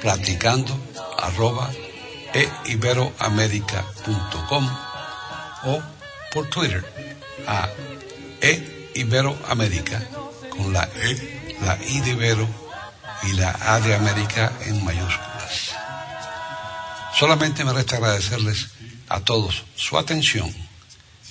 platicando 0.00 0.72
arroba 1.18 1.68
e 2.32 2.46
iberoamerica.com 2.70 4.70
o 5.64 5.82
por 6.30 6.48
Twitter 6.48 6.84
a 7.48 7.68
e 8.40 8.92
iberoamerica 8.94 10.00
con 10.54 10.72
la 10.72 10.88
e, 11.02 11.18
la 11.66 11.76
i 11.82 11.98
de 11.98 12.10
Ibero 12.10 12.46
y 13.24 13.32
la 13.32 13.50
A 13.74 13.80
de 13.80 13.96
América 13.96 14.52
en 14.66 14.84
mayúsculas. 14.84 15.74
Solamente 17.18 17.64
me 17.64 17.72
resta 17.72 17.96
agradecerles 17.96 18.68
a 19.08 19.18
todos 19.18 19.64
su 19.74 19.98
atención 19.98 20.54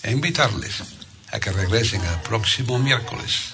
e 0.03 0.11
invitarles 0.11 0.83
a 1.31 1.39
que 1.39 1.53
regresen 1.53 2.03
el 2.03 2.19
próximo 2.19 2.77
miércoles 2.79 3.53